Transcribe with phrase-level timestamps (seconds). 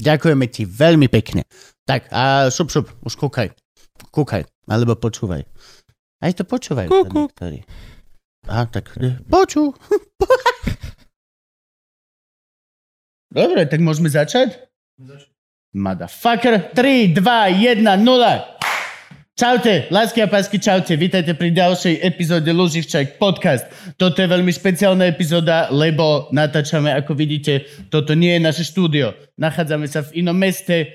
[0.00, 1.44] Ďakujeme ti veľmi pekne.
[1.84, 3.52] Tak a šup, šup, už kúkaj.
[4.10, 5.44] Kúkaj, alebo počúvaj.
[6.20, 6.88] Aj to počúvajú.
[6.88, 7.28] Kúku.
[8.48, 9.76] Aha, tak e, počú.
[13.30, 14.58] Dobre, tak môžeme začať?
[15.70, 18.59] Motherfucker, 3, 2, 1, 0.
[19.40, 20.92] Čaute, lásky a pásky, čaute.
[21.00, 23.64] Vítajte pri ďalšej epizóde Luživčak podcast.
[23.96, 29.16] Toto je veľmi špeciálna epizóda, lebo natáčame, ako vidíte, toto nie je naše štúdio.
[29.40, 30.92] Nachádzame sa v inom meste,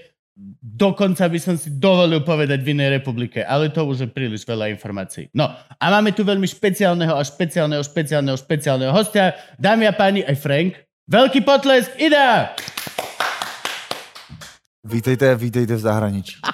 [0.62, 4.70] dokonca by som si dovolil povedať v inej republike, ale to už je príliš veľa
[4.77, 5.26] informácií.
[5.34, 9.34] No a máme tu veľmi špeciálneho a špeciálneho, špeciálneho, špeciálneho hostia.
[9.57, 10.77] Dámy a páni, aj Frank.
[11.10, 12.54] Veľký potlesk, ide!
[14.86, 16.38] Vítejte, vítejte v zahraničí.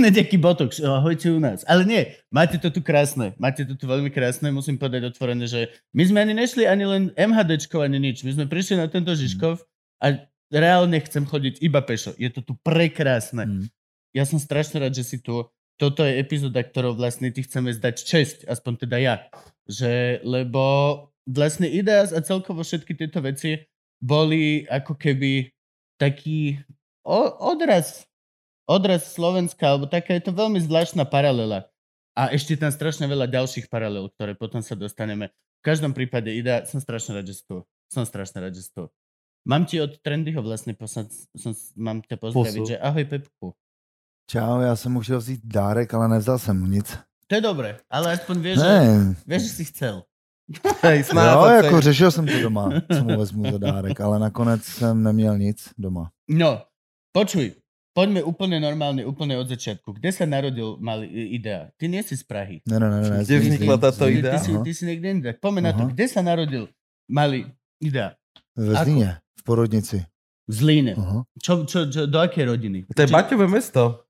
[0.00, 1.68] Hneď aký botox, ahojte u nás.
[1.68, 5.68] Ale nie, máte to tu krásne, máte to tu veľmi krásne, musím povedať otvorene, že
[5.92, 8.24] my sme ani nešli ani len MHDčko, ani nič.
[8.24, 9.60] My sme prišli na tento Žižkov
[10.00, 12.16] a reálne chcem chodiť iba pešo.
[12.16, 13.44] Je to tu prekrásne.
[13.44, 13.64] Mm.
[14.16, 15.44] Ja som strašne rád, že si tu.
[15.76, 19.14] Toto je epizóda, ktorou vlastne ty chceme zdať česť, aspoň teda ja.
[19.68, 20.64] Že, lebo
[21.28, 25.50] vlastne Ideas a celkovo všetky tieto veci boli ako keby
[26.00, 26.58] taký
[27.04, 28.06] odraz,
[28.66, 31.68] odraz Slovenska, alebo taká je to veľmi zvláštna paralela.
[32.14, 35.34] A ešte tam strašne veľa ďalších paralel, ktoré potom sa dostaneme.
[35.60, 37.66] V každom prípade Ida, som strašne rád, že tu.
[37.90, 38.86] Som strašne rád, že tu.
[39.44, 42.70] Mám ti od Trendyho vlastne poslať, som, mám ťa pozdraviť, Posul.
[42.70, 43.48] že ahoj Pepku.
[44.30, 46.98] Čau, já jsem mu chtěl vzít dárek, ale nevzal jsem mu nic.
[47.26, 48.72] To je dobré, ale aspoň vieš, že,
[49.26, 50.04] vieš, že si chcel.
[51.14, 55.38] Jo, jako řešil jsem to doma, co mu vezmu za dárek, ale nakonec jsem neměl
[55.38, 56.10] nic doma.
[56.30, 56.60] No,
[57.12, 57.52] počuj,
[57.94, 59.94] poďme úplne normálne, úplne od začiatku.
[59.94, 61.06] Kde sa narodil malý
[61.36, 61.70] Idea?
[61.78, 62.58] Ty nie si z Prahy.
[62.66, 63.18] Ne, ne, ne, ne.
[63.22, 64.32] Kde vznikla táto Ty, idea?
[64.34, 64.62] ty, si, Aha.
[64.66, 65.30] ty si niekde inde.
[65.38, 65.86] Poďme na to.
[65.94, 66.68] Kde sa narodil
[67.06, 67.46] malý
[67.80, 68.18] Idea?
[68.56, 69.98] Ve Zlíně, v porodnici.
[70.48, 70.94] V Zlíne.
[70.98, 71.22] Aha.
[71.38, 72.78] Čo, čo, čo, do akej rodiny?
[72.90, 74.04] To je Baťové mesto.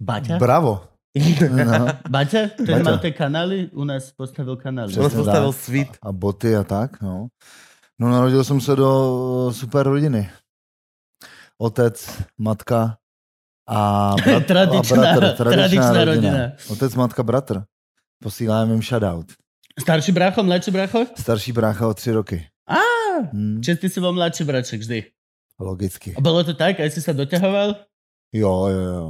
[0.00, 0.38] Baťa?
[0.38, 0.97] Bravo.
[1.50, 1.86] No.
[2.10, 2.48] Baťa?
[2.56, 2.84] Ten Baťa.
[2.84, 3.70] mal tie kanály?
[3.72, 4.92] U nás postavil kanály.
[4.92, 5.60] Přesně On postavil tak.
[5.62, 5.88] svit.
[6.02, 7.28] A boty a tak, no.
[7.98, 10.30] No narodil jsem se do super rodiny.
[11.58, 12.96] Otec, matka
[13.68, 15.36] a, brat, Tradičná- a bratr.
[15.44, 16.38] tradičná rodina.
[16.70, 17.62] Otec, matka, bratr.
[18.22, 19.32] Posíláme jim shoutout.
[19.80, 21.06] Starší brácho, mladší brácho?
[21.16, 22.46] Starší brácha o tři roky.
[22.68, 22.78] Á,
[23.32, 25.04] Hmm, čiže ty si bol mladší braček vždy.
[25.58, 26.14] logicky.
[26.14, 26.78] A bolo to tak?
[26.80, 27.74] Aj si sa doťahoval?
[28.30, 29.06] Jo, jo, jo.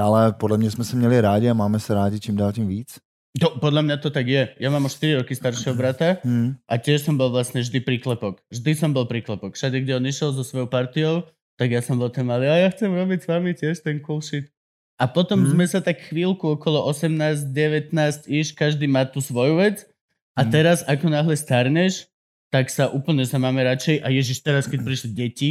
[0.00, 2.98] Ale podle mě jsme se měli rádi a máme se rádi čím dál tím víc.
[3.40, 4.44] To, podľa mňa to tak je.
[4.60, 6.60] Ja mám o 4 roky staršieho brata Hmm.
[6.68, 8.44] a tiež som bol vlastne vždy príklepok.
[8.52, 9.56] Vždy som bol príklepok.
[9.56, 11.24] Všade, kde on išiel so svojou partiou,
[11.56, 14.20] tak ja som bol ten malý, a ja chcem robiť s vami tiež ten cool
[14.20, 14.52] shit.
[15.00, 15.48] A potom Mhm.
[15.56, 19.88] sme sa tak chvíľku okolo 18-19 iš, každý má tú svoju vec.
[20.36, 20.50] A Mhm.
[20.52, 22.12] teraz, ako náhle starneš,
[22.52, 24.04] tak sa úplne sa máme radšej.
[24.04, 25.50] A ježiš, teraz, keď prišli deti,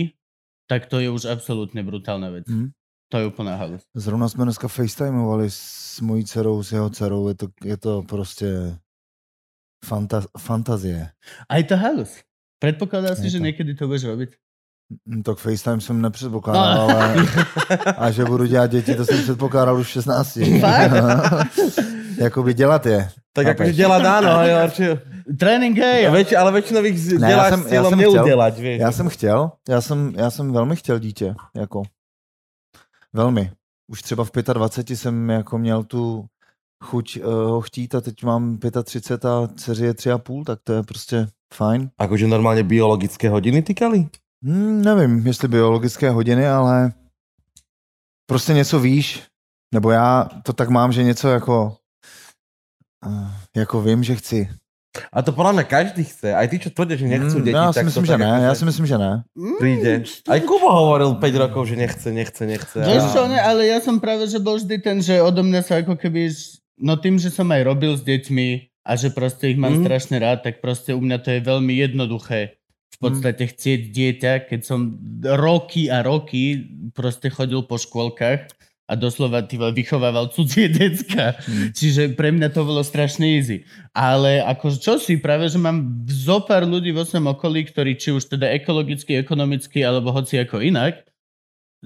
[0.70, 2.46] tak to je už absolútne brutálna vec.
[2.46, 2.78] Mhm.
[3.12, 3.82] To je úplná halus.
[3.96, 7.28] Zrovna jsme dneska facetimovali s mojí dcerou, s jeho dcerou.
[7.28, 8.48] Je to, je to prostě
[9.86, 11.10] fanta, fantazie.
[11.50, 12.10] A je to halus.
[12.60, 13.44] Predpokladal si, Je že to.
[13.44, 14.30] niekedy to budeš robiť?
[15.10, 16.96] Hm, Tak FaceTime jsem nepředpokládal, No.
[16.96, 17.16] ale
[17.98, 20.40] a že budu dělat děti, to jsem předpokládal už v 16.
[20.62, 20.92] Fakt?
[22.18, 23.10] Jakoby dělat je.
[23.34, 23.68] Tak Chápeš?
[23.68, 25.00] akože delať áno, ale, určite-
[25.40, 26.12] Trénink, hej.
[26.12, 28.12] Väč, ale väčšinou ich Ne, já jsem- s já jsem chtěl.
[28.14, 28.80] neudelať, vieš.
[28.82, 31.84] Já jsem chtěl, já jsem, já jsem velmi chtěl dítě, jako
[33.14, 33.52] velmi.
[33.92, 36.26] Už třeba v 25 jsem jako měl tu
[36.84, 40.84] chuť uh, ho chtít a teď mám 35 a dceři je 3,5, tak to je
[40.84, 41.92] prostě fajn.
[41.98, 44.08] Akože normálne biologické hodiny týkali?
[44.44, 46.94] Hmm, nevím, jestli biologické hodiny, ale
[48.26, 49.28] prostě něco víš,
[49.74, 51.78] nebo já to tak mám, že něco jako
[53.06, 54.50] uh, jako vím, že chci.
[55.08, 56.36] A to podľa mňa každý chce.
[56.36, 58.20] Aj tí, čo tvrdia, že nechcú Hmm, deti, já si tak myslím, to že tak
[58.20, 59.14] ne, já si myslím, že ne.
[59.58, 59.92] príde.
[60.28, 62.76] Aj Kubo hovoril 5 rokov, že nechce, nechce, nechce.
[62.78, 65.62] Vieš A- čo, ne, ale ja som práve, že bol vždy ten, že odo mňa
[65.62, 66.28] sa ako keby,
[66.78, 68.48] no tým, že som aj robil s deťmi
[68.84, 69.82] a že proste ich mám Mhm.
[69.82, 72.60] strašne rád, tak proste u mňa to je veľmi jednoduché
[72.92, 74.80] v podstate chcieť dieťa, keď som
[75.24, 76.62] roky a roky
[76.92, 78.46] proste chodil po škôlkach
[78.92, 81.40] a doslova ty vychovával cudzie decka.
[81.48, 81.72] Hmm.
[81.72, 83.64] Čiže pre mňa to bolo strašne easy.
[83.96, 88.12] Ale ako čo si, práve, že mám zo pár ľudí vo svojom okolí, ktorí či
[88.12, 91.08] už teda ekologicky, ekonomicky, alebo hoci ako inak,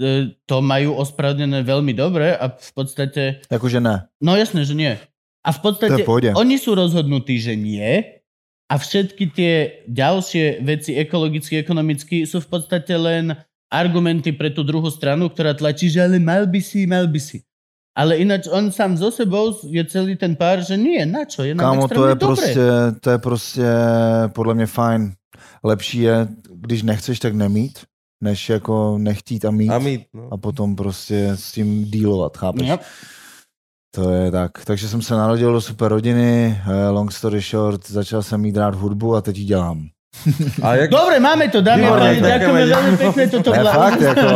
[0.02, 4.10] e, to majú ospravedlnené veľmi dobre a v podstate, Jakože ne.
[4.18, 4.98] no jasné, že nie.
[5.46, 6.02] A v podstate
[6.34, 8.02] oni sú rozhodnutí, že nie
[8.66, 9.54] a všetky tie
[9.86, 13.38] ďalšie veci ekologicky, ekonomicky sú v podstate len
[13.72, 17.44] argumenty pre tú druhú stranu, ktorá tlačí, že ale mal by si, mal by si.
[17.96, 21.56] Ale ináč on sám so sebou je celý ten pár, že nie, na čo, je
[21.56, 22.28] nám Kámo, to je dobre.
[22.28, 22.66] prostě,
[23.00, 23.66] to je prostě
[24.36, 25.14] podle mě fajn.
[25.64, 27.80] Lepší je, když nechceš, tak nemít,
[28.24, 29.70] než jako nechtít a mít.
[29.70, 30.28] A mít, no.
[30.32, 32.68] a potom prostě s tím dílovat, chápeš?
[32.68, 32.82] Yep.
[33.96, 34.66] To je tak.
[34.66, 38.76] Takže jsem se narodil do super rodiny, eh, long story short, začal jsem mít rád
[38.76, 39.88] hudbu a teď ji dělám.
[40.62, 40.90] A jak...
[40.92, 44.28] Dobre, máme to, dámy a Výborné, páni, ďakujeme veľmi pekne, toto Ne, fakt, jako,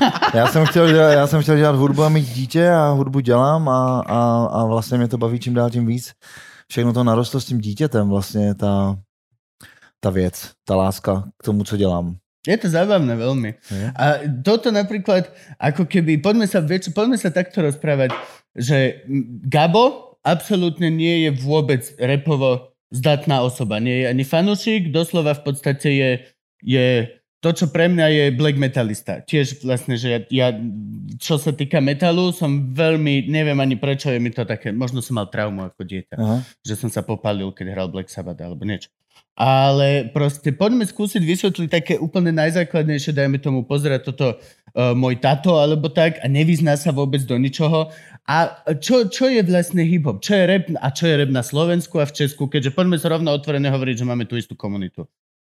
[0.34, 3.68] já jsem, chtěl, dělat- já jsem chtěl dělat hudbu a mít dítě a hudbu dělám
[3.68, 4.20] a, a,
[4.52, 6.12] a vlastně mě to baví čím dál tím víc.
[6.70, 8.96] Všechno to narostlo s tím dítětem, vlastně ta,
[10.00, 12.16] ta věc, ta láska k tomu, co dělám.
[12.46, 13.58] Je to zábavné veľmi.
[13.74, 13.86] Je?
[13.90, 14.04] A
[14.46, 15.26] toto napríklad,
[15.58, 18.14] ako keby, poďme sa, vieš, poďme sa takto rozprávať,
[18.54, 19.02] že
[19.50, 23.82] Gabo absolútne nie je vôbec repovo zdatná osoba.
[23.82, 26.10] Nie je ani fanúšik, doslova v podstate je,
[26.62, 26.86] je
[27.44, 29.22] to, čo pre mňa je black metalista.
[29.22, 30.48] Tiež vlastne, že ja, ja
[31.20, 35.20] čo sa týka metalu, som veľmi, neviem ani prečo je mi to také, možno som
[35.20, 36.42] mal traumu ako dieťa Aha.
[36.66, 38.90] že som sa popálil, keď hral Black Sabbath alebo niečo.
[39.36, 45.60] Ale proste poďme skúsiť vysvetliť také úplne najzákladnejšie, dajme tomu pozerať toto uh, môj tato
[45.60, 47.92] alebo tak a nevyzná sa vôbec do ničoho.
[48.26, 50.18] A čo, čo je vlastne hip-hop?
[50.18, 52.50] Čo je rap a čo je rap na Slovensku a v Česku?
[52.50, 55.06] Keďže poďme sa rovno otvorene hovoriť, že máme tú istú komunitu.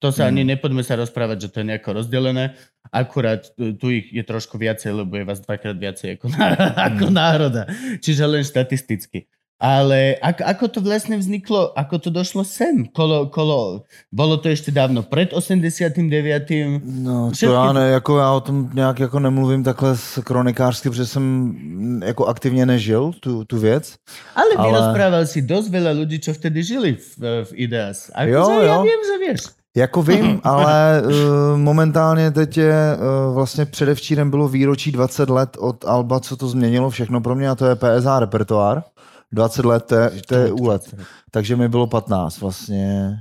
[0.01, 2.57] To sa ani nepoďme sa rozprávať, že to je nejako rozdelené.
[2.89, 6.47] Akurát tu ich je trošku viacej, lebo je vás dvakrát viacej ako, ná,
[6.89, 7.69] ako národa.
[8.01, 9.29] Čiže len štatisticky.
[9.61, 12.89] Ale ako, ako to vlastne vzniklo, ako to došlo sem?
[12.97, 16.81] Kolo, kolo, bolo to ešte dávno pred 89.
[16.81, 20.91] No, to Všetky- já, ne, jako já o tom nějak jako nemluvím takhle s kronikářsky,
[20.91, 23.95] protože jsem mm, jako aktivně nežil tu, tu věc.
[24.35, 28.09] Ale Ale- vyrozprával si dosť veľa ľudí, čo vtedy žili v, v Ideas.
[28.17, 28.83] A Jo, že ja jo.
[28.83, 29.41] viem, že vieš.
[29.77, 31.12] Jako vím, ale uh,
[31.59, 36.91] momentálně teď je, uh, vlastně předevčírem bylo výročí 20 let od Alba, co to změnilo
[36.91, 38.83] všechno pro mě a to je PSA repertoár.
[39.32, 40.94] 20 let, to je, to je úlet.
[41.31, 43.17] Takže mi bylo 15 vlastně.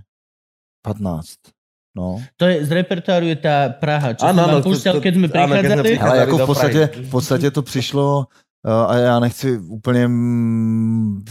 [0.81, 1.25] 15.
[1.97, 2.21] No.
[2.37, 5.27] To je, z repertoáru je tá Praha, čo áno, vám to- púšťal, to- keď sme
[5.27, 5.81] prichádzali.
[5.83, 6.09] prichádzali.
[6.09, 8.27] Ale jako v podstatě, v podstatě to přišlo
[8.65, 10.09] uh, a já nechci úplně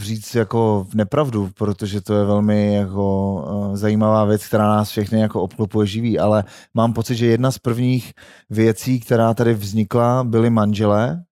[0.03, 5.43] říct jako nepravdu, protože to je velmi jako uh, zajímavá věc, která nás všechny jako
[5.43, 8.13] obklopuje živí, ale mám pocit, že jedna z prvních
[8.51, 11.23] věcí, která tady vznikla, byly manželé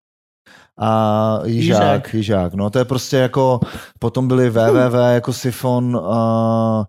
[0.79, 2.15] a Jižák, Jižák.
[2.15, 2.55] Jižák.
[2.55, 3.61] No to je prostě jako,
[3.99, 6.85] potom byly www jako Sifon uh,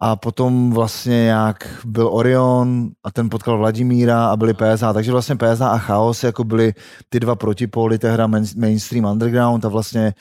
[0.00, 5.36] a potom vlastně jak byl Orion a ten potkal Vladimíra a byli PSA, takže vlastně
[5.36, 6.74] PSA a Chaos jako byly
[7.08, 10.14] ty dva protipóly tehda main- mainstream underground a vlastně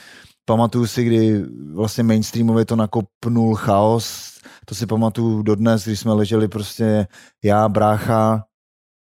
[0.45, 4.31] pamatuju si, kdy vlastně mainstreamově to nakopnul Chaos,
[4.65, 7.07] to si pamatuju dodnes, když jsme leželi prostě
[7.43, 8.43] já, brácha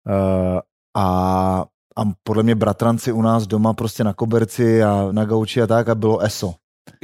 [0.09, 0.61] uh,
[0.97, 1.64] a
[1.99, 5.89] a podle mě bratranci u nás doma prostě na koberci a na gauči a tak
[5.89, 6.55] a bylo ESO.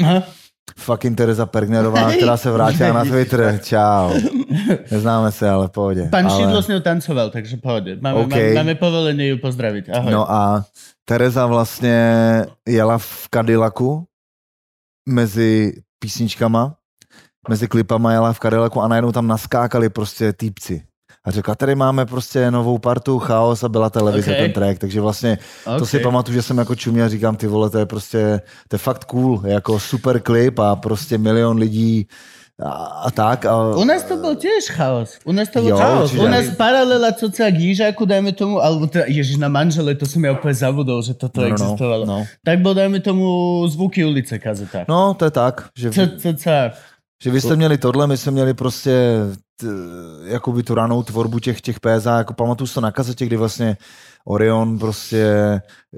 [0.02, 0.22] Aha.
[0.76, 3.60] Fucking Teresa Pergnerová, která se vrátila na Twitter.
[3.62, 4.10] Čau.
[4.90, 6.08] Neznáme se, ale pohodě.
[6.10, 6.40] Pán ale...
[6.40, 7.96] Šidlo s ňou tancoval, takže pohode.
[8.00, 8.36] Máme, OK.
[8.54, 9.92] máme, povolenie ju pozdraviť.
[9.92, 10.12] Ahoj.
[10.12, 10.64] No a
[11.04, 11.98] Tereza vlastně
[12.68, 14.04] jela v Cadillacu
[15.08, 16.74] mezi písničkama,
[17.48, 20.82] mezi klipama jela v Cadillacu a najednou tam naskákali prostě týpci.
[21.24, 24.36] A řekla, tady máme prostě novou partu, chaos a byla televize OK.
[24.36, 25.78] ten track, takže vlastně okay.
[25.78, 28.74] To si pamatuju, že jsem jako čuměl a říkám, ty vole, to je prostě, to
[28.74, 32.06] je fakt cool, jako super klip a prostě milion lidí
[32.62, 33.46] a, a tak.
[33.46, 35.18] A, U nás to bol tiež chaos.
[35.26, 36.14] U nás to bol Jo, chaos.
[36.14, 40.22] U nás paralela coca k Jižáku, dajme tomu, alebo teda, ježiš, na manžele, to som
[40.22, 42.04] ja úplne zabudol, že toto no, no, existovalo.
[42.06, 42.18] no.
[42.46, 43.26] Tak bol, dajme tomu,
[43.66, 44.86] zvuky ulice kazeta.
[44.86, 46.46] no, to je tak, že, CCC.
[47.22, 48.92] Že vy jste měli tohle, my jsme měli prostě
[49.56, 49.66] t,
[50.24, 53.76] jakoby tu ranou tvorbu těch, těch PSA, jako pamatuju to na kazetě, kdy vlastně
[54.24, 55.24] Orion prostě,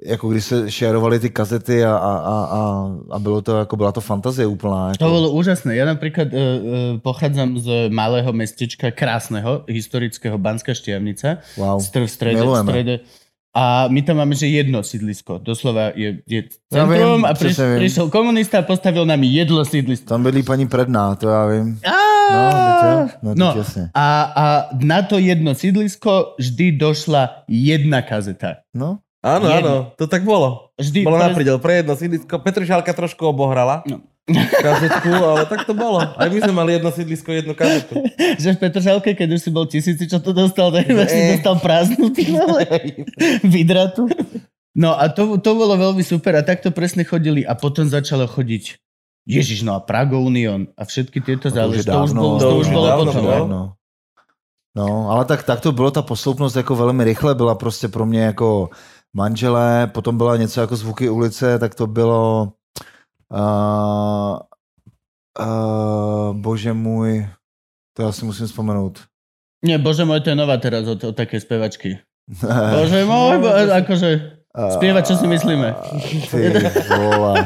[0.05, 4.01] jako když se šerovali ty kazety a, a, a, a, bylo to, jako byla to
[4.01, 4.89] fantazie úplná.
[4.89, 4.99] Jako.
[4.99, 5.79] To bolo úžasné.
[5.79, 6.53] Ja napríklad uh, uh,
[6.99, 11.39] pochádzam z malého mestečka, krásneho, historického Banská Štiavnica.
[11.55, 11.79] Wow.
[11.79, 12.95] V strede, v strede.
[13.57, 15.41] A my tam máme, že jedno sídlisko.
[15.41, 20.05] Doslova je, je Ja centrum viem, a prišiel komunista a postavil nám jedno sídlisko.
[20.05, 21.81] Tam bydlí paní Predná, to já vím.
[21.81, 21.97] Á!
[22.29, 22.43] No,
[23.23, 23.91] no, No, jasně.
[23.95, 24.45] a, a
[24.77, 28.61] na to jedno sídlisko vždy došla jedna kazeta.
[28.75, 30.71] No, Áno, áno, to tak bolo.
[30.79, 32.39] Vždy Bolo pres- na prdel pre jedno sídlisko.
[32.39, 33.83] Petržalka trošku obohrala.
[33.91, 33.99] No.
[34.35, 36.03] Kazetku, ale tak to bolo.
[36.03, 38.03] Aj my sme mali jedno sídlisko, jednu kazetu.
[38.43, 41.39] že v Petržalke, keď už si bol tisíci, čo to dostal, tak iba si Ne.
[41.39, 42.11] dostal prázdnu,
[43.55, 44.11] vydratu.
[44.77, 48.77] No a to, to bolo veľmi super a takto presne chodili a potom začalo chodiť
[49.27, 51.91] Ježiš, no a Prago Union a všetky tieto No to už záležitosti.
[51.91, 53.25] To už, dávno, bol, to už bolo dávno potom.
[53.25, 53.35] bylo.
[53.47, 53.47] no.
[53.49, 53.65] No.
[54.77, 58.21] no, ale tak, tak to bylo, ta posloupnost jako velmi rychle byla prostě pro mě
[58.37, 58.71] jako
[59.17, 62.53] manželé, potom byla něco jako zvuky ulice, tak to bylo
[63.33, 64.39] uh,
[65.41, 67.29] uh, bože můj,
[67.97, 69.01] to já si musím vzpomenout.
[69.65, 71.99] Nie, bože môj, to je nová teraz od, od také spevačky.
[72.45, 74.09] Bože môj, bo, akože
[74.53, 75.75] spievať, čo si myslíme.
[76.31, 77.45] Ty vole.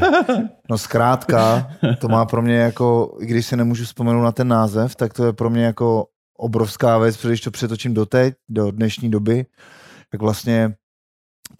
[0.70, 4.96] No zkrátka, to má pro mě jako, i když si nemůžu vzpomenout na ten název,
[4.96, 6.06] tak to je pro mě jako
[6.38, 9.46] obrovská věc, protože když to přetočím do teď, do dnešní doby,
[10.10, 10.74] tak vlastně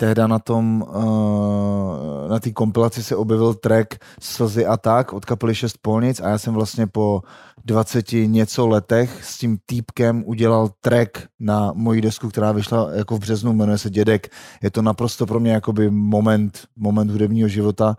[0.00, 5.54] tehda na tom, uh, na té kompilaci se objevil track Slzy a tak od kapely
[5.54, 7.22] Šest polnic a já jsem vlastně po
[7.64, 13.20] 20 něco letech s tím týpkem udělal track na moji desku, která vyšla jako v
[13.20, 14.28] březnu, jmenuje se Dědek.
[14.62, 17.96] Je to naprosto pro mě jakoby moment, moment hudebního života,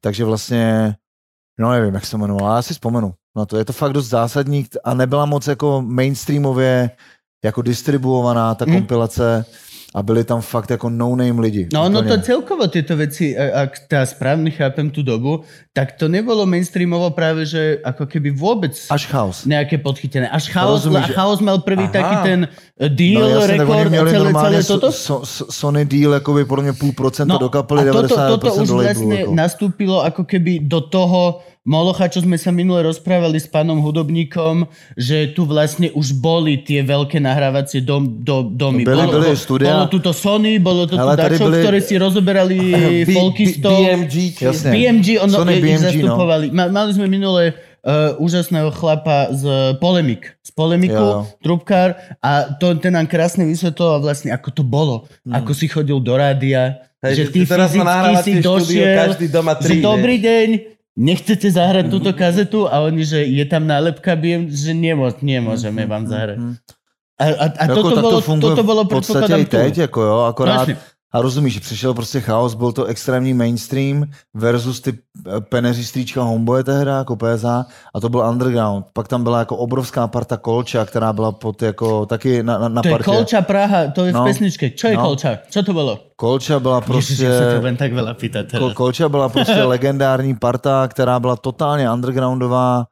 [0.00, 0.94] takže vlastně,
[1.60, 3.56] no nevím, jak se jmenovala, ale já si vzpomenu na to.
[3.56, 6.90] Je to fakt dost zásadní a nebyla moc jako mainstreamově
[7.44, 8.74] jako distribuovaná ta Mhm.
[8.74, 9.44] kompilace
[9.94, 11.68] a byli tam fakt jako no-name lidi.
[11.72, 12.22] No ono to Úplně.
[12.22, 17.44] celkovo tieto veci, a- ak tá správne chápem tú dobu, tak to nebolo mainstreamovo práve,
[17.46, 19.44] že ako keby vôbec Až chaos.
[19.44, 20.28] nejaké podchytené.
[20.32, 21.92] Až chaos, Rozumíš, a chaos mal prvý Aha.
[21.92, 24.92] taký ten eh, deal, No jasně, tak oni rekord měli celé, celé toto.
[24.92, 28.16] so, so, so, Sony deal jakoby podle mě půl procenta do kapely, No, a toto,
[28.16, 28.88] 90% toto už do labelu.
[28.88, 29.34] vlastne Jako.
[29.34, 31.20] nastúpilo ako keby do toho
[31.62, 34.66] Molocha, čo sme sa minule rozprávali s pánom hudobníkom,
[34.98, 38.82] že tu vlastne už boli tie veľké nahrávacie dom, do, domy.
[38.82, 39.70] Byly- bolo, byly studia.
[39.70, 42.58] bolo tu to Sony, bolo to tu Hele, tady dačo, byly- ktoré si rozoberali
[43.06, 43.78] B- folkistov.
[43.78, 44.14] BMG.
[44.42, 44.74] Jasne.
[44.74, 45.86] BMG, ono Sony BMG, no.
[45.86, 46.46] zastupovali.
[46.50, 49.42] Ma, mali sme minule uh, úžasného chlapa z
[49.78, 50.34] Polemik.
[50.42, 51.30] Z Polemiku, Jo.
[51.46, 55.06] trubkár a to, ten nám krásne vysvetloval vlastne, ako to bolo.
[55.22, 55.38] Hmm.
[55.38, 59.54] Ako si chodil do rádia, Hej, že že ty teraz fyzicky si došiel, každý doma
[59.62, 59.74] že
[60.96, 66.04] nechcete zahrať túto kazetu a oni, že je tam nálepka BM, že nemô, nemôžeme vám
[66.04, 66.38] zahrať.
[66.38, 66.54] Mhm.
[67.22, 70.16] A, a, a Jako toto, bolo, to toto bolo v predpokladám i teď, jako jo,
[70.16, 70.76] No, akorát jasne.
[71.12, 74.04] A rozumíš, přišel prostě chaos, byl to extrémní mainstream
[74.34, 78.86] versus ty eh, peneři strýčka Homeboy tehda, jako PSA, a to byl underground.
[78.92, 82.82] Pak tam byla jako obrovská parta Kolča, která byla pod jako taky na, na, na
[82.82, 83.04] To je partě.
[83.04, 84.24] Kolča Praha, to je v No.
[84.24, 84.70] pesničke.
[84.70, 85.02] Čo je No.
[85.02, 85.38] Kolča?
[85.50, 85.98] Čo to bolo?
[86.16, 87.24] Kolča byla Ježiš, prostě...
[87.24, 87.90] ja sa to tak
[88.46, 88.60] teraz.
[88.62, 92.84] Kol- Kolča byla prostě legendární parta, která byla totálně undergroundová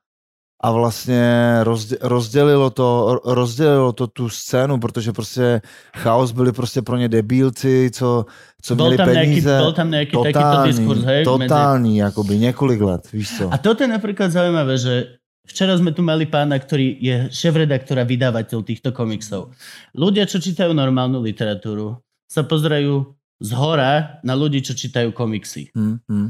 [0.61, 1.25] a vlastně
[1.63, 5.61] rozdě, rozdělilo, to, ro- rozdělilo to tu scénu, protože prostě
[5.97, 8.27] chaos byli prostě pro ně debílci, co,
[8.63, 9.59] co Bol měli tam, nejaký, peníze.
[9.59, 11.23] bol tam nejaký takýto totální, diskurs, hej?
[11.25, 11.49] Medzi...
[11.49, 13.45] totální, jakoby několik let, víš co.
[13.53, 15.17] A toto je napríklad zaujímavé, že
[15.49, 19.57] včera sme tu mali pána, ktorý je šéf-redaktor a vydavateľ týchto komiksov.
[19.97, 21.99] Ľudia, čo čítajú normálnu literatúru,
[22.29, 25.73] sa pozerajú z hora na ľudí, čo čítajú komiksy.
[25.73, 26.29] Hm, hm.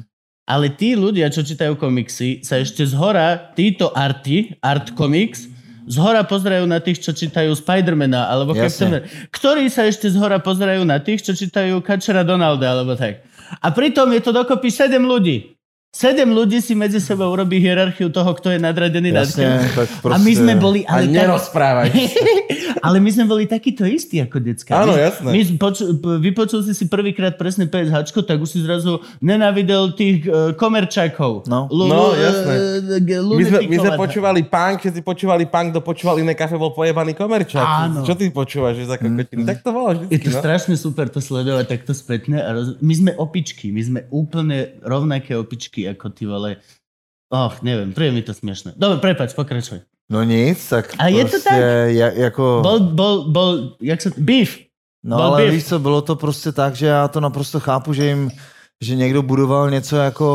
[0.49, 5.47] Ale tí ľudia, čo čítajú komiksy, sa ešte z hora, títo arty, art comics,
[5.91, 8.55] z hora pozerajú na tých, čo čítajú Spidermana, alebo.
[8.55, 9.03] Captain
[9.35, 13.27] ktorí sa ešte z hora pozerajú na tých, čo čítajú Kačera Donalda, alebo tak.
[13.59, 15.60] A pritom je to dokopy 7 ľudí.
[15.91, 19.69] Sedem ľudí si medzi sebou urobí hierarchiu toho, kto je nadradený nad Jasně, tým.
[19.75, 20.15] tak prostě...
[20.15, 20.87] A my sme boli...
[20.87, 21.11] A Ale tak...
[21.19, 21.89] nerozprávaj.
[22.87, 24.71] ale my sme boli takíto istí ako decka.
[24.71, 25.35] Áno, jasné.
[25.35, 25.91] My, poču,
[26.23, 31.51] vypočul si si prvýkrát presne PSH, tak už si zrazu nenávidel tých uh, komerčákov.
[31.51, 31.67] No.
[31.67, 32.55] Lu- No, jasné.
[32.87, 36.55] eh, g- My sme, my sme počúvali punk, všetci počúvali punk, kto počúval iné kafe,
[36.55, 37.67] bol pojebaný komerčák.
[37.67, 38.07] Áno.
[38.07, 39.43] Čo ty počúvaš, že za kokotinu?
[39.43, 40.39] Tak to bolo Je vždycky, to no.
[40.39, 42.39] strašne super to sledovať takto spätne.
[42.39, 42.79] A roz...
[42.79, 46.57] My sme opičky, my sme úplne rovnaké opičky ako ty vole.
[47.31, 48.75] Och, neviem, príde mi to smiešne.
[48.75, 49.87] Dobre, prepač, pokračuj.
[50.11, 51.55] No nic, tak A je to tak?
[51.95, 52.61] ja- jako...
[52.67, 54.11] Bol, bol, bol, jak sa...
[54.19, 54.59] Beef.
[55.07, 55.53] No Byl ale beef.
[55.55, 58.31] víš co, bylo to prostě tak, že já to naprosto chápu, že jim,
[58.83, 60.27] že někdo budoval něco jako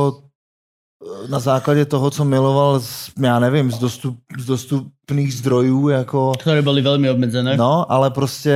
[1.03, 6.31] eh, na základě toho, co miloval, z, já nevím, z, dostup, z dostupných zdrojů, jako...
[6.39, 7.57] Ktoré boli veľmi obmedzené.
[7.59, 8.55] No, ale prostě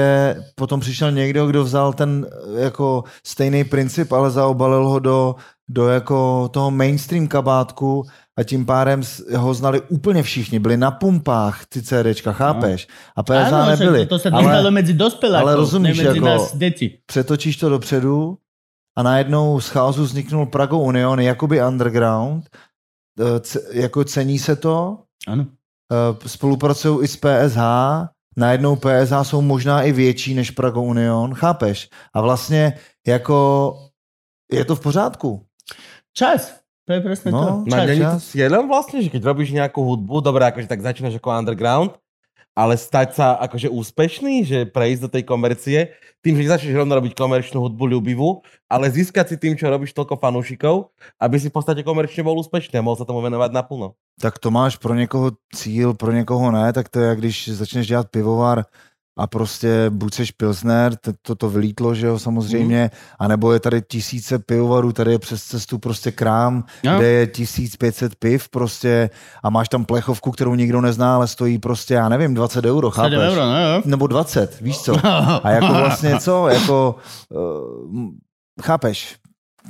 [0.55, 2.23] potom přišel někdo, kdo vzal ten
[2.55, 5.35] eh, jako stejný princip, ale zaobalil ho do,
[5.69, 8.03] do jako toho mainstream kabátku
[8.37, 9.01] a tím pádem
[9.37, 10.59] ho znali úplně všichni.
[10.59, 12.87] Byli na pumpách ty CDčka, chápeš?
[13.15, 14.05] A PSA však nebyli.
[14.05, 16.99] to sa ale- dostalo medzi dospelákov, ale rozumíš, ne medzi jako- nás deti.
[17.05, 18.37] přetočíš to dopředu
[18.97, 22.49] a najednou z chaosu vzniknul Prago Union, jakoby underground,
[23.19, 24.97] eh, c- jako cení se to,
[25.27, 25.45] Áno.
[25.91, 27.61] eh, spolupracují i s PSH
[28.37, 31.89] najednou PSA jsou možná i větší než Prago Union, chápeš?
[32.13, 32.73] A vlastně
[33.07, 33.75] jako
[34.51, 35.45] je to v pořádku.
[36.19, 36.59] Čas.
[36.83, 37.39] To je presne No.
[37.39, 37.49] to.
[37.63, 37.87] No Čas.
[37.87, 38.27] není to čas.
[38.35, 41.91] cieľom vlastne, že keď robíš nejakú hudbu, dobré, akože tak začínaš ako underground,
[42.51, 45.79] ale stať sa akože úspešný, že prejsť do tej komercie,
[46.19, 50.19] tým, že nezačneš rovno robiť komerčnú hudbu ľubivú, ale získať si tým, čo robíš toľko
[50.19, 50.91] fanúšikov,
[51.23, 53.95] aby si v podstate komerčne bol úspešný a mohol sa tomu venovať naplno.
[54.19, 58.11] Tak to máš pro někoho cíl, pro někoho ne, tak to je, když začneš dělat
[58.11, 58.65] pivovar
[59.19, 62.89] a prostě buď seš pilsner, to, to, vylítlo, že jo, samozřejmě, mm.
[63.19, 66.97] anebo je tady tisíce pivovarů, tady je přes cestu prostě krám, No.
[66.97, 69.09] kde je 1500 piv prostě
[69.43, 73.03] a máš tam plechovku, kterou nikdo nezná, ale stojí prostě, já nevím, 20 euro, 7
[73.03, 73.17] chápeš?
[73.31, 73.81] euro, no jo.
[73.85, 74.95] Nebo 20, víš co?
[75.43, 76.47] A jako vlastně co?
[76.47, 76.95] Jako,
[77.29, 78.09] uh,
[78.61, 79.15] chápeš?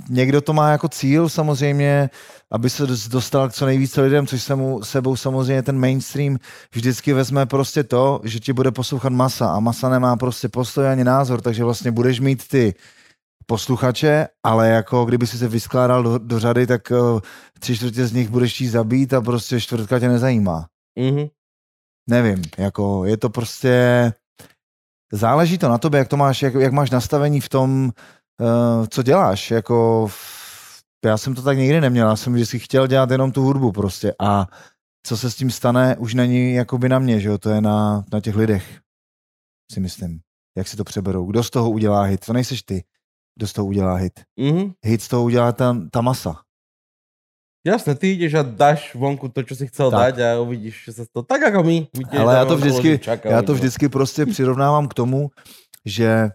[0.10, 2.10] Někdo to má jako cíl samozřejmě,
[2.51, 6.38] aby se dos- dostal k co nejvíce lidem, což se mu sebou samozřejmě ten mainstream
[6.74, 11.03] vždycky vezme prostě to, že ti bude poslouchat masa a masa nemá prostě postoj ani
[11.03, 12.74] názor, takže vlastně budeš mít ty
[13.46, 17.19] posluchače, ale jako kdyby si se vyskládal do, do řady, tak uh,
[17.60, 20.65] tři čtvrtě z nich budeš chtít zabít a prostě čtvrtka tě nezajímá
[21.00, 21.27] Mhm.
[22.10, 24.13] nevím, jako je to prostě,
[25.13, 27.91] záleží to na tobě, jak to máš, jak, jak máš nastavení v tom,
[28.39, 30.08] uh, co děláš, jako
[31.05, 34.13] já jsem to tak nikdy neměl, já jsem vždycky chtěl dělat jenom tu hudbu prostě
[34.19, 34.48] a
[35.08, 38.03] co se s tím stane, už není jakoby na mě, že jo, to je na,
[38.13, 38.79] na těch lidech,
[39.72, 40.19] si myslím,
[40.58, 42.84] jak si to přeberou, kdo z toho udělá hit, to nejseš ty,
[43.38, 44.72] kdo z toho udělá hit, Mhm.
[44.86, 46.36] hit z toho udělá ta, ta masa,
[47.67, 50.00] Jasné, ty ideš a dáš vonku to, čo si chcel Tak.
[50.00, 51.27] dať a uvidíš, že sa to...
[51.27, 51.91] Tak ako my.
[52.15, 55.29] Ale já to vždycky, já to vždycky prostě přirovnávám k tomu,
[55.86, 56.31] že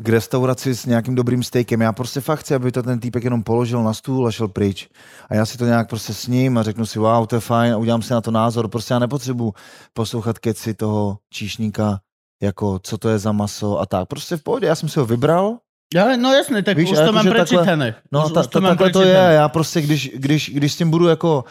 [0.00, 1.80] k restauraci s nějakým dobrým steakem.
[1.80, 4.88] Já prostě fakt chci, aby to ten týpek jenom položil na stůl a šel pryč.
[5.28, 7.72] A já si to nějak prostě s ním a řeknu si, wow, to je fajn
[7.72, 8.68] a udělám si na to názor.
[8.68, 9.52] Prostě já nepotřebuji
[9.92, 12.00] poslouchat keci toho číšníka,
[12.42, 14.08] jako co to je za maso a tak.
[14.08, 15.58] Prostě v pohodě, já jsem si ho vybral,
[15.94, 17.94] Ja, no jasné, tak Víš, už to mám akože takhle- prečítané.
[18.12, 19.04] No už, ta, už to ta, mám takhle to je.
[19.06, 19.34] prečítané.
[19.34, 21.44] Já prostě, když, když, když s tím budu jako,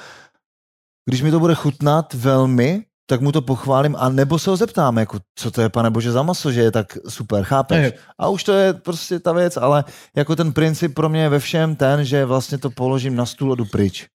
[1.10, 4.98] když mi to bude chutnat velmi, tak mu to pochválím a nebo se ho zeptám,
[4.98, 7.78] jako, co to je, pane bože, za maso, že je tak super, chápeš?
[7.78, 7.94] Hej.
[8.20, 9.84] A už to je prostě ta věc, ale
[10.16, 13.52] jako ten princip pro mě je ve všem ten, že vlastně to položím na stůl
[13.52, 14.06] a jdu pryč.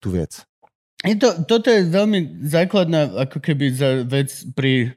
[0.00, 0.42] Tu věc.
[1.02, 4.94] Je to, toto je veľmi základná ako keby za vec pri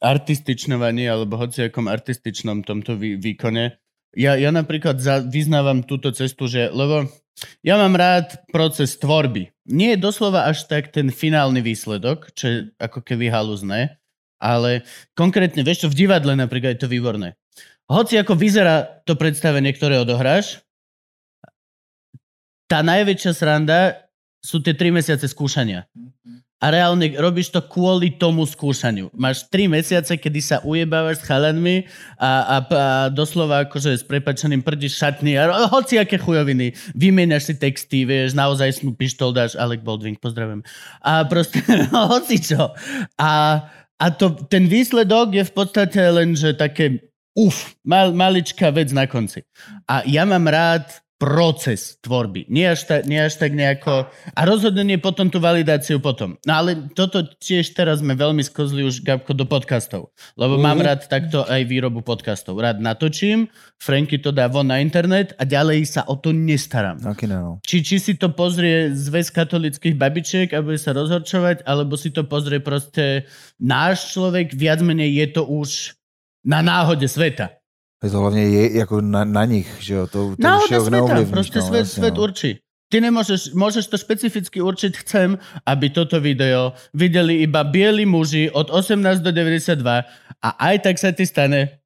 [0.00, 3.76] artističnovaní alebo hociakom artističnom tomto vý, výkone.
[4.16, 7.04] Ja, ja napríklad za, vyznávam túto cestu, že lebo
[7.64, 9.50] ja mám rád proces tvorby.
[9.68, 13.98] Nie je doslova až tak ten finálny výsledok, čo je ako keby haluzné,
[14.42, 14.82] ale
[15.14, 17.38] konkrétne, vieš čo, v divadle napríklad je to výborné.
[17.86, 20.62] Hoci ako vyzerá to predstavenie, ktoré odohráš,
[22.66, 24.08] tá najväčšia sranda
[24.40, 25.86] sú tie 3 mesiace skúšania.
[26.62, 29.10] A reálne robíš to kvôli tomu skúšaniu.
[29.18, 34.62] Máš 3 mesiace, kedy sa ujebávaš s chalanmi a, a, a doslova akože s prepačeným
[34.62, 36.70] prdíš šatný a hoci aké chujoviny.
[36.94, 40.62] Vymieňaš si texty, vieš, naozaj snú pištol dáš, Alek Baldwin, pozdravujem.
[41.02, 41.58] A proste,
[42.14, 42.70] hoci čo.
[43.18, 43.58] A,
[43.98, 47.02] a to, ten výsledok je v podstate len, že také
[47.34, 49.42] uf, mal, maličká vec na konci.
[49.90, 52.50] A ja mám rád proces tvorby.
[52.50, 54.10] Nie až, ta, nie až tak nejako...
[54.34, 56.34] A rozhodne potom tú validáciu potom.
[56.42, 60.10] No ale toto tiež teraz sme veľmi skozli už, Gabko, do podcastov.
[60.34, 60.62] Lebo Mhm.
[60.66, 62.58] mám rád takto aj výrobu podcastov.
[62.58, 63.46] Rád natočím,
[63.78, 66.98] Franky to dá von na internet a ďalej sa o to nestaram.
[66.98, 67.62] Ne, no.
[67.62, 72.26] Či, či si to pozrie zväz katolických babičiek a bude sa rozhorčovať, alebo si to
[72.26, 73.30] pozrie proste
[73.62, 75.94] náš človek, viac menej je to už
[76.42, 77.61] na náhode sveta.
[78.02, 80.80] Je to hlavně je, jako na, na nich, že jo, to, to už Náhoda je
[80.80, 82.22] sveta, proste no, svet, jasně, svet no.
[82.22, 82.58] určí.
[82.92, 88.68] Ty nemôžeš, môžeš to špecificky určiť, chcem, aby toto video videli iba bieli muži od
[88.68, 89.80] 18 do 92
[90.44, 91.80] a aj tak sa ti stane,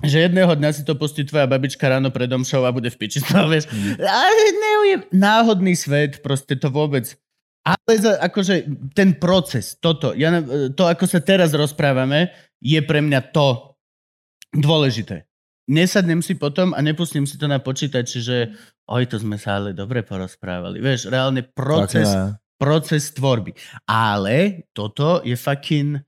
[0.00, 3.20] že jedného dňa si to pustí tvoja babička ráno pred domšou a bude v piči,
[3.20, 3.68] to vieš.
[3.68, 4.00] Mhm.
[4.00, 4.18] A
[4.56, 7.12] neujem, náhodný svet, proste to vôbec.
[7.68, 8.64] Ale za, akože
[8.96, 10.32] ten proces, toto, ja,
[10.72, 12.32] to ako sa teraz rozprávame,
[12.64, 13.76] je pre mňa to
[14.56, 15.27] dôležité.
[15.68, 18.56] Nesadnem si potom a nepustím si to na počítači, že
[18.88, 20.80] oj, to sme sa ale dobre porozprávali.
[20.80, 22.08] Vieš, reálne proces,
[22.56, 23.52] proces tvorby.
[23.84, 26.00] Ale toto je fucking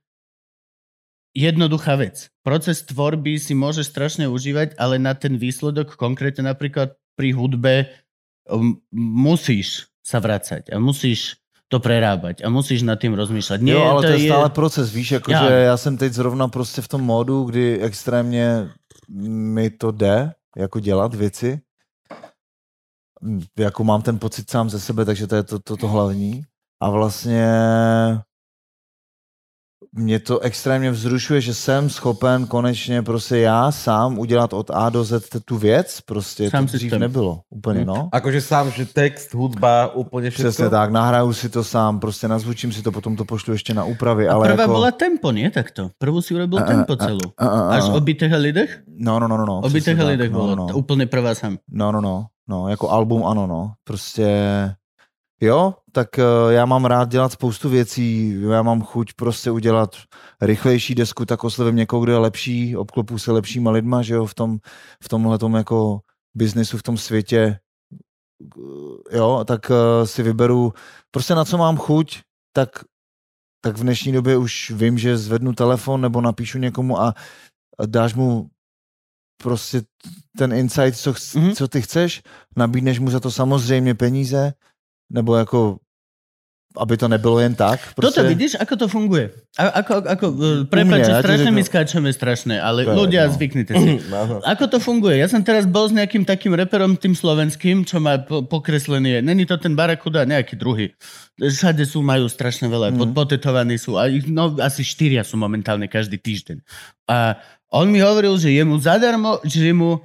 [1.37, 2.33] jednoduchá vec.
[2.41, 7.93] Proces tvorby si môžeš strašne užívať, ale na ten výsledok, konkrétne napríklad pri hudbe,
[8.97, 11.39] musíš sa vracať a musíš
[11.71, 13.59] to prerábať a musíš nad tým rozmýšľať.
[13.63, 15.49] Nie, jo, ale to, je je stále proces, víš, jako, Já.
[15.49, 18.69] že já jsem teď zrovna prostě v tom módu, kdy extrémně
[19.29, 21.61] mi to jde, jako dělat věci.
[23.59, 26.43] Jako mám ten pocit sám ze sebe, takže to je to, to, to hlavní.
[26.81, 27.49] A vlastně
[29.93, 35.05] mě to extrémně vzrušuje, že jsem schopen konečně prostě já sám udělat od A do
[35.05, 37.01] Z tu věc, prostě Sám to dřív systém.
[37.01, 38.09] nebylo úplně, no.
[38.13, 40.49] Akože sám, že text, hudba, úplne všetko.
[40.51, 43.85] Přesně tak, nahraju si to sám, prostě nazvučím si to, potom to pošlu ještě na
[43.85, 44.73] úpravy, A ale prvá jako...
[44.73, 45.91] bola tempo, nie takto?
[45.99, 47.27] Prvú si urobil A, a, tempo a, celú.
[47.37, 48.71] a, a, a, Až o bytech a lidech?
[48.87, 49.47] No, no, no, no.
[49.47, 50.53] no O bytech a tak, lidech no, bolo.
[50.55, 50.75] no, no.
[50.79, 51.59] Úplne prvá sam.
[51.67, 54.31] No, no, no, no, jako album ano, no, prostě
[55.41, 59.97] jo, tak uh, já mám rád dělat spoustu věcí, já mám chuť prostě udělat
[60.41, 64.35] rychlejší desku, tak oslovím někoho, kdo je lepší, obklopu se lepšíma lidma, že jo, v
[64.35, 64.59] tom,
[65.03, 66.01] v tomhle tom jako
[66.35, 67.59] biznesu, v tom světě,
[68.43, 70.73] Eh, jo, tak uh, si vyberu
[71.11, 72.21] prostě na co mám chuť,
[72.53, 72.69] tak
[73.65, 77.15] tak v dnešní době už vím, že zvednu telefon nebo napíšu někomu a
[77.79, 78.49] a dáš mu
[79.43, 79.83] prostě
[80.39, 81.49] ten insight, co, ch- Mhm.
[81.49, 81.55] mm-hmm.
[81.57, 82.23] co ty chceš,
[82.57, 84.53] nabídneš mu za to samozřejmě peníze,
[85.11, 85.79] nebo jako
[86.79, 87.83] aby to nebylo jen tak.
[87.99, 89.35] Toto vidíš, ako to funguje?
[89.59, 92.95] A, ako, ako, e, prepáč, mňa, že ja ti strašne my skáčeme strašné, ale To
[92.95, 93.35] ľudia, jedno.
[93.35, 93.89] zvyknite si.
[94.55, 95.19] Ako to funguje?
[95.19, 99.19] Ja som teraz bol s nejakým takým reperom, tým slovenským, čo má po- pokreslený.
[99.19, 100.95] Není to ten Barakuda, nejaký druhý.
[101.43, 102.95] Všade sú, majú strašne veľa.
[102.95, 103.11] Mm.
[103.11, 103.19] Mm.
[103.19, 103.99] Potetovaní sú.
[103.99, 106.63] A ich, no, asi štyria sú momentálne každý týždeň.
[107.11, 107.35] A
[107.75, 109.99] on mi hovoril, že jemu zadarmo, že mu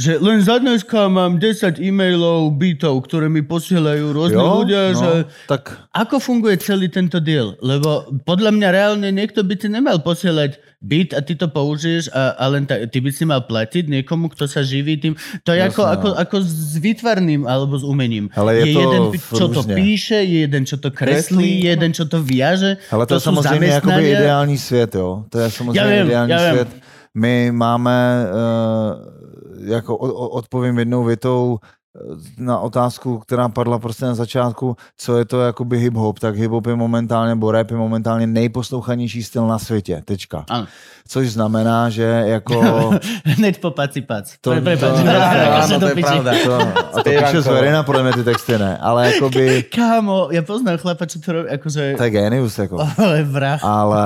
[0.00, 5.12] že len za dneska mám 10 e-mailov, bytov, ktoré mi posielajú rôzne ľudia, no, že
[5.44, 7.52] tak ako funguje celý tento deal?
[7.60, 12.40] Lebo podľa mňa reálne niekto by ti nemal posielať byt a ty to použiješ a,
[12.40, 15.12] a len ta, ty by si mal platiť niekomu, kto sa živí tým.
[15.44, 15.92] To je Jasné, ako, no.
[15.92, 18.32] ako, ako s výtvarným alebo s umením.
[18.32, 22.08] Ale je to jeden, čo to píše, je jeden, čo to kreslí, je jeden, čo
[22.08, 22.80] to viaže.
[22.88, 25.24] Ale to, To je samozřejmě jakoby ideální svět, jo.
[25.28, 26.52] To je samozřejmě Já vím, ideální já vím.
[26.52, 26.68] svět.
[27.14, 29.19] My máme, uh,
[29.64, 29.96] jako
[30.40, 31.98] odpovím jednou větou eh,
[32.38, 36.76] na otázku, která padla prostě na začátku, co je to jakoby hip-hop, tak hip-hop je
[36.76, 40.44] momentálně, nebo rap je momentálně nejposlouchanější styl na světě, tečka.
[40.50, 40.66] Ano.
[41.08, 42.90] Což znamená, že jako...
[43.24, 44.34] Hneď po paci pac.
[44.40, 44.80] To- prepáč.
[44.80, 46.30] to- Akože Áno, to je pravda.
[46.44, 46.54] To,
[46.94, 49.62] a to píše Zverina, podle mě ty texty ne, ale jakoby...
[49.62, 51.98] Kámo, ja poznám chlapa, čo to robí, akože...
[51.98, 52.78] To je genius, jako.
[52.98, 53.58] Ale vrah.
[53.64, 54.04] ale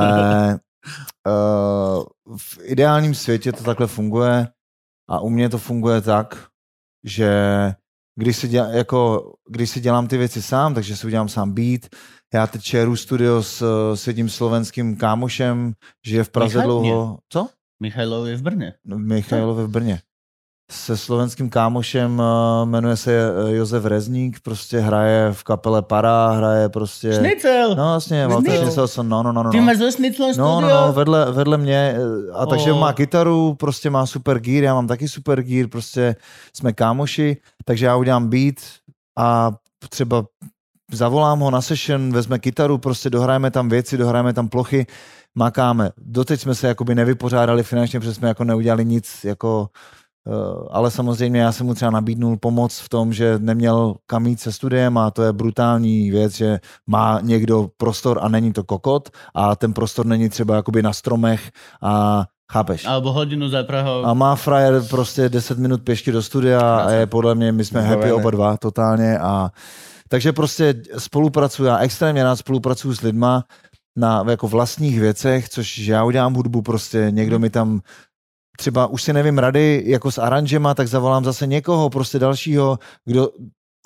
[1.28, 2.02] uh,
[2.36, 4.46] v ideálním světě to takhle funguje
[5.08, 6.46] a u mě to funguje tak,
[7.04, 7.30] že
[8.16, 11.80] když si, děla, jako, když si dělám ty věci sám, takže si udělám sám beat,
[12.34, 13.62] já teď šeru studio s,
[13.94, 15.72] s jedním slovenským kámošem,
[16.06, 16.66] žije v Praze Michal?
[16.66, 17.18] dlouho.
[17.28, 17.48] Co?
[17.82, 18.74] Michajlov je v Brne.
[18.84, 20.00] No, Michailovi v Brně.
[20.72, 26.68] Se slovenským kámošem uh, jmenuje se uh, Josef Rezník, prostě hraje v kapele Para, hraje
[26.68, 27.12] prostě...
[27.12, 27.68] Šnicel!
[27.74, 28.64] No vlastně, Walter Šnicl.
[28.64, 29.50] Šnicelsson, no, no, no, no.
[29.50, 29.62] Ty no.
[29.62, 31.94] máš Šniclom No, no, no, vedle, vedle mě.
[31.96, 32.78] eh, A takže O.
[32.78, 36.16] má kytaru, prostě má super gear, já mám taky super gear, prostě
[36.56, 38.54] jsme kámoši, takže já udělám beat
[39.18, 39.50] a
[39.90, 40.24] třeba
[40.92, 44.86] zavolám ho na session, vezme kytaru, prostě dohrajeme tam věci, dohrajeme tam plochy,
[45.34, 45.90] makáme.
[45.98, 50.03] Doteď jsme se jakoby nevypořádali finančně, protože jsme jako neudělali nic, jako, eh,
[50.70, 54.52] ale samozřejmě já jsem mu třeba nabídnul pomoc v tom, že neměl kam jít se
[54.52, 59.56] studiem a to je brutální věc, že má někdo prostor a není to kokot a
[59.56, 61.50] ten prostor není třeba jakoby na stromech
[61.82, 62.84] a chápeš.
[62.86, 64.04] Alebo hodinu za Prahou.
[64.04, 67.80] A má frajer prostě 10 minut pěšky do studia a je podle mě, my jsme
[67.80, 69.50] happy oba dva totálně a
[70.08, 73.44] takže prostě spolupracuju, já extrémně rád spolupracuju s lidma
[73.96, 77.80] na jako vlastních věcech, což že já udělám hudbu prostě, někdo mi tam
[78.56, 83.28] třeba už si nevím rady jako s aranžema, tak zavolám zase někoho prostě dalšího, kdo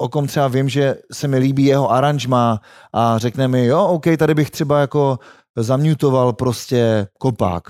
[0.00, 2.60] o kom třeba vím, že se mi líbí jeho aranžma
[2.92, 5.18] a řekne mi, jo, OK, tady bych třeba jako
[5.56, 7.62] zamutoval prostě kopák.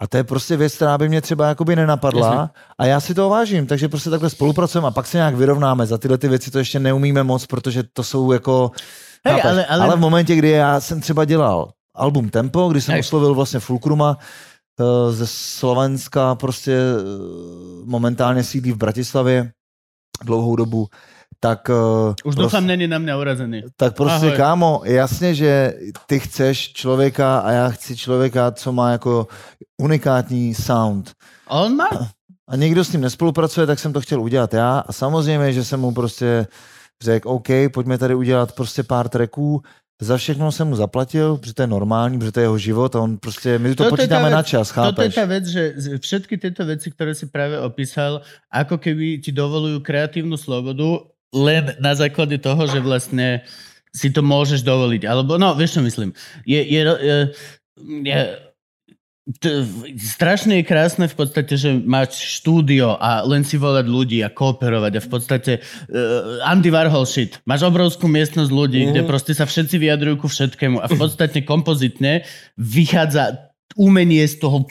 [0.00, 2.48] A to je prostě věc, která by mě třeba jakoby nenapadla Jasně.
[2.78, 5.86] a já si toho vážím, takže prostě takhle spolupracujeme a pak se nějak vyrovnáme.
[5.86, 8.70] Za tyhle ty věci to ještě neumíme moc, protože to jsou jako...
[9.24, 9.50] Hej, chápeš?
[9.50, 13.00] ale- ale- ale v momentě, kdy já jsem třeba dělal album Tempo, kdy jsem Hej.
[13.00, 14.18] oslovil vlastně Fulkruma
[15.10, 17.02] ze Slovenska, prostě eh,
[17.84, 19.52] momentálně sídlí v Bratislavě
[20.24, 20.86] dlouhou dobu,
[21.40, 21.70] tak...
[21.70, 21.74] eh,
[22.10, 23.62] Už prostě- doufám, není na mňa urazený.
[23.76, 24.36] tak prostě, Ahoj.
[24.36, 25.74] kámo, jasně, že
[26.06, 29.26] ty chceš člověka a já chci člověka, co má jako
[29.82, 31.10] unikátní sound.
[31.48, 31.88] A on má?
[32.48, 34.78] A někdo s ním nespolupracuje, tak jsem to chtěl udělat já.
[34.78, 36.46] A samozřejmě, že jsem mu prostě
[37.02, 39.62] řekl, OK, pojďme tady udělat prostě pár tracků.
[39.96, 43.00] Za všechno jsem mu zaplatil, protože to je normální, protože to je jeho život a
[43.00, 45.14] on prostě, my to Toto je tá počítáme vec- na čas, Toto je chápeš?
[45.14, 45.62] tá vec, že
[46.04, 48.20] všetky tieto veci, ktoré si práve opísal,
[48.52, 51.00] ako keby ti dovolujú kreatívnu slobodu
[51.32, 53.40] len na základe toho, že vlastne
[53.96, 55.08] si to môžeš dovoliť.
[55.08, 56.12] Alebo, no, vieš čo myslím.
[56.44, 57.16] Je, je, je,
[58.04, 58.18] je
[59.98, 64.92] strašne je krásne v podstate, že máš štúdio a len si volať ľudí a kooperovať
[64.94, 67.42] a v podstate uh, Andy Warhol shit.
[67.42, 68.88] Máš obrovskú miestnosť ľudí, mm.
[68.94, 72.22] kde proste sa všetci vyjadrujú ku všetkému a v podstate kompozitne
[72.54, 74.62] vychádza umenie z toho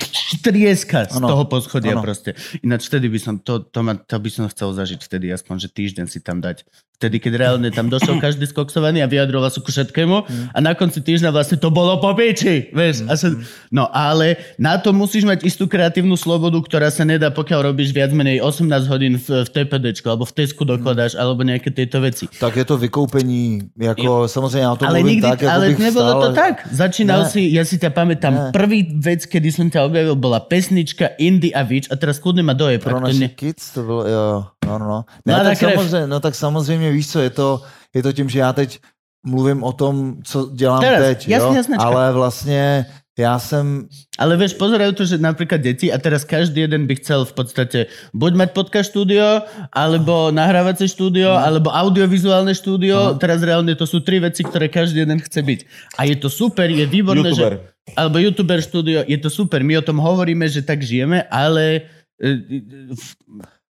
[0.41, 2.01] trieska z Ano, toho poschodia ano.
[2.01, 2.33] proste.
[2.63, 5.69] Ináč vtedy by som, to, to, ma, to by som chcel zažiť vtedy, aspoň, že
[5.69, 6.63] týždeň si tam dať.
[6.95, 10.15] Vtedy, keď reálne tam došiel každý skoksovaný a vyjadroval sa ku všetkému
[10.55, 13.03] a na konci týždňa vlastne to bolo po piči, vieš.
[13.11, 13.35] A sa,
[13.67, 18.15] no ale na to musíš mať istú kreatívnu slobodu, ktorá sa nedá, pokiaľ robíš viac
[18.15, 22.31] menej 18 hodín v, v TPDčku, alebo v Tesku dokladáš, alebo nejaké tieto veci.
[22.31, 26.21] Tak je to vykoupení, jako samozřejmě já to Ale mluvím nikdy, tak, jako ale vstal,
[26.21, 26.55] to tak.
[26.71, 27.29] Začínal Ne.
[27.29, 28.51] si, ja si ťa pamätám, Ne.
[28.55, 32.53] prvý vec, kedy som ťa objavil, bola pesnička Indy a Víč a teraz kľudne ma
[32.53, 32.83] dojeb.
[32.83, 33.29] Pro naše ne...
[33.33, 34.25] kids to bylo, jo,
[34.65, 34.99] no, no, no.
[35.25, 35.75] Ne, Mladá tak krev.
[35.75, 37.47] samozřejmě, no tak samozřejmě víš co, je to,
[37.95, 38.79] je to tím, že já teď
[39.25, 41.53] mluvím o tom, co dělám Teraz, teď, jasně, jo?
[41.55, 41.83] jasnečka.
[41.85, 42.85] ale vlastně
[43.17, 43.87] já jsem,
[44.19, 47.79] Ale vieš, pozerajú to, že napríklad deti a teraz každý jeden by chcel v podstate
[48.11, 49.39] buď mať podcast štúdio,
[49.71, 51.43] alebo nahrávacie štúdio, Mhm.
[51.47, 53.15] alebo audiovizuálne štúdio.
[53.15, 55.59] Teraz reálne to sú tri veci, ktoré každý jeden chce byť.
[55.95, 57.53] A je to super, je výborné, YouTuber.
[57.55, 57.74] že...
[57.93, 59.61] Alebo YouTuber štúdio, je to super.
[59.61, 61.85] My o tom hovoríme, že tak žijeme, ale
[62.17, 62.29] e,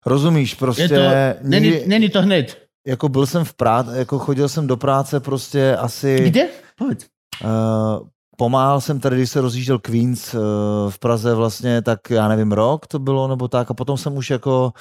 [0.06, 1.02] rozumíš, prostě, je to,
[1.48, 2.58] není, nikdy, není to hned.
[2.88, 6.48] jako byl jsem v práci, jako chodil jsem do práce prostě asi, Kde?
[6.78, 7.06] Povedz.
[7.44, 10.40] uh, pomáhal jsem tady, když se rozjížděl Queens uh,
[10.90, 14.30] v Praze vlastně, tak já nevím, rok to bylo nebo tak a potom jsem už
[14.30, 14.72] jako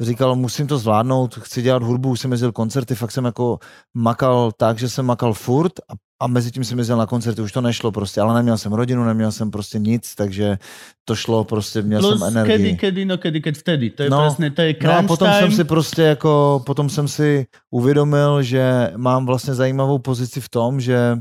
[0.00, 3.58] říkal, musím to zvládnout, chci dělat hudbu, už jsem jezdil koncerty, fakt jsem jako
[3.94, 7.52] makal tak, že jsem makal furt a, a mezi tím jsem jezdil na koncerty, už
[7.52, 10.58] to nešlo prostě, ale neměl jsem rodinu, neměl jsem prostě nic, takže
[11.04, 12.56] to šlo prostě, měl Plus jsem energii.
[12.56, 13.90] kedy, kedy, no kedy, keď vtedy.
[13.90, 15.40] To je No, presne, to je No a potom time.
[15.40, 20.80] jsem si prostě jako, potom jsem si uvědomil, že mám vlastně zajímavou pozici v tom,
[20.80, 21.18] že,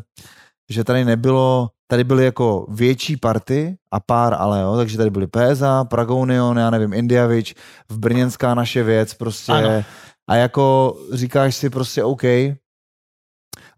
[0.69, 5.27] že tady nebylo, tady byly jako větší party a pár ale, jo, takže tady byly
[5.27, 7.55] PSA, Pragounion, já nevím, Indiavič,
[7.89, 9.83] v Brněnská naše věc, prostě Ano.
[10.29, 12.23] a jako říkáš si prostě OK,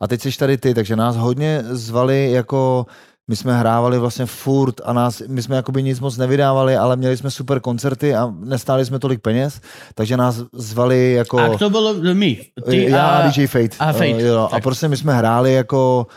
[0.01, 2.85] a teď jsi tady ty, takže nás hodně zvali jako
[3.29, 7.17] my jsme hrávali vlastně furt a nás, my jsme jakoby nic moc nevydávali, ale měli
[7.17, 9.61] jsme super koncerty a nestáli jsme tolik peněz,
[9.95, 11.39] takže nás zvali jako...
[11.39, 12.41] A kto bolo my?
[12.69, 13.27] Ty já a...
[13.27, 13.77] DJ Fate.
[13.79, 16.07] a Fate, Uh, jo, a prostě my jsme hráli jako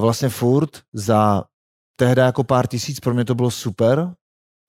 [0.00, 1.44] vlastně furt za
[1.96, 4.10] tehdy jako pár tisíc, pro mě to bylo super,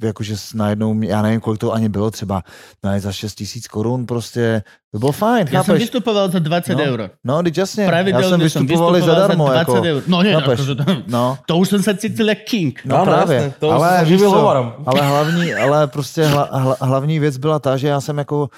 [0.01, 2.43] jakože najednou, já nevím, kolik to ani bylo, třeba
[2.83, 5.79] ne, za 6 tisíc korun prostě, to bylo fajn, som chápeš?
[5.79, 7.09] vystupoval za 20 No, eur.
[7.23, 10.03] No, teď jasně, já jsem vystupoval vystupoval zadarmo, za 20 jako, eur.
[10.07, 10.59] No nie, chápeš?
[10.59, 12.79] akože to, no, to už som sa cítil jak king.
[12.85, 13.53] No, Áno, právě.
[13.59, 14.49] to ale víš co,
[14.85, 18.49] ale hlavní, ale prostě hla, hla, hlavní věc byla ta, že já jsem jako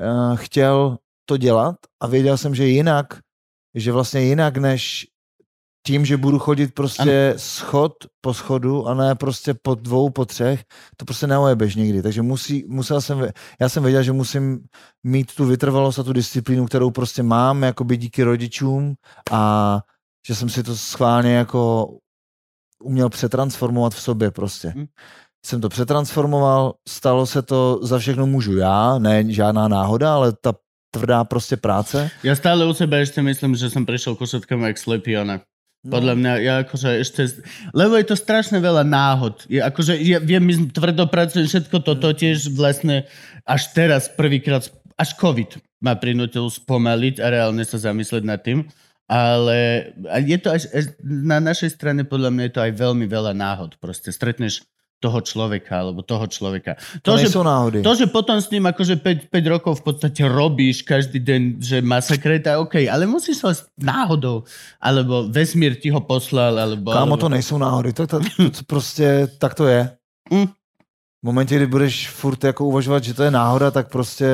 [0.00, 0.96] uh, chtěl
[1.28, 3.06] to dělat a věděl jsem, že jinak,
[3.74, 5.06] že vlastně jinak než
[5.86, 7.38] tím, že budu chodit prostě ano.
[7.38, 10.64] schod po schodu a ne prostě po dvou, po třech,
[10.96, 12.02] to prostě neojebeš nikdy.
[12.02, 13.28] Takže musí, musel jsem,
[13.60, 14.60] já jsem věděl, že musím
[15.04, 18.94] mít tu vytrvalost a tu disciplínu, kterou prostě mám jakoby díky rodičům
[19.30, 19.80] a
[20.26, 21.88] že jsem si to schválně jako
[22.82, 24.72] uměl přetransformovat v sobě prostě.
[24.76, 24.86] Hm.
[25.46, 30.52] Jsem to přetransformoval, stalo se to, za všechno můžu já, ne žádná náhoda, ale ta
[30.90, 32.10] tvrdá prostě práce.
[32.24, 35.12] Ja stále u seba ešte myslím, že som prešiel ku všetkému jak slepý
[35.86, 35.94] ona.
[35.94, 37.20] Podľa mňa, ja akože ešte...
[37.70, 39.46] Lebo je to strašne veľa náhod.
[39.46, 43.06] Je, akože, ja viem, my tvrdo pracujem, všetko toto tiež vlastne
[43.46, 44.66] až teraz prvýkrát,
[44.98, 48.66] až COVID ma prinútil spomaliť a reálne sa zamyslieť nad tým.
[49.06, 49.90] Ale
[50.26, 53.78] je to až, až na našej strane podľa mňa je to aj veľmi veľa náhod.
[53.78, 54.66] Proste stretneš
[55.00, 56.80] toho človeka alebo toho človeka.
[57.04, 57.84] To, To, že náhody.
[57.84, 61.76] to, že potom s ním akože 5, 5 rokov v podstate robíš každý deň, že
[61.84, 64.48] masakre, to je OK, ale musíš ho s náhodou,
[64.80, 66.92] alebo vesmír ti ho poslal, alebo...
[66.92, 67.22] Kámo, alebo...
[67.22, 69.90] to nejsou náhody, to, to, to, to prostě tak to je.
[70.32, 70.46] Mm.
[71.22, 74.26] V momentě, kdy budeš furt jako uvažovat, že to je náhoda, tak prostě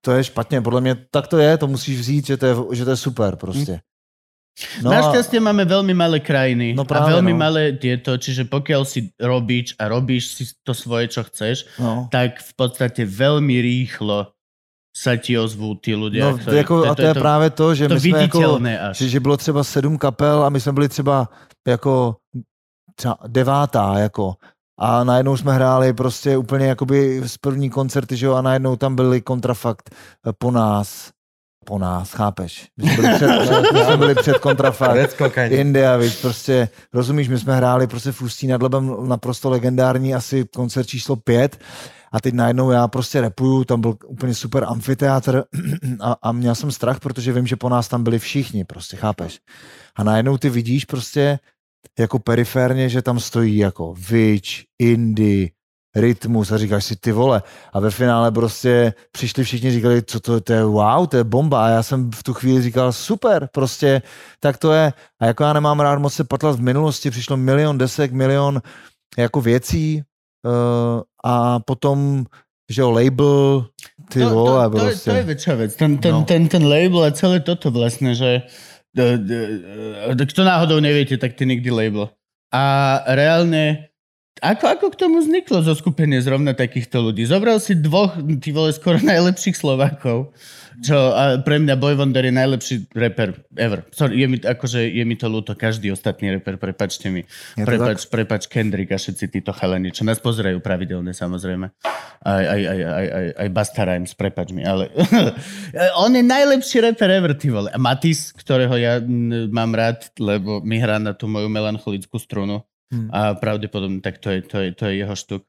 [0.00, 0.60] to je špatně.
[0.60, 3.36] Podle mě tak to je, to musíš vzít, že to je, že to je super
[3.36, 3.80] prostě.
[4.86, 7.40] No Našťastie máme veľmi malé krajiny No a práve, veľmi no.
[7.42, 12.06] malé tieto, čiže pokiaľ si robíš a robíš si to svoje, čo chceš, no.
[12.06, 14.30] tak v podstate veľmi rýchlo
[14.94, 16.30] sa ti ozvú tí ľudia.
[16.30, 18.96] No, ktorí- jako, a to je právě to, že to my jsme jako, až.
[18.96, 21.28] že, že bylo třeba sedm kapel a my jsme byli třeba
[21.66, 22.16] jako
[22.94, 24.34] třeba devátá, jako
[24.78, 28.96] a najednou jsme hráli prostě úplně jakoby z první koncerty, že jo, a najednou tam
[28.96, 31.10] byli kontrafakt eh, po nás,
[31.64, 32.68] po nás, chápeš?
[32.76, 33.28] My jsme byli před,
[33.72, 34.96] my jsme byli před kontrafakt.
[35.60, 40.44] India, víš, prostě, rozumíš, my jsme hráli prostě v Ústí nad Labem naprosto legendární asi
[40.54, 41.58] koncert číslo pět
[42.12, 45.42] a teď najednou já prostě repuju, tam byl úplně super amfiteátr
[46.00, 49.40] a, a měl jsem strach, protože vím, že po nás tam byli všichni, prostě, chápeš?
[49.96, 51.38] A najednou ty vidíš prostě
[51.98, 54.48] jako periférně, že tam stojí jako Witch,
[54.78, 55.48] Indie,
[55.94, 57.42] rytmus a říkáš si ty vole.
[57.72, 61.66] A ve finále prostě přišli všichni říkali, co to, to je wow, to je bomba.
[61.66, 64.02] A já jsem v tu chvíli říkal, super, prostě
[64.40, 64.92] tak to je.
[65.20, 68.62] A jako já nemám rád moc se patlat v minulosti, přišlo milion desek, milion
[69.18, 70.02] jako věcí
[70.46, 72.24] uh, a potom
[72.70, 73.66] že jo, label,
[74.08, 75.10] ty to, vole, to, to, prostě.
[75.10, 75.76] to je väčšia vec.
[75.76, 76.24] Ten, ten, No.
[76.24, 78.42] ten, ten label a celé toto vlastne, že
[78.96, 82.08] d- d- kto náhodou neviete, tak ty nikdy label.
[82.54, 83.92] A reálne,
[84.44, 87.24] ako, ako k tomu vzniklo zo skupenie zrovna takýchto ľudí?
[87.24, 88.12] Zobral si dvoch,
[88.44, 90.36] ty vole, skoro najlepších Slovákov,
[90.84, 93.88] čo a pre mňa Boy Wonder je najlepší rapper ever.
[93.96, 97.24] Sorry, je mi, akože, je mi to ľúto, každý ostatný rapper, prepačte mi.
[97.56, 101.72] Je to Prepač, prepač Kendrick a všetci títo chalani, čo nás pozerajú pravidelne samozrejme.
[102.24, 104.92] Aj, aj, aj, aj, aj, aj Basta Rhymes, prepač mi, ale
[106.04, 107.72] on je najlepší rapper ever, ty vole.
[107.72, 109.00] A Matis, ktorého ja
[109.48, 112.60] mám rád, lebo mi hrá na tú moju melancholickú strunu
[112.92, 113.08] Hmm.
[113.12, 115.42] a pravdepodobne tak to je, to je, to je jeho štuk.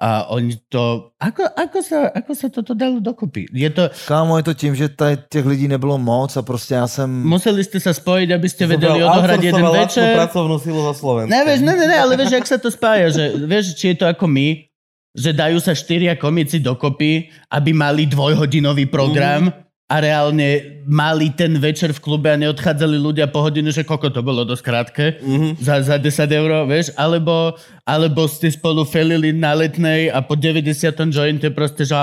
[0.00, 1.12] A oni to...
[1.20, 3.44] Ako, ako, sa, ako sa toto dalo dokopy?
[3.52, 3.92] Je to...
[4.08, 7.04] Kámo, je to tím, že tady těch lidí nebylo moc a prostě já jsem...
[7.28, 10.16] Museli ste sa spojiť, aby ste Zobral vedeli odohrať jeden večer.
[10.16, 11.36] pracovnú silu zo Slovenska.
[11.36, 13.96] Ne, vieš, ne, ne, ne, ale vieš, jak sa to spája, že vieš, či je
[14.00, 14.64] to ako my,
[15.12, 19.52] že dajú sa štyria komici dokopy, aby mali dvojhodinový program
[19.90, 24.22] a reálne mali ten večer v klube a neodchádzali ľudia po hodinu, že koko to
[24.22, 25.58] bolo dosť krátke, Mhm.
[25.58, 31.10] za, za 10 eur, vieš, alebo, alebo ste spolu felili na letnej a po 90.
[31.10, 31.98] jointe proste, že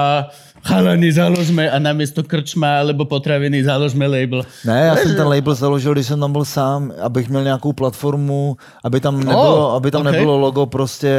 [0.67, 4.43] chalani založme a namiesto krčma alebo potraviny založme label.
[4.67, 8.57] Ne, já jsem ten label založil, když jsem tam byl sám, abych měl nějakou platformu,
[8.83, 10.11] aby tam nebylo, aby tam ok.
[10.11, 11.15] nebylo logo prostě,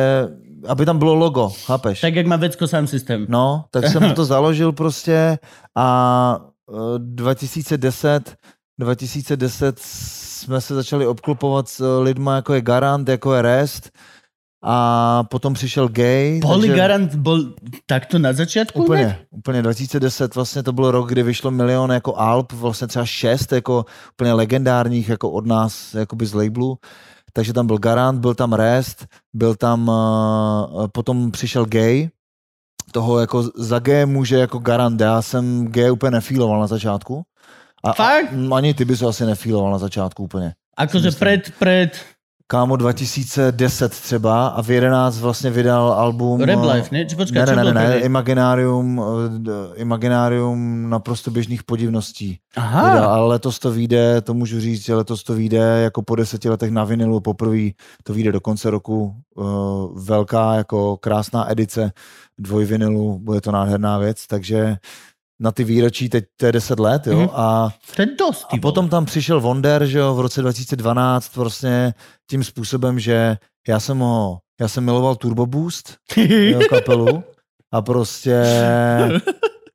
[0.69, 2.01] aby tam bylo logo, chápeš?
[2.01, 3.27] Tak jak má vecko sám systém.
[3.29, 5.39] No, tak jsem to založil prostě
[5.77, 5.87] a
[6.99, 8.37] 2010,
[8.81, 13.91] 2010 jsme se začali obklopovat s eh, lidma jako je Garant, jako je Rest
[14.63, 16.41] a potom přišel Gay.
[16.41, 17.45] Boli takže- Garant bol
[17.87, 18.83] takto na začiatku?
[18.83, 23.53] Úplně, úplně 2010 vlastně to byl rok, kdy vyšlo milion jako alb, vlastně třeba šest
[23.53, 26.79] jako úplně legendárních jako od nás, jakoby z labelu.
[27.33, 32.09] Takže tam byl Garant, byl tam Rest, byl tam, uh, potom přišel Gay,
[32.93, 37.23] toho jako za G může jako Garant, já jsem G úplně nefíloval na začátku.
[37.85, 38.33] A, Fakt?
[38.51, 40.55] A, ani ty bys ho asi nefíloval na začátku úplně.
[40.77, 41.99] Akože pred, pred
[42.51, 46.41] Kámo 2010 třeba a v 11 vlastně vydal album...
[46.41, 47.05] Rap eh, Life, ne?
[47.05, 48.05] Či počkaj, ne, ne, ne, ne, prvý?
[48.05, 49.03] Imaginarium,
[49.49, 52.39] eh, Imaginarium naprosto běžných podivností.
[52.57, 56.17] Aha, Vydal, ale letos to vyjde, to můžu říct, že letos to vyjde jako po
[56.17, 57.69] deseti letech na vinilu, poprvé
[58.03, 59.15] to vyjde do konce roku.
[59.35, 61.93] Uh, velká, jako krásná edice
[62.39, 64.77] dvojvinilu, bude to nádherná věc, takže
[65.40, 67.27] na ty výročí, teď to je 10 let, jo, Mhm.
[67.27, 67.33] mm-hmm.
[67.35, 68.44] a to je dosť.
[68.51, 71.94] a potom tam přišel Wonder, že jo, v roce 2012 vlastně
[72.31, 73.37] tím způsobem, že
[73.68, 77.22] já jsem ho, já jsem miloval Turbo Boost, jo, kapelu
[77.72, 78.42] a prostě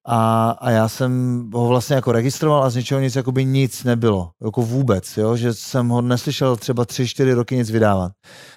[0.07, 4.29] a, a já jsem ho vlastně jako registroval a z ničeho nic, jakoby nic nebylo,
[4.45, 8.11] jako vůbec, jo, že jsem ho neslyšel třeba tři, čtyři roky nic vydávat.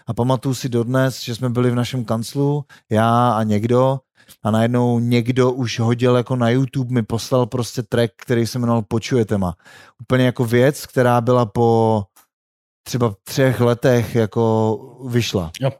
[0.07, 3.99] A pamatuju si dodnes, že jsme byli v našem kanclu, já a někdo,
[4.43, 8.83] a najednou někdo už hodil jako na YouTube, mi poslal prostě track, který se jmenoval
[8.83, 9.55] Počujete ma.
[10.03, 12.03] Úplně jako věc, která byla po
[12.87, 14.77] třeba třech letech jako
[15.09, 15.51] vyšla.
[15.61, 15.71] Jo.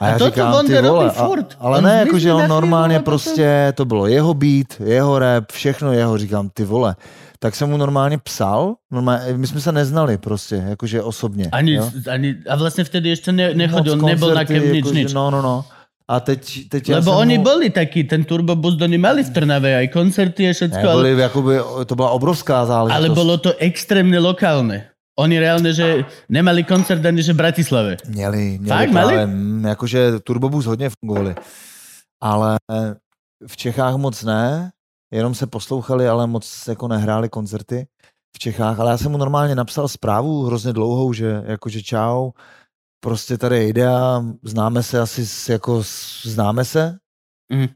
[0.00, 1.10] A, A já toto říkám, ty vole.
[1.10, 1.28] A,
[1.58, 4.80] ale On ne, zmizne jako že na on normálně potom- prostě, to bylo jeho beat,
[4.84, 6.96] jeho rap, všechno jeho, říkám, ty vole.
[7.38, 11.48] Tak jsem mu normálně psal, normálně, my jsme se neznali prostě, jakože osobně.
[11.52, 11.90] Ani, jo?
[12.10, 15.10] ani, a vlastne vtedy ešte ne, nechodil, Moc nebol na kem nič, jakože nič.
[15.10, 15.64] No, no, no.
[16.12, 17.44] A teď, teď Lebo oni mu...
[17.44, 21.02] boli takí, ten Turbo Boost, oni mali v Trnave aj koncerty a všetko, Ne, ale,
[21.02, 21.52] byli, jakoby,
[21.88, 23.00] to byla obrovská záležitost.
[23.00, 24.92] ale bolo to extrémne lokálne.
[25.16, 27.96] Oni reálne, že nemali koncert ani že v Bratislave.
[28.08, 29.32] Měli, měli Fakt, právě, mali?
[29.32, 31.34] mm, jakože Turbobus hodně fungovali.
[32.20, 32.56] Ale
[33.46, 34.70] v Čechách moc ne,
[35.12, 37.86] jenom se poslouchali, ale moc jako nehráli koncerty
[38.36, 38.80] v Čechách.
[38.80, 42.30] Ale já jsem mu normálně napsal zprávu hrozně dlouhou, že jakože čau,
[43.02, 45.82] prostě tady je idea, známe se asi, s- jako
[46.22, 46.96] známe se.
[47.52, 47.68] Mhm.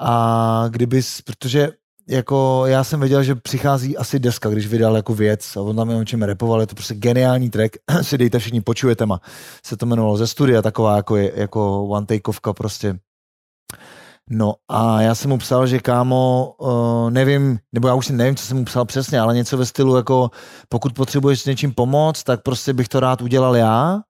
[0.00, 1.68] A kdybys, protože
[2.08, 5.90] jako já jsem věděl, že přichází asi deska, když vydal jako věc a on tam
[5.90, 9.20] je o čem repoval, je to prostě geniální track, si dejte všichni, počujete ma.
[9.66, 12.98] Se to jmenovalo ze studia, taková jako, je, jako one takeovka prostě.
[14.30, 18.36] No a já jsem mu psal, že kámo, uh, nevím, nebo já už si nevím,
[18.36, 20.30] co jsem mu psal přesně, ale něco ve stylu jako
[20.68, 24.00] pokud potřebuješ s něčím pomoct, tak prostě bych to rád udělal já.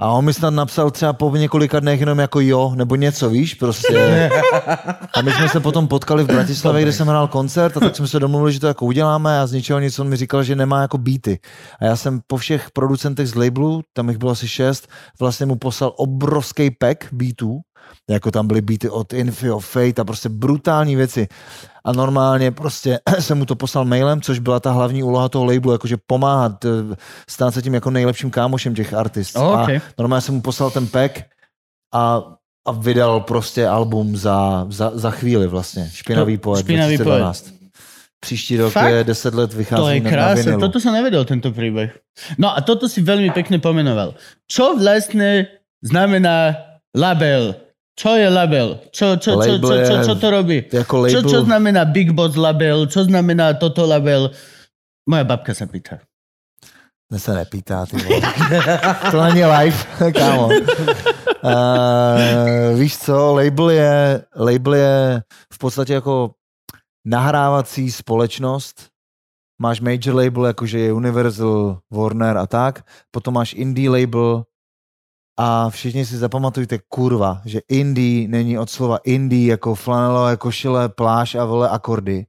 [0.00, 3.54] A on mi snad napsal třeba po několika dnech jenom jako jo, nebo něco, víš,
[3.54, 4.30] prostě.
[5.14, 8.08] A my jsme se potom potkali v Bratislavě, kde jsem hrál koncert a tak jsme
[8.08, 10.82] se domluvili, že to jako uděláme a z ničeho nic on mi říkal, že nemá
[10.82, 11.38] jako beaty.
[11.80, 14.88] A já jsem po všech producentech z labelu, tam jich bylo asi šest,
[15.20, 17.60] vlastně mu poslal obrovský pack beatů,
[18.10, 21.28] jako tam byly beaty od Infio, Fate a prostě brutální věci.
[21.84, 25.72] A normálně prostě jsem mu to poslal mailem, což byla ta hlavní úloha toho labelu,
[25.72, 26.96] jakože pomáhat, eh,
[27.28, 29.36] stát se tím jako nejlepším kámošem těch artist.
[29.36, 29.76] Oh, okay.
[29.76, 31.22] A normálně jsem mu poslal ten pack
[31.94, 32.22] a,
[32.66, 35.90] a vydal prostě album za, za, za chvíli vlastně.
[35.92, 37.60] Špinavý To- poet Špinavý 2012.
[38.20, 38.90] Příští rok Fakt?
[38.90, 40.60] je 10 let vychází To je krásne, vinylu.
[40.60, 41.88] toto som nevedel, tento príbeh.
[42.36, 44.12] No a toto si veľmi pekne pomenoval.
[44.44, 45.48] Čo vlastne
[45.80, 46.52] znamená
[46.92, 47.56] label?
[48.00, 48.80] Čo je label?
[48.88, 50.64] Čo, čo, Label čo, je- čo to robí?
[50.72, 52.88] Jako label, čo znamená Big Boss label?
[52.88, 54.32] Čo znamená toto label?
[55.04, 56.00] Moja babka sa pýta.
[57.12, 57.98] Ne se nepýtá, ty
[59.10, 59.76] to není live,
[60.14, 60.48] kámo.
[61.44, 65.22] Uh, víš co, label je, label je
[65.52, 66.30] v podstatě jako
[67.04, 68.88] nahrávací společnost.
[69.62, 72.80] Máš major label, jakože je Universal, Warner a tak.
[73.10, 74.44] Potom máš indie label
[75.38, 81.34] a všichni si zapamatujte, kurva, že indie není od slova indie jako flanelové košile, pláž
[81.34, 82.26] a vole akordy.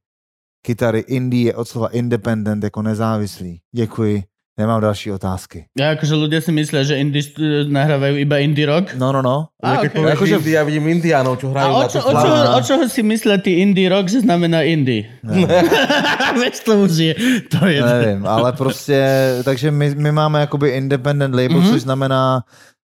[0.66, 3.60] Kytary indie je od slova independent jako nezávislý.
[3.76, 4.24] Děkuji.
[4.60, 5.66] Nemám další otázky.
[5.80, 7.24] Ja, akože ľudia si myslia, že indie
[7.72, 8.94] nahrávajú iba indie rock.
[9.00, 9.48] No, no, no.
[9.64, 9.90] A, okay.
[9.90, 12.52] povieš Akože- Indii, ja vidím Indiánov, čo A hrajú o, na čo, o, čo, slávu.
[12.52, 15.08] o čoho si myslia tí indie rock, že znamená indie?
[16.38, 17.14] Vieš, to už je,
[17.50, 17.80] to je...
[17.82, 19.00] Nevím, ale prostě,
[19.44, 21.66] takže my, my máme jakoby independent label, Mhm.
[21.66, 21.72] mm-hmm.
[21.74, 22.44] což znamená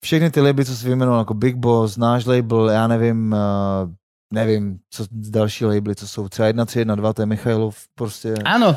[0.05, 3.91] všechny ty labely, co jsi vyjmenoval, jako Big Boss, náš label, já nevím, uh,
[4.33, 8.35] nevím, co další labely, co jsou, třeba 1, 3, 1, 2, to je Michailov, prostě.
[8.45, 8.77] Áno,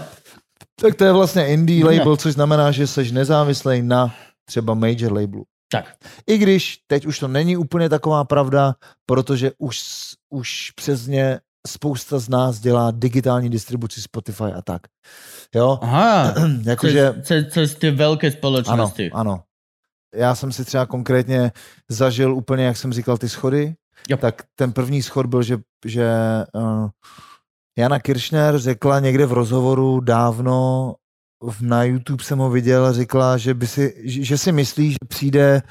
[0.81, 1.91] Tak to je vlastně indie No.
[1.91, 4.13] label, což znamená, že jsi nezávislý na
[4.45, 5.43] třeba major labelu.
[5.71, 5.85] tak.
[6.27, 9.79] I když teď už to není úplně taková pravda, protože už,
[10.29, 14.81] už přesně spousta z nás dělá digitální distribuci Spotify a tak.
[15.55, 17.13] Jo, Aha, jakože...
[17.13, 19.11] cez, cez, cez tie veľké Ano, spoločnosti.
[19.13, 19.43] ano.
[20.15, 21.51] Já jsem si třeba konkrétně
[21.89, 23.75] zažil úplně, jak jsem říkal, ty schody.
[24.09, 24.17] Jo.
[24.17, 26.09] Tak ten první schod byl, že, že
[26.53, 26.89] uh,
[27.77, 30.93] Jana Kiršner řekla někde v rozhovoru dávno,
[31.43, 34.91] v- na YouTube jsem ho viděl, a řekla, že, by si, že, že si myslí,
[34.91, 35.61] že přijde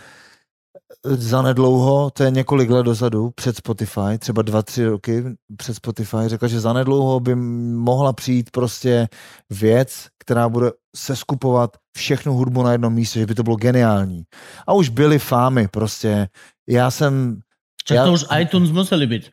[1.07, 5.25] za nedlouho, to je několik let dozadu, před Spotify, třeba dva, tři roky
[5.57, 7.35] před Spotify, řekla, že za nedlouho by
[7.75, 9.09] mohla přijít prostě
[9.51, 14.23] věc, která bude seskupovat všechnu hudbu na jednom místě, že by to bylo geniální.
[14.67, 16.29] A už byly fámy prostě.
[16.69, 17.41] Já jsem,
[17.85, 19.31] Čak to už iTunes museli byť.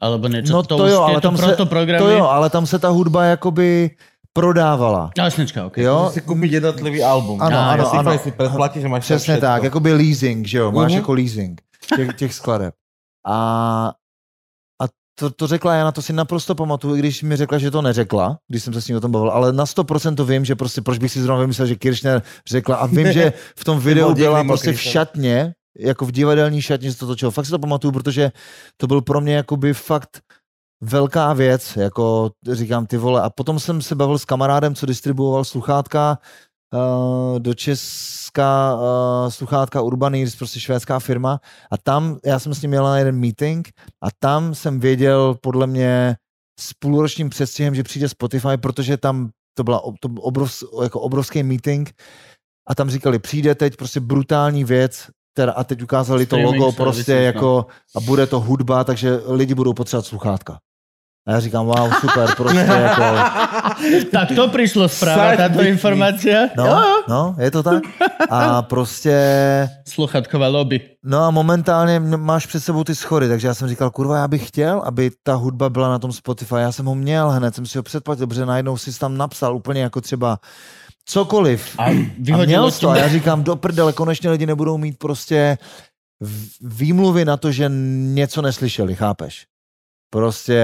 [0.00, 0.52] Alebo niečo.
[0.56, 1.56] No to, to jo, ale tam se-
[1.98, 3.90] to jo, ale tam se ta hudba jakoby
[4.32, 5.10] prodávala.
[5.18, 5.76] Jasnečka, ok.
[5.78, 7.42] Jo, si kúpiť jednotlivý album.
[7.42, 8.18] Ano, ano, ano.
[8.18, 10.98] si predplatí, že máš Přesně tak, jakoby leasing, že jo, máš Mhm.
[11.00, 11.60] jako leasing
[11.96, 12.74] těch, těch skladeb.
[13.26, 13.36] A,
[14.82, 14.84] a
[15.18, 18.38] to, to řekla Jana, to si naprosto pamatuju, i když mi řekla, že to neřekla,
[18.48, 20.80] když jsem se s ní o tom bavil, ale na 100% to vím, že prostě
[20.82, 24.14] proč bych si zrovna vymyslel, že Kirchner řekla a vím, že v tom videu byl
[24.14, 27.30] byla prostě v šatně, jako v divadelní šatně se to točilo.
[27.30, 28.32] Fakt si to pamatuju, protože
[28.76, 30.20] to byl pro mě jakoby fakt
[30.80, 33.22] velká věc, jako říkám ty vole.
[33.22, 36.18] A potom jsem se bavil s kamarádem, co distribuoval sluchátka
[36.74, 41.40] uh, do Česka, uh, sluchátka Urbanýrs, prostě švédská firma.
[41.70, 43.68] A tam, já jsem s ním jel na jeden meeting
[44.04, 46.16] a tam jsem věděl podle mě
[46.60, 50.52] s půlročním předstihem, že přijde Spotify, protože tam to byla to byl obrov,
[50.82, 51.92] jako obrovský meeting
[52.68, 56.72] a tam říkali, přijde teď prostě brutální věc, teda, a teď ukázali to Streaming logo
[56.72, 57.20] services, prostě no.
[57.20, 57.66] jako
[57.96, 60.58] a bude to hudba, takže lidi budou potřebovat sluchátka.
[61.28, 63.02] A já říkám, wow, super, prostě jako,
[64.12, 64.48] Tak to
[65.36, 65.68] táto with me.
[65.68, 66.38] informácia.
[66.56, 67.82] no, no, je to tak.
[68.30, 70.80] A prostě, Sluchatková lobby.
[71.04, 74.48] no a momentálně máš před sebou ty schody, takže já jsem říkal, kurva, já bych
[74.48, 77.78] chtěl, aby ta hudba byla na tom Spotify, já jsem ho měl hned, jsem si
[77.78, 80.38] ho předplatil, protože najednou si tam napsal úplně jako třeba
[81.04, 81.74] cokoliv.
[81.78, 85.58] A A vyhodilo měl to a já říkám, do prdele, konečně lidi nebudou mít prostě
[86.60, 87.64] výmluvy na to, že
[88.14, 89.46] něco neslyšeli, chápeš?
[90.12, 90.60] Prostě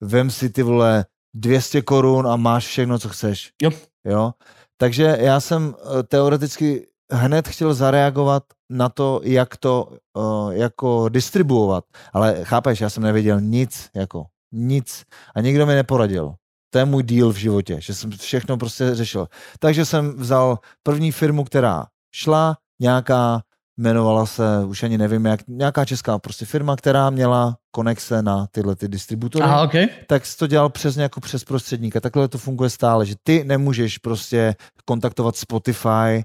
[0.00, 3.52] vem si ty vole 200 korun a máš všechno, co chceš.
[3.62, 3.70] Jo.
[4.04, 4.32] jo?
[4.76, 11.84] Takže já jsem eh, teoreticky hned chtěl zareagovat na to, jak to uh, jako distribuovat.
[12.12, 15.04] Ale chápeš, já jsem nevěděl nic, jako nic.
[15.34, 16.34] A nikdo mi neporadil.
[16.70, 19.28] To je můj díl v životě, že jsem všechno prostě řešil.
[19.58, 23.42] Takže jsem vzal první firmu, která šla, nějaká,
[23.78, 28.76] jmenovala se, už ani nevím jak, nějaká česká prostě firma, která měla konexe na tyhle
[28.76, 29.72] ty distributory Aha, ok.
[30.06, 32.00] tak jsi to dělal přes jako přes prostředníka.
[32.00, 34.54] Takhle to funguje stále, že ty nemůžeš prostě
[34.84, 36.24] kontaktovat Spotify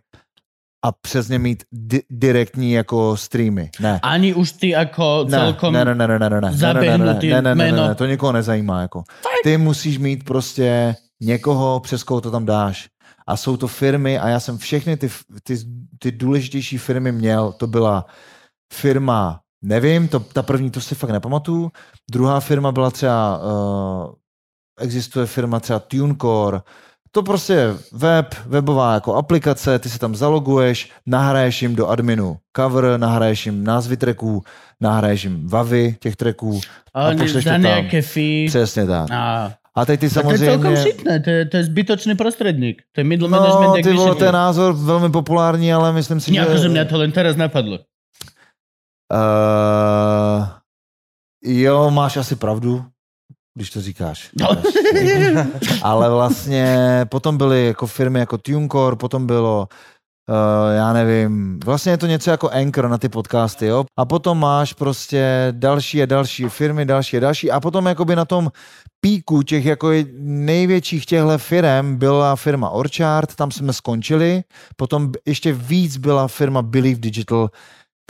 [0.85, 3.69] a přes ně mít di- direktní jako streamy.
[3.79, 3.99] Ne.
[4.03, 5.73] Ani už ty jako Ne, celkom...
[5.73, 7.87] ne, ne, ne, ne, ne, ne, ne, ne, ne, ne, ne, ne, ne, ne, jméno.
[7.87, 8.81] ne, to nikoho nezajímá.
[8.81, 9.03] Jako.
[9.43, 12.87] Ty musíš mít prostě někoho, přes koho to tam dáš.
[13.31, 15.09] A jsou to firmy a já jsem všechny ty,
[15.43, 15.57] ty,
[15.99, 17.51] ty důležitější firmy měl.
[17.51, 18.05] To byla
[18.73, 21.71] firma, nevím, to, ta první, to si fakt nepamatuju.
[22.11, 24.13] Druhá firma byla třeba, uh,
[24.79, 26.61] existuje firma třeba TuneCore,
[27.13, 32.37] to prostě je web, webová jako aplikace, ty se tam zaloguješ, nahraješ jim do adminu
[32.57, 34.43] cover, nahraješ jim názvy tracků,
[34.81, 36.61] nahraješ jim vavy těch tracků.
[36.93, 37.61] A oni pošleš to tam.
[37.61, 38.47] nějaké fee.
[38.47, 39.11] Přesně tak.
[39.11, 40.83] A, A teď ty tak to je celkom samozřejmě...
[40.83, 42.81] šitné, to je, to je zbytočný prostředník.
[42.91, 44.33] To je middle management, No, jak ty vole, to je vyšší.
[44.33, 46.57] názor velmi populární, ale myslím si, Nejako, že...
[46.57, 47.79] že mňa to len teraz napadlo.
[49.11, 50.47] Uh,
[51.43, 52.83] jo, máš asi pravdu,
[53.55, 54.29] když to říkáš.
[54.39, 54.47] No.
[55.81, 56.65] Ale vlastně
[57.09, 59.67] potom byly jako firmy jako TuneCore, potom bylo
[60.31, 63.85] Uh, já nevím, vlastně je to něco jako Anchor na ty podcasty, jo.
[63.97, 67.51] A potom máš prostě další a další firmy, další a další.
[67.51, 68.51] A potom jakoby na tom
[69.01, 69.89] píku těch jako
[70.21, 74.43] největších těchto firm byla firma Orchard, tam jsme skončili.
[74.75, 77.49] Potom ještě víc byla firma Believe Digital,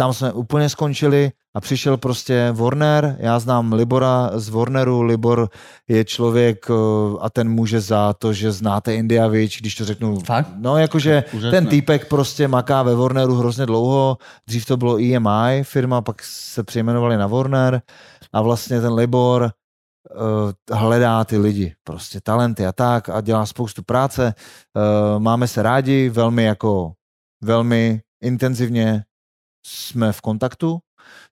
[0.02, 5.50] tam jsme úplně skončili a přišel prostě Warner, já znám Libora z Warneru, Libor
[5.88, 6.74] je člověk eh,
[7.20, 10.20] a ten může za to, že znáte India Witch, když to řeknu.
[10.20, 10.48] Fakt?
[10.58, 11.52] No jakože Úžasné.
[11.52, 16.64] ten týpek prostě maká ve Warneru hrozně dlouho, dřív to bylo EMI firma, pak se
[16.64, 17.82] přejmenovali na Warner
[18.34, 23.84] a vlastně ten Libor uh, hledá ty lidi, prostě talenty a tak a dělá spoustu
[23.84, 24.34] práce.
[24.76, 26.92] Uh, máme se rádi, velmi jako,
[27.44, 29.04] velmi intenzivně
[29.66, 30.80] jsme v kontaktu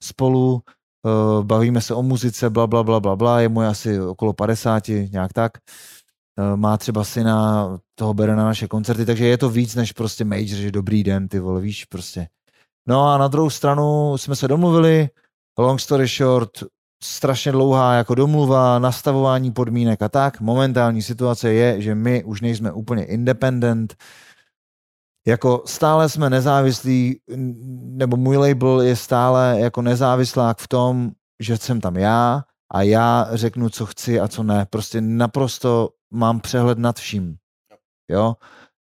[0.04, 4.34] spolu, uh, bavíme se o muzice, bla, bla, bla, bla, bla, je mu asi okolo
[4.34, 5.52] 50, nějak tak.
[6.40, 10.26] Uh, má třeba syna, toho bere na naše koncerty, takže je to víc než prostě
[10.26, 12.28] major, že dobrý den, ty vole, víš, prostě.
[12.88, 15.10] No a na druhou stranu jsme se domluvili,
[15.58, 16.52] long story short,
[17.04, 20.42] strašně dlouhá jako domluva, nastavování podmínek a tak.
[20.42, 23.96] Momentální situace je, že my už nejsme úplně independent,
[25.30, 27.20] jako stále jsme nezávislí,
[28.02, 33.30] nebo můj label je stále jako nezávislák v tom, že jsem tam já a já
[33.32, 34.66] řeknu, co chci a co ne.
[34.70, 37.36] Prostě naprosto mám přehled nad vším.
[38.12, 38.36] Jo?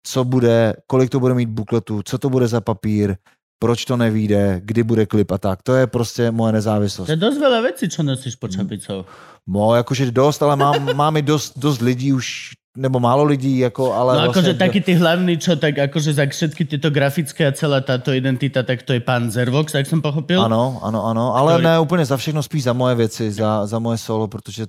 [0.03, 3.15] Co bude, kolik to bude mít bukletů, co to bude za papír,
[3.59, 5.63] proč to nevíde, kdy bude klip a tak.
[5.63, 7.07] To je prostě moje nezávislost.
[7.07, 9.07] To je dosť veľa vecí, čo nosíš pod čapicou.
[9.47, 13.93] No, jakože dost, ale mám, mám i dost, dost lidí už, nebo málo lidí, jako,
[13.93, 17.51] ale No akože vlastně, taký ty hlavní, čo tak akože za všetky tieto grafické a
[17.51, 20.41] celá táto identita, tak to je pán Zervox, jak som pochopil.
[20.41, 23.79] Ano, ano, ano, ale Který- ne úplně za všechno, spíš za moje věci, za, za
[23.79, 24.65] moje solo, protože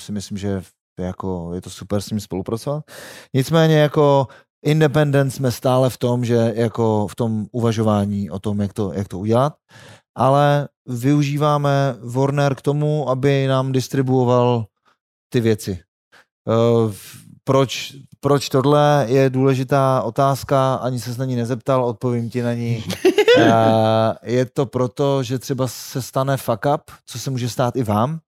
[0.00, 0.62] si myslím, že
[1.00, 2.84] jako je to super s ním spolupracovat.
[3.34, 4.26] Nicméně jako
[4.66, 9.08] independent jsme stále v tom, že jako v tom uvažování o tom, jak to, jak
[9.08, 9.52] to udělat,
[10.16, 14.64] ale využíváme Warner k tomu, aby nám distribuoval
[15.32, 15.80] ty věci.
[16.48, 16.92] Eh,
[17.44, 22.84] Proč, proč tohle je důležitá otázka, ani se na ní nezeptal, odpovím ti na ní.
[23.38, 27.82] Eh, Je to proto, že třeba se stane fuck up, co se může stát i
[27.82, 28.18] vám.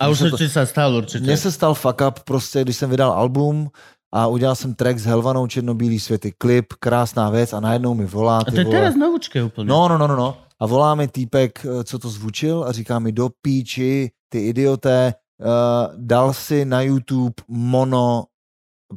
[0.00, 1.24] A už se určite sa stal, určite.
[1.24, 3.68] Mně se stal fuck up prostě, když jsem vydal album
[4.14, 8.38] a udělal jsem track s Helvanou Černobílý světy, klip, krásná věc a najednou mi volá
[8.38, 9.68] A ty to je teraz novúčke úplne.
[9.72, 10.36] No, no, no, no, no.
[10.60, 15.14] A volá mi týpek, eh, co to zvučil a říká mi do píči, ty idioté,
[15.40, 18.24] uh, dal si na YouTube mono,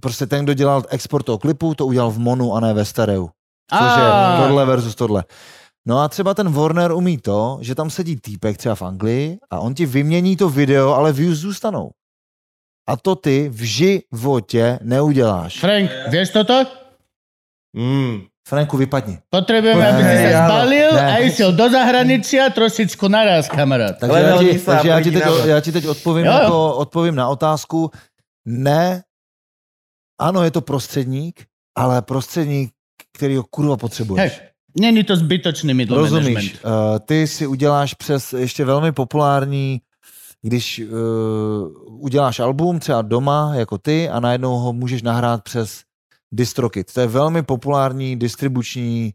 [0.01, 3.29] prostě ten, kdo dělal export toho klipu, to udělal v monu a ne ve stereu.
[3.69, 4.37] Což je Á.
[4.41, 5.23] tohle versus tohle.
[5.87, 9.59] No a třeba ten Warner umí to, že tam sedí týpek třeba v Anglii a
[9.59, 11.91] on ti vymění to video, ale views zůstanou.
[12.87, 15.59] A to ty v životě neuděláš.
[15.59, 16.63] Frank, vieš toto?
[17.73, 18.21] Mm.
[18.49, 19.21] Franku, vypadni.
[19.29, 20.47] Potrebujeme, aby si Ne, sa áno.
[20.49, 21.05] zbalil Ne.
[21.05, 24.01] a išiel do zahraničia trošičku naraz, kamarát.
[24.01, 26.37] Takže já ti, takže já ti, teď, já ti teď odpovím, Jo, jo.
[26.41, 27.91] jako, odpovím na otázku.
[28.45, 29.03] Ne,
[30.21, 31.45] ano, je to prostředník,
[31.77, 32.71] ale prostředník,
[33.17, 34.21] který ho kurva potřebuješ.
[34.21, 34.49] Hej,
[34.81, 36.33] není to zbytočný middle Rozumíš?
[36.33, 36.65] management.
[36.65, 39.81] Uh, ty si uděláš přes ještě velmi populární,
[40.41, 40.89] když uh,
[42.03, 45.81] uděláš album třeba doma jako ty a najednou ho můžeš nahrát přes
[46.33, 46.93] DistroKid.
[46.93, 49.13] To je velmi populární distribuční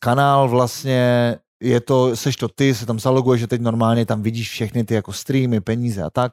[0.00, 4.50] kanál vlastně, je to, seš to ty, se tam zaloguješ, že teď normálně tam vidíš
[4.50, 6.32] všechny ty jako streamy, peníze a tak.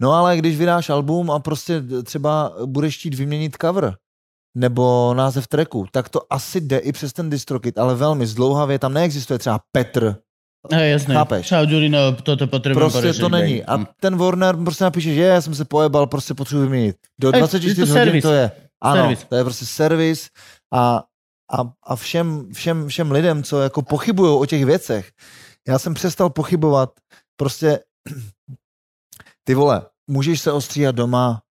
[0.00, 3.96] No ale když vydáš album a prostě třeba budeš chtít vyměnit cover,
[4.56, 8.92] nebo název tracku, tak to asi jde i přes ten distrokit, ale velmi zdlouhavě, tam
[8.92, 10.16] neexistuje třeba Petr,
[10.72, 11.14] Hej, jasné.
[11.14, 11.46] Chápeš?
[11.46, 13.20] Čau, Ďurino, toto potrebujem prostě porešiť.
[13.20, 13.64] to není.
[13.64, 16.96] A ten Warner prostě napíše, že já jsem se pojebal, prostě potřebuji vyměnit.
[17.20, 18.22] Do Ej, 24 je to hodin servis.
[18.22, 18.50] to je.
[18.82, 19.24] Ano, Servis.
[19.28, 20.28] to je prostě servis
[20.74, 21.02] a
[21.52, 25.10] a, a všem, všem, všem lidem, co jako pochybují o těch věcech,
[25.68, 26.90] já jsem přestal pochybovat,
[27.36, 27.78] prostě
[29.44, 31.42] ty vole, můžeš se ostříhat doma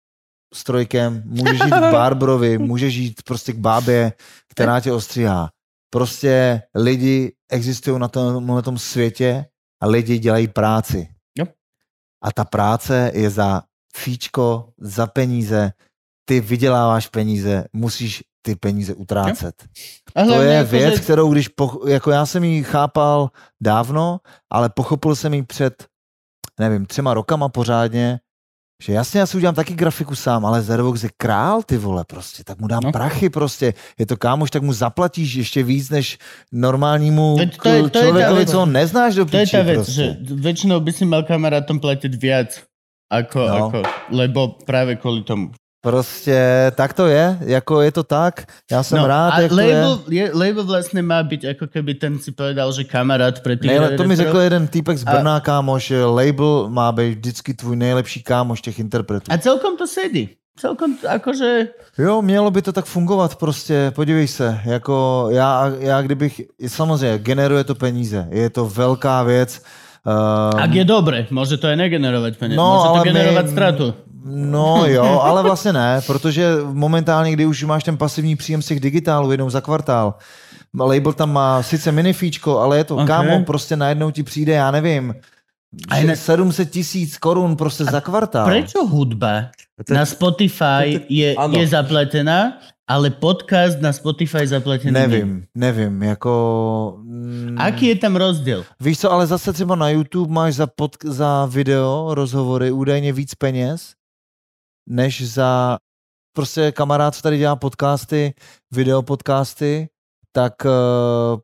[0.55, 4.13] strojkem, můžeš jít k Barbrovi, můžeš jít prostě k bábě,
[4.49, 5.51] která tě ostříhá.
[5.91, 9.45] Prostě lidi existují na tomhle tom světě
[9.83, 11.09] a lidi dělají práci.
[11.39, 11.47] Jo.
[12.25, 13.63] A ta práce je za
[13.97, 15.73] fíčko, za peníze,
[16.29, 19.65] ty vyděláváš peníze, musíš ty peníze utrácet.
[20.15, 23.31] A To je ako, věc, že- kterou když, po, jako já jsem ji chápal
[23.63, 24.19] dávno,
[24.53, 25.87] ale pochopil jsem ji před,
[26.61, 28.21] nevím, třema rokama pořádně,
[28.83, 32.45] že jasně, já si udělám taky grafiku sám, ale Zervox je král, ty vole, prostě,
[32.45, 32.93] tak mu dám No.
[32.93, 36.19] prachy prostě, je to kámoš, tak mu zaplatíš ještě víc než
[36.53, 39.93] normálnímu to to je tá člověkovi, co ho neznáš do To je tá vec, prostě.
[39.93, 40.05] že
[40.35, 42.51] väčšinou by si mal kamarátom platiť viac,
[43.13, 43.57] ako, No.
[43.71, 43.81] ako,
[44.13, 45.51] lebo práve kvôli tomu.
[45.87, 46.39] Prostě
[46.75, 50.01] tak to je, jako je to tak, já jsem rád, No, a jak to label,
[50.09, 50.19] je.
[50.19, 50.31] je.
[50.35, 54.03] label vlastne má byť ako keby ten si povedal, že kamarát pre tých Nejle, to
[54.03, 58.23] mi řekl jeden týpek z A- Brna, kámoš, že label má být vždycky tvůj nejlepší
[58.27, 59.31] kámoš těch interpretů.
[59.31, 60.35] A celkom to sedí.
[60.59, 61.69] Celkom to, akože...
[61.99, 67.65] Jo, mělo by to tak fungovat prostě, podívej se, jako já, já kdybych, samozřejmě, generuje
[67.65, 69.63] to peníze, je to velká věc.
[70.07, 72.55] Um, Ak je dobre, môže to aj negenerovať peniaze.
[72.55, 73.87] No, môže to ale my- stratu.
[74.29, 78.81] No jo, ale vlastně ne, protože momentálně, kdy už máš ten pasivní příjem z těch
[78.81, 80.15] digitálů jednou za kvartál,
[80.79, 83.03] label tam má sice minifíčko, ale je to, Ok.
[83.03, 83.17] okay.
[83.17, 85.15] kámo, prostě najednou ti přijde, já nevím,
[85.91, 88.47] A že jinak- 700 tisíc korun prostě za kvartál.
[88.47, 89.43] Prečo hudba
[89.87, 91.59] To je- na Spotify je, Áno.
[91.59, 92.53] je zapletená,
[92.89, 94.93] ale podcast na Spotify zaplatený?
[94.93, 96.95] Nevím, nevím, jako...
[97.03, 98.65] Mm, Aký je tam rozdiel?
[98.81, 103.35] Víš co, ale zase třeba na YouTube máš za, pod, za video, rozhovory údajně víc
[103.35, 103.95] peněz,
[104.89, 105.79] než za
[106.37, 108.35] prostě kamarád, co tady dělá podcasty,
[108.71, 109.89] videopodcasty,
[110.33, 111.41] tak uh,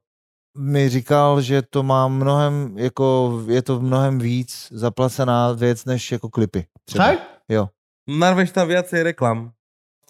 [0.59, 6.29] mi říkal, že to má mnohem, jako je to mnohem víc zaplacená věc, než jako
[6.29, 6.67] klipy.
[6.85, 7.05] Třeba.
[7.05, 7.23] Fakt?
[7.49, 7.69] Jo.
[8.19, 9.53] Narveš tam viacej reklam.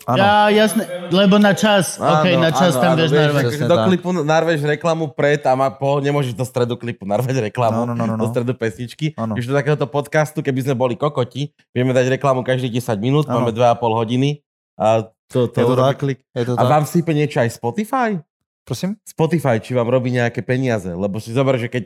[0.04, 0.18] Ano.
[0.18, 1.94] Ja, jasné, lebo na čas.
[1.96, 3.42] Áno, OK, na čas áno, tam áno, vieš vieš, narvať.
[3.44, 7.84] Presne do klipu narveš reklamu pred a má po, nemôžeš do stredu klipu narvať reklamu.
[7.84, 8.30] No, no, no, no, Do no.
[8.30, 9.14] stredu pesničky.
[9.14, 9.32] Áno.
[9.32, 13.40] Když do takéhoto podcastu, keby sme boli kokoti, vieme dať reklamu každých 10 minút, Áno.
[13.40, 14.42] máme 2,5 hodiny
[14.74, 15.96] a to, to, Je to tak?
[15.96, 16.18] klik.
[16.30, 16.68] Je to A tak?
[16.68, 18.18] vám sype niečo aj Spotify?
[18.62, 18.94] Prosím?
[19.02, 21.82] Spotify, či vám robí nejaké peniaze, lebo si zober, že keď,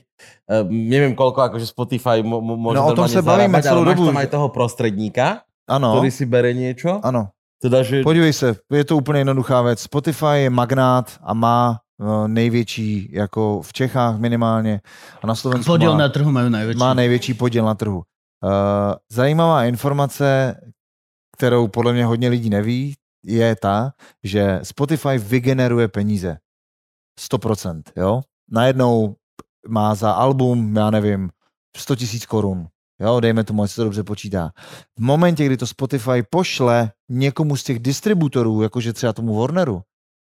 [0.47, 3.81] uh, neviem koľko, akože Spotify mo- mo- môže No, o tom sa bavíme zarábať, celú
[3.81, 5.27] ale máš dobu, tam aj toho prostredníka,
[5.65, 7.01] Ano, ktorý si bere niečo.
[7.01, 7.33] ano.
[7.63, 8.03] Teda, že...
[8.03, 9.81] Podívej se, je to úplně jednoduchá věc.
[9.81, 14.81] Spotify je magnát a má uh, největší, jako v Čechách minimálně,
[15.23, 16.79] a na Slovensku Podiel má, na trhu majú najväčší.
[16.79, 17.97] má největší podíl na trhu.
[17.97, 20.55] Uh, zajímavá informace,
[21.37, 22.95] kterou podle mě hodně lidí neví,
[23.25, 23.93] je ta,
[24.25, 26.39] že Spotify vygeneruje peníze.
[27.21, 28.21] 100%, jo?
[28.51, 29.17] Najednou
[29.69, 31.31] má za album, já nevím,
[31.77, 32.67] 100 tisíc korun.
[33.01, 34.51] Jo, dejme tomu, ať se to dobře počítá.
[34.99, 39.83] V momentě, kdy to Spotify pošle někomu z těch distributorů, jakože třeba tomu Warneru,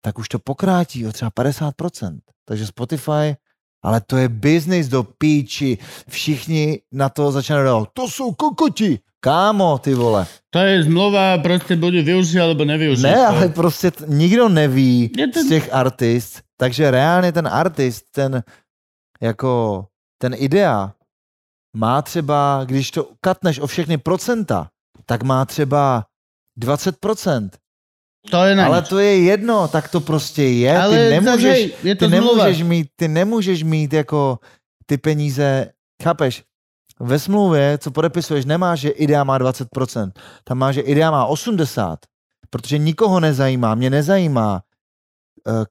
[0.01, 2.19] tak už to pokrátí o třeba 50%.
[2.45, 3.35] Takže Spotify,
[3.83, 5.77] ale to je business do píči.
[6.09, 8.99] Všichni na to začínají dávat, to jsou kokoti.
[9.19, 10.27] Kámo, ty vole.
[10.49, 13.03] To je zmluva, proste buď ju využij, alebo nevyužij.
[13.03, 17.47] Ne, To- ale prostě t- nikdo neví Je to- z těch artist, takže reálně ten
[17.47, 18.43] artist, ten
[19.21, 19.85] jako
[20.21, 20.93] ten idea
[21.75, 24.67] má třeba, když to katneš o všechny procenta,
[25.05, 26.05] tak má třeba
[26.59, 27.49] 20%.
[28.31, 30.81] To je na Ale to je jedno, tak to prostě je.
[30.81, 32.35] Ale ty nemůžeš, zase, je to ty zmluva.
[32.35, 34.39] nemůžeš mít, ty nemůžeš mít jako
[34.85, 35.69] ty peníze,
[36.03, 36.43] chápeš?
[36.99, 40.11] Ve smlouvě, co podepisuješ, nemá, že idea má 20%.
[40.43, 41.97] Tam má, že idea má 80%.
[42.49, 44.61] Protože nikoho nezajímá, mě nezajímá,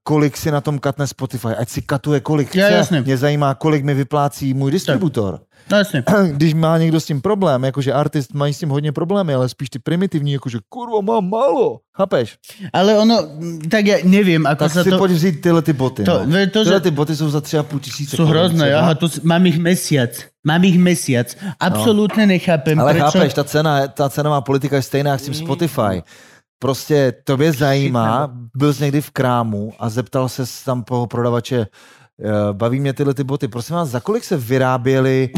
[0.02, 2.60] kolik si na tom katne Spotify, ať si katuje kolik chce.
[2.60, 3.00] jasne.
[3.00, 5.40] Mě zajímá, kolik mi vyplácí můj distributor.
[5.70, 6.02] No jasne.
[6.36, 9.70] Když má někdo s tím problém, jakože artist mají s tím hodně problémy, ale spíš
[9.70, 12.36] ty primitivní, jakože kurva, mám málo, chápeš?
[12.72, 14.98] Ale ono, mm, tak ja neviem, ako Tak sa si to...
[14.98, 16.02] pojď vzít tyhle ty boty.
[16.04, 16.36] To, no.
[16.52, 18.16] to, Tyhle že ty boty jsou za tři a půl tisíce.
[18.16, 18.74] korun hrozné.
[18.98, 20.10] tu, s- mám ich mesiac.
[20.44, 21.36] Mám ich mesiac.
[21.60, 23.04] Absolútne nechápem, Ale prečo...
[23.14, 26.02] chápeš, ta, cena, ta cenová politika je stejná jak s tím Spotify.
[26.62, 32.30] Prostě tobě zajímá, byl jsi někdy v krámu a zeptal se tam toho prodavače, eh,
[32.52, 33.48] baví mě tyhle ty boty.
[33.48, 35.30] Prosím vás, za kolik se vyráběly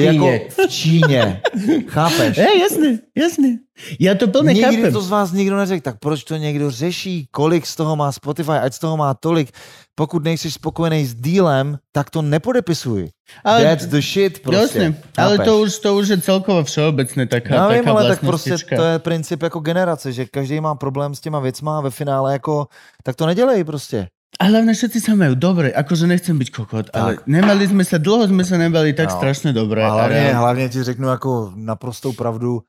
[0.00, 1.42] jako v Číně?
[1.88, 2.38] Chápeš?
[2.38, 3.58] Ej, jasne, jasne.
[3.98, 4.92] Ja to plne Nikdy chápem.
[4.94, 8.62] to z vás nikdo neřekl, tak proč to někdo řeší, kolik z toho má Spotify,
[8.62, 9.50] ať z toho má tolik.
[9.94, 13.10] Pokud nejsi spokojený s dílem, tak to nepodepisuj.
[13.44, 14.78] Ale, That's the shit prostě.
[14.78, 18.54] jasne, ale to už, to už je celkovo všeobecné taká, Já vím, ale tak prostě
[18.76, 22.32] to je princip jako generace, že každý má problém s těma věcma a ve finále
[22.32, 22.66] jako,
[23.02, 24.06] tak to nedělej prostě.
[24.40, 27.26] A hlavne všetci sa majú dobre, akože nechcem byť kokot, ale Tak.
[27.30, 29.16] nemali sme sa, dlho sme sa nebali tak No.
[29.16, 29.78] strašne dobre.
[29.84, 32.62] A hlavně, reálne- hlavně ti řeknu jako naprostou pravdu,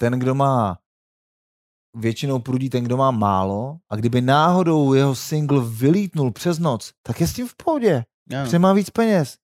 [0.00, 0.76] ten, kdo má
[1.96, 7.20] většinou prudí ten, kdo má málo a kdyby náhodou jeho single vylítnul přes noc, tak
[7.20, 8.04] je s tím v pohodě,
[8.34, 8.44] Áno.
[8.44, 9.36] protože má víc peněz.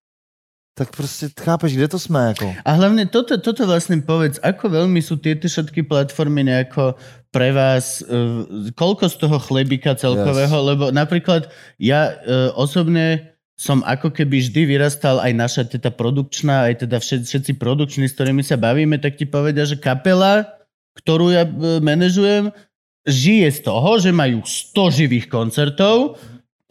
[0.74, 2.54] Tak prostě chápeš, kde to jsme jako.
[2.64, 6.96] A hlavne toto, toto vlastne povedz, ako veľmi sú tieto všetky platformy nejako
[7.28, 10.68] pre vás, uh, koľko z toho chlebíka celkového, yes.
[10.72, 16.88] lebo napríklad ja uh, osobne som ako keby vždy vyrastal aj naša teda produkčná, aj
[16.88, 20.56] teda všet, všetci produkční, s ktorými sa bavíme, tak ti povedia, že kapela,
[20.96, 22.48] ktorú ja uh, manažujem,
[23.04, 26.16] žije z toho, že majú 100 živých koncertov,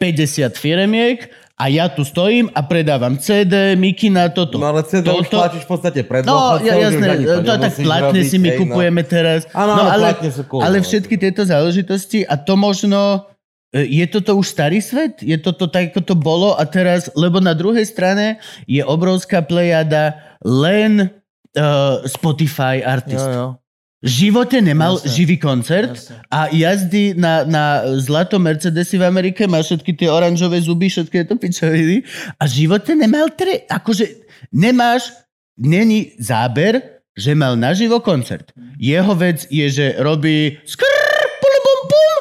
[0.02, 4.56] 50 firemiek a ja tu stojím a predávam CD, mikina, toto.
[4.56, 7.24] No ale CD už Toto- platíš v podstate pred No, ja, že už jasné, ani
[7.24, 8.60] to, tak nemusíš platne robiť, si my hej, no.
[8.64, 9.40] kupujeme teraz.
[9.52, 10.60] Áno, no, ale ale, platne sú cool.
[10.64, 10.84] ale no.
[10.84, 13.28] všetky tieto záležitosti a to možno,
[13.70, 15.20] e, je toto už starý svet?
[15.20, 20.18] Je toto tak, ako to bolo a teraz, lebo na druhej strane je obrovská plejada
[20.42, 21.14] len
[21.54, 23.28] uh, Spotify Jo, artist.
[23.28, 23.46] jo.
[23.54, 23.61] V
[24.02, 25.10] živote nemal Jasné.
[25.14, 26.26] živý koncert Jasne.
[26.26, 27.64] a jazdy na, na
[28.02, 32.02] zlatom Mercedesi v Amerike, má všetky tie oranžové zuby, všetky to pičoviny
[32.38, 33.62] a v živote nemal tre...
[33.70, 35.14] Akože nemáš,
[35.54, 38.50] není záber, že mal naživo koncert.
[38.80, 42.14] Jeho vec je, že robí skrrr, pulubum, pum,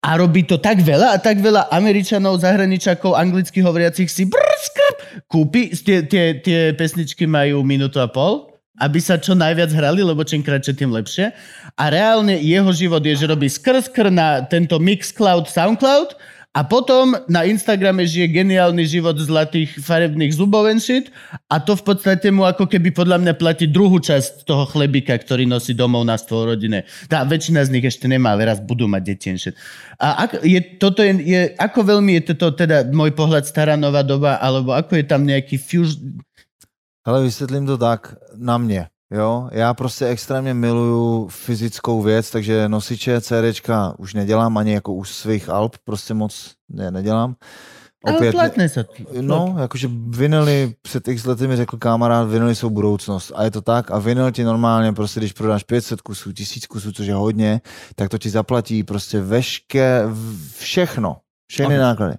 [0.00, 4.94] a robí to tak veľa a tak veľa Američanov, zahraničakov, anglicky hovoriacich si brr, skrr,
[5.28, 5.74] kúpi.
[5.74, 8.49] Tie, tie, tie pesničky majú minútu a pol,
[8.80, 11.36] aby sa čo najviac hrali, lebo čím kratšie, tým lepšie.
[11.76, 16.16] A reálne jeho život je, že robí skr, skr na tento Mixcloud, Soundcloud
[16.50, 21.06] a potom na Instagrame žije geniálny život zlatých farebných zubov and shit
[21.46, 25.46] a to v podstate mu ako keby podľa mňa platí druhú časť toho chlebika, ktorý
[25.46, 26.90] nosí domov na stôl rodine.
[27.06, 29.54] Tá väčšina z nich ešte nemá, ale raz budú mať deti and shit.
[30.02, 34.02] A ak, je, toto je, je, ako veľmi je toto teda môj pohľad stará nová
[34.02, 36.18] doba, alebo ako je tam nejaký fusion...
[37.04, 38.86] Ale vysvětlím to tak na mě.
[39.12, 45.04] Jo, já prostě extrémně miluju fyzickou věc, takže nosiče, CDčka už nedělám, ani jako u
[45.04, 47.34] svých alb prostě moc ne, nedělám.
[48.00, 48.80] Ale platné sa.
[49.20, 53.32] No, jakože vinily, před x lety mi řekl kamarád, vinily jsou budoucnost.
[53.34, 53.90] A je to tak.
[53.90, 57.60] A vinyl ti normálně, prostě když prodáš 500 kusů, 1000 kusů, což je hodně,
[57.94, 60.02] tak to ti zaplatí prostě vešké,
[60.58, 61.16] všechno.
[61.50, 61.88] Všechny Aha.
[61.88, 62.14] náklady.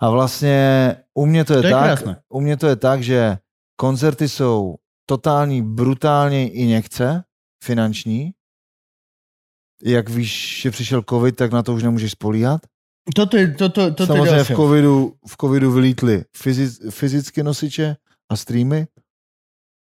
[0.00, 2.16] A vlastně u mě to je, To je tak, krásné.
[2.28, 3.38] u mě to je tak, že
[3.82, 4.74] koncerty jsou
[5.06, 7.24] totální, brutální injekce
[7.64, 8.30] finanční.
[9.82, 12.60] Jak víš, že přišel covid, tak na to už nemůžeš spolíhat.
[13.14, 14.56] Toto je, toto, toto je Samozřejmě v ďalšia.
[14.56, 17.96] covidu, v covidu vylítly fyzic, fyzické nosiče
[18.30, 18.86] a streamy.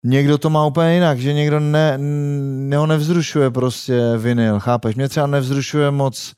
[0.05, 4.95] Někdo to má úplně jinak, že někdo ne, ne, ho nevzrušuje prostě vinyl, chápeš?
[4.95, 6.33] Mě třeba nevzrušuje moc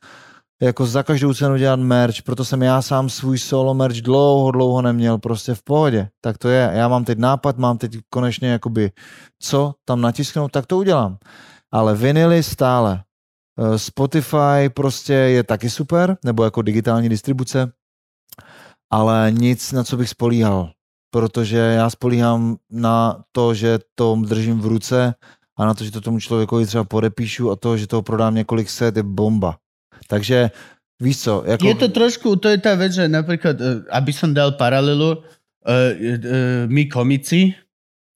[0.62, 4.82] jako za každou cenu dělat merch, proto jsem já sám svůj solo merch dlouho, dlouho
[4.82, 6.10] neměl, prostě v pohodě.
[6.22, 8.92] Tak to je, já mám teď nápad, mám teď konečně jakoby
[9.40, 11.18] co tam natisknout, tak to udělám.
[11.72, 13.04] Ale vinily stále.
[13.60, 17.72] Eh, Spotify prostě je taky super, nebo jako digitální distribuce,
[18.92, 20.72] ale nic, na co bych spolíhal,
[21.12, 25.14] protože já spolíhám na to, že to držím v ruce
[25.58, 28.70] a na to, že to tomu člověkovi třeba podepíšu a to, že toho prodám několik
[28.70, 29.58] set, je bomba.
[30.08, 30.52] Takže
[31.02, 31.68] víš co, jako...
[31.68, 35.22] Je to trošku, to je tá vec, že napríklad, e, aby som dal paralelu, uh,
[35.66, 37.58] uh, my komici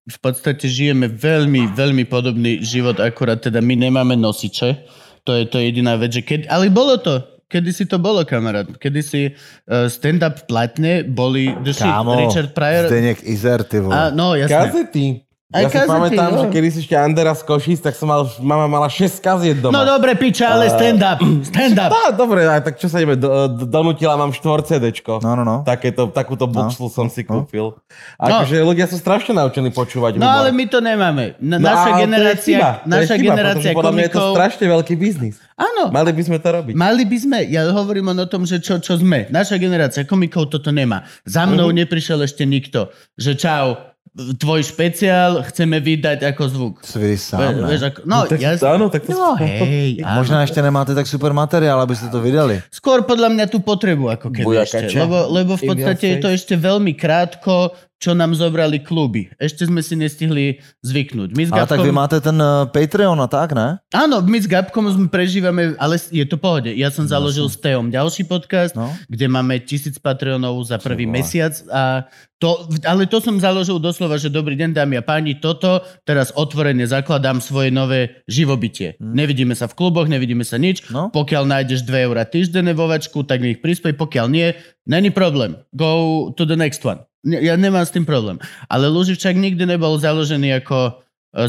[0.06, 4.86] v podstate žijeme veľmi, veľmi podobný život, akurát teda my nemáme nosiče.
[5.26, 8.70] To je to jediná vec, že keď, ale bolo to, kedy si to bolo, kamarát.
[8.78, 11.50] Kedy si uh, stand-up platne boli.
[11.58, 12.86] Kámo, Richard Pryor.
[12.86, 13.98] Zdeněk Izer, ty vole.
[13.98, 14.70] A, no, jasné.
[14.70, 15.25] Kazety.
[15.48, 16.42] Aj ja si kazety, pamätám, no.
[16.42, 19.78] že kedy si ešte Andera z Košic, tak som mal, mama mala 6 kaziet doma.
[19.78, 21.22] No dobre, piča, ale stand-up.
[21.46, 21.94] Stand-up.
[21.94, 25.22] Tá, dobre, aj tak čo sa ideme, do, do, donutila mám 4 CDčko.
[25.22, 25.62] No, no, no.
[25.62, 27.46] Takéto, takúto buxlu som si No.
[27.46, 27.78] kúpil.
[28.18, 30.34] Akože ľudia sú strašne naučení počúvať No humor.
[30.36, 31.38] ale my to nemáme.
[31.38, 34.34] Na, No, naša generácia, chyba, naša chyba, generácia pretože podľa mňa je to komikov...
[34.34, 35.36] strašne veľký biznis.
[35.56, 36.74] Áno, Mali by sme to robiť.
[36.74, 39.30] Mali by sme, ja hovorím o tom, že čo, čo sme.
[39.30, 41.06] Naša generácia komikov toto nemá.
[41.22, 41.76] Za mnou Mhm.
[41.80, 43.78] neprišiel ešte nikto, že čau,
[44.16, 46.76] tvoj špeciál chceme vydať ako zvuk.
[46.88, 47.68] Si vy sám, Ve- ne?
[47.68, 48.64] vieš, ako, no, tak, jasne.
[48.64, 50.16] áno, tak to No hej, áno.
[50.24, 52.64] Možná ještě nemáte tak super materiál, abyste to vydali.
[52.72, 54.88] Skôr podľa mňa tú potrebu ako keby Bujakača.
[54.88, 55.00] ešte.
[55.04, 59.34] Lebo, lebo v podstate je to ešte veľmi krátko, čo nám zobrali kluby.
[59.42, 61.34] Ešte sme si nestihli zvyknúť.
[61.34, 61.90] My s Ale tak Gabkom...
[61.90, 63.82] vy máte ten eh, Patreon a tak, ne?
[63.90, 66.70] Áno, my s Gabkom sme prežívame, ale je to pohode.
[66.70, 68.94] Ja som založil s Teom ďalší podcast, No.
[69.10, 74.28] kde máme tisíc Patreonov za prvý mesiac a to, ale to som založil doslova, že
[74.28, 79.00] dobrý deň dámy a páni, toto teraz otvorene zakladám svoje nové živobytie.
[79.00, 79.16] Hm.
[79.16, 80.86] Nevidíme sa v kluboch, nevidíme sa nič.
[80.92, 81.10] No.
[81.10, 84.52] Pokiaľ nájdeš 2 eurá týždenne vo vačku, tak mi ich prispej, pokiaľ nie,
[84.84, 85.56] není problém.
[85.72, 87.00] Go to the next one.
[87.26, 88.38] Ja nemám s tým problém.
[88.70, 90.92] Ale Luživčák nikdy nebol založený ako e,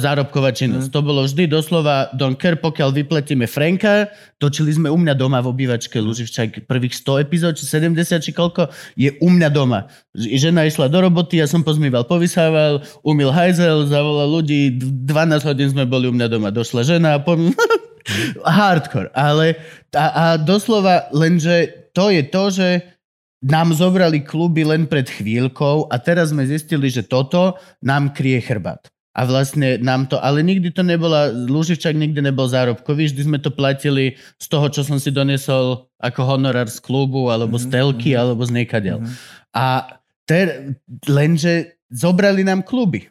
[0.00, 0.88] zárobková činnosť.
[0.88, 4.08] To bolo vždy doslova don't care, pokiaľ vypletíme Franka.
[4.40, 8.72] Točili sme u mňa doma v obývačke Luživčák prvých 100 epizód, či 70, či koľko,
[8.96, 9.92] je u mňa doma.
[10.16, 15.68] Žena išla do roboty, ja som pozmýval, povysával, umil hajzel, zavolal ľudí, d- 12 hodín
[15.76, 16.48] sme boli u mňa doma.
[16.48, 17.52] Došla žena a pom...
[18.46, 19.10] hardcore.
[19.12, 19.60] Ale
[19.92, 22.68] a, a doslova lenže to je to, že
[23.46, 28.90] nám zobrali kluby len pred chvíľkou a teraz sme zistili, že toto nám kryje chrbát.
[29.16, 33.48] A vlastne nám to, ale nikdy to nebola, Luživčák nikdy nebol zárobkový, vždy sme to
[33.48, 38.12] platili z toho, čo som si donesol ako honorár z klubu, alebo z Mhm, telky,
[38.12, 38.18] mhm.
[38.20, 38.98] alebo z niekadiaľ.
[39.00, 39.12] Mhm.
[39.56, 39.66] A
[40.28, 40.76] ter,
[41.08, 43.08] lenže zobrali nám kluby.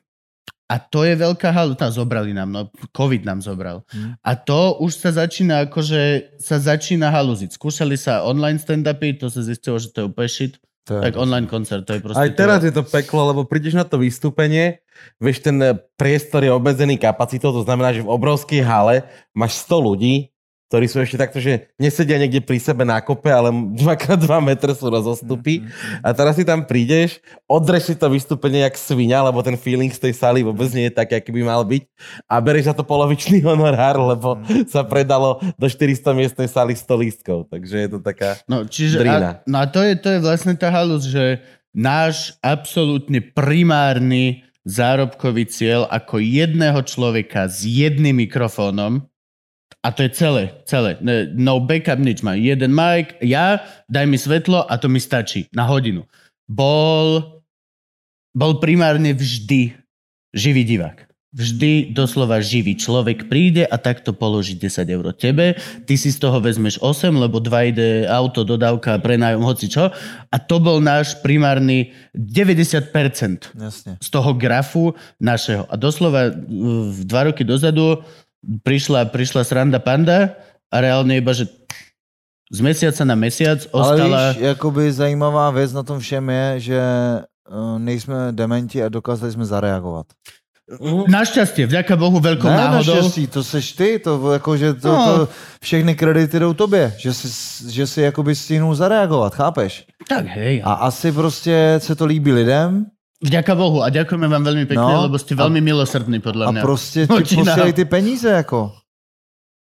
[0.66, 1.78] A to je veľká halu.
[1.78, 3.86] Tá zobrali nám, no COVID nám zobral.
[3.94, 4.18] Mhm.
[4.26, 7.54] A to už sa začína, akože sa začína haluziť.
[7.54, 10.58] Skúšali sa online stand-upy, to sa zistilo, že to je úplne shit.
[10.86, 12.22] To je Tak online koncert, to je proste...
[12.22, 14.86] Aj teraz je to peklo, lebo prídeš na to vystúpenie,
[15.18, 15.58] vieš, ten
[15.98, 19.02] priestor je obmedzený kapacitou, to znamená, že v obrovskej hale
[19.34, 20.30] máš 100 ľudí,
[20.66, 24.90] ktorí sú ešte takto, že nesedia niekde pri sebe na kope, ale 2x2 metre sú
[24.90, 25.62] rozostupy.
[26.02, 30.10] A teraz si tam prídeš, odreš si to vystúpenie jak svinia, lebo ten feeling z
[30.10, 31.86] tej sály vôbec nie je taký, aký by mal byť.
[32.26, 37.38] A bereš za to polovičný honorár, lebo sa predalo do 400 miestnej sály 100 lístkov.
[37.54, 38.42] Takže je to taká...
[38.50, 39.18] No, čiže, Drina.
[39.22, 41.46] a, no a to je, to je vlastne tá halus, že
[41.76, 49.06] náš absolútne primárny zárobkový cieľ ako jedného človeka s jedným mikrofónom,
[49.86, 50.98] a to je celé, celé.
[51.38, 52.26] No backup, nič.
[52.26, 56.10] Má jeden mic, ja, daj mi svetlo a to mi stačí na hodinu.
[56.50, 57.22] Bol,
[58.34, 59.78] bol primárne vždy
[60.34, 61.06] živý divák.
[61.36, 65.60] Vždy doslova živý človek príde a takto položí 10 eur tebe.
[65.84, 69.92] Ty si z toho vezmeš 8, lebo 2 ide auto, dodávka, prenájom, hoci čo.
[70.32, 74.00] A to bol náš primárny 90% Jasně.
[74.00, 75.68] z toho grafu našeho.
[75.68, 76.32] A doslova
[76.90, 78.00] v dva roky dozadu
[78.64, 80.36] prišla, prišla sranda panda
[80.72, 81.48] a reálne iba, že
[82.52, 84.06] z mesiaca na mesiac ostala...
[84.06, 86.80] Ale víš, jakoby zajímavá věc na tom všem je, že
[87.50, 90.06] uh, nejsme dementi a dokázali jsme zareagovat.
[91.06, 92.98] Našťastie, vďaka Bohu, veľkou ne, náhodou.
[92.98, 95.06] naštěstí, to seš ty, to jako, že to, No.
[95.06, 95.30] to,
[95.62, 97.30] všechny kredity jdou tobě, že si,
[97.70, 99.86] že si jakoby stihnul zareagovat, chápeš?
[100.10, 102.86] Tak hej, A asi prostě se to líbí lidem
[103.24, 106.52] vďaka Bohu a ďakujeme vám veľmi pekne, No, lebo ste a- veľmi milosrdní podľa a
[106.62, 108.72] prostě ti posílají ty peníze, jako.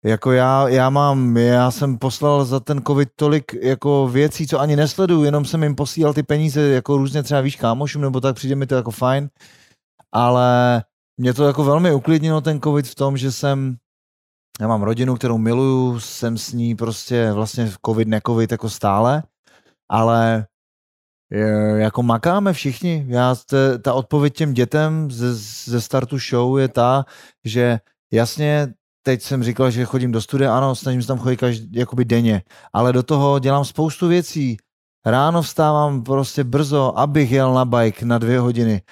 [0.04, 4.76] Jako já, já mám, já jsem poslal za ten covid tolik jako věcí, co ani
[4.76, 8.54] nesleduju, jenom jsem jim posílal ty peníze jako různě třeba víš kámošům, nebo tak přijde
[8.54, 9.30] mi to jako fajn,
[10.12, 10.82] ale
[11.20, 13.76] mě to jako velmi uklidnilo ten covid v tom, že jsem,
[14.60, 19.22] já mám rodinu, kterou miluju, jsem s ní prostě vlastně covid, necovid jako stále,
[19.90, 20.46] ale
[21.76, 23.04] jako makáme všichni.
[23.08, 23.36] Já,
[23.82, 25.34] ta odpověď těm dětem ze,
[25.70, 27.04] ze startu show je ta,
[27.44, 27.80] že
[28.12, 32.04] jasně teď jsem říkal, že chodím do studia, ano, snažím se tam chodit každý, jakoby
[32.04, 34.56] denně, ale do toho dělám spoustu věcí.
[35.06, 38.82] Ráno vstávám prostě brzo, abych jel na bike na dvě hodiny.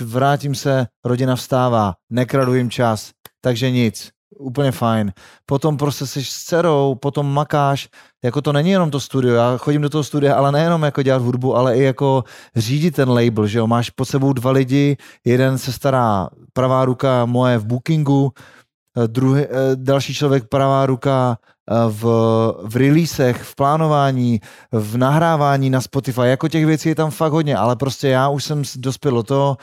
[0.00, 4.13] Vrátím se, rodina vstává, nekradu jim čas, takže nic.
[4.38, 5.12] Úplně fajn.
[5.46, 7.88] Potom prostě jsi s dcerou, potom makáš,
[8.24, 11.22] jako to není jenom to studio, já chodím do toho studia, ale nejenom jako dělat
[11.22, 12.24] hudbu, ale i jako
[12.56, 17.26] řídit ten label, že jo, máš pod sebou dva lidi, jeden se stará pravá ruka
[17.26, 18.32] moje v bookingu,
[18.96, 21.38] eh, druhý, eh, další člověk pravá ruka
[21.70, 22.02] eh, v,
[22.64, 24.40] v releasech, v plánování,
[24.72, 28.44] v nahrávání na Spotify, jako těch věcí je tam fakt hodně, ale prostě já už
[28.44, 29.56] jsem dospěl do toho,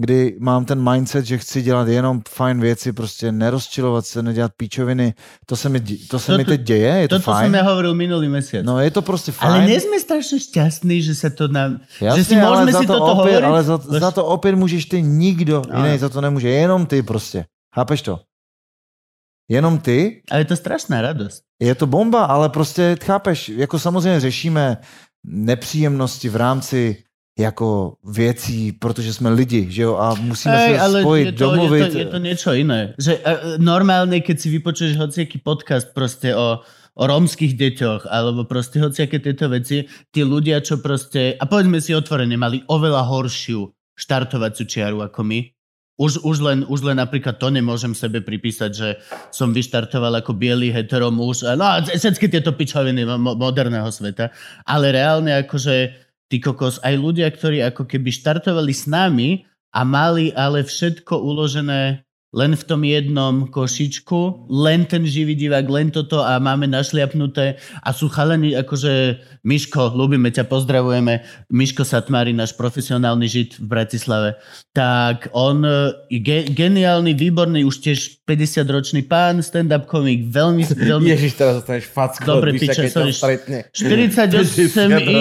[0.00, 5.14] kdy mám ten mindset, že chci dělat jenom fajn věci, prostě nerozčilovat se, nedělat píčoviny,
[5.46, 7.52] to se mi, to se mi Toto- teď děje, je to som fajn.
[7.54, 8.64] ja hovoril minulý mesiac.
[8.64, 9.52] No je to prostě fajn.
[9.52, 11.84] ale nie sme strašne šťastní, že sa to nám...
[12.00, 12.34] Jasně, že si
[12.72, 13.44] za si to toto opět, hovoriť.
[13.44, 17.02] Ale za, za to opět můžeš ty, nikdo Ale- jiný za to nemůže, jenom ty
[17.02, 17.44] prostě.
[17.74, 18.20] Chápeš to?
[19.50, 21.42] Jenom ty, Ale je to strašná radosť.
[21.60, 24.76] je to bomba, ale prostě chápeš, jako samozřejmě řešíme
[25.26, 26.96] nepříjemnosti v rámci
[27.40, 31.44] jako věcí, protože jsme lidi, že jo, a musíme Hej, se ale spojit, je to,
[31.44, 31.80] domluvit.
[31.80, 32.80] Je to, je to niečo iné.
[33.00, 36.60] Že uh, normálne, keď si vypočuješ hociaký podcast proste o,
[36.94, 41.96] o rómskych deťoch, alebo proste hociaké tieto veci, tí ľudia, čo proste, a povedzme si
[41.96, 43.66] otvorene, mali oveľa horšiu
[43.96, 45.40] štartovaciu čiaru ako my.
[46.00, 48.96] Už, už, len, už len napríklad to nemôžem sebe pripísať, že
[49.28, 51.44] som vyštartoval ako biely hetero muž.
[51.44, 54.32] No a všetky tieto pičoviny mo- moderného sveta.
[54.64, 59.42] Ale reálne akože ty kokos, aj ľudia, ktorí ako keby štartovali s nami
[59.74, 65.90] a mali ale všetko uložené len v tom jednom košičku, len ten živý divák, len
[65.90, 72.54] toto a máme našliapnuté a sú chalení, akože Miško, ľúbime ťa, pozdravujeme, Miško Satmári, náš
[72.54, 74.28] profesionálny žid v Bratislave,
[74.70, 75.66] tak on
[76.06, 81.10] je ge- geniálny, výborný, už tiež 50-ročný pán, stand-up komik, veľmi, veľmi...
[81.10, 83.10] Ježiš, teraz dostaneš facku Dobre, ťa sorry.
[83.10, 83.58] stretne.
[83.74, 84.70] 48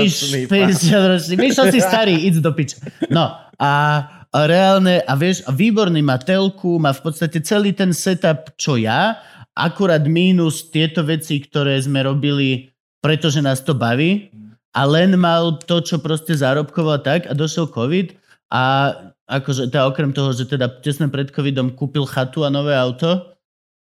[0.06, 0.70] iš, 50-ročný pán.
[0.70, 1.34] 50 ročný.
[1.42, 2.78] Mišo si starý, idz do piče.
[3.10, 3.72] No a,
[4.30, 8.78] a reálne, a vieš, a výborný má telku, má v podstate celý ten setup, čo
[8.78, 9.18] ja,
[9.58, 12.70] akurát mínus tieto veci, ktoré sme robili,
[13.02, 14.30] pretože nás to baví
[14.78, 18.14] a len mal to, čo proste zárobkovo a tak a došiel COVID
[18.54, 18.94] a
[19.30, 23.38] akože teda okrem toho, že teda tesne pred covidom kúpil chatu a nové auto,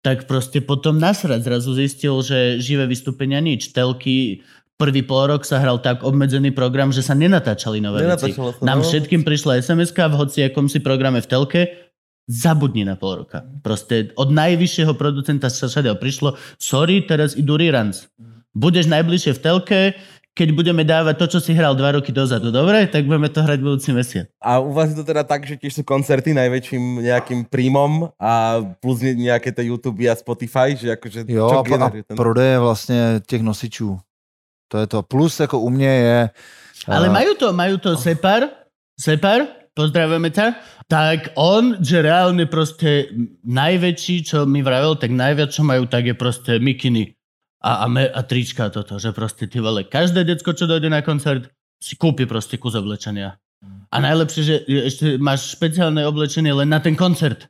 [0.01, 3.73] tak proste potom nasrať zrazu zistil, že živé vystúpenia nič.
[3.73, 4.45] Telky,
[4.77, 8.33] prvý pol rok sa hral tak obmedzený program, že sa nenatáčali nové veci.
[8.33, 8.85] Nenatáčalo sa, Nám no.
[8.85, 11.61] všetkým prišla sms v hoci akom si programe v telke,
[12.29, 13.41] zabudni na pol roka.
[13.65, 18.11] Proste od najvyššieho producenta sa všade prišlo, sorry, teraz idú reruns.
[18.53, 19.79] Budeš najbližšie v telke,
[20.37, 22.85] keď budeme dávať to, čo si hral dva roky dozadu, dobre?
[22.85, 24.29] Tak budeme to hrať budúci mesiac.
[24.37, 28.61] A u vás je to teda tak, že tiež sú koncerty najväčším nejakým príjmom a
[28.77, 32.13] plus ne- nejaké tie YouTube a Spotify, že akože Jo, čo a, a ten...
[32.13, 33.97] prodeje vlastně těch nosičů.
[34.67, 35.03] To je to.
[35.03, 36.29] Plus jako u mě je...
[36.87, 38.47] Ale eh, majú to, majú to Separ,
[38.95, 39.47] Separ,
[39.77, 40.57] pozdravujeme ťa,
[40.89, 43.11] tak on, že reálne proste
[43.43, 47.13] najväčší, čo mi vravel, tak najviac, čo majú, tak je proste mikiny
[47.61, 50.89] a, a, me, a trička a toto, že proste ty vole, každé decko, čo dojde
[50.89, 53.37] na koncert, si kúpi proste kus oblečenia.
[53.89, 57.49] A najlepšie, že ešte máš špeciálne oblečenie len na ten koncert.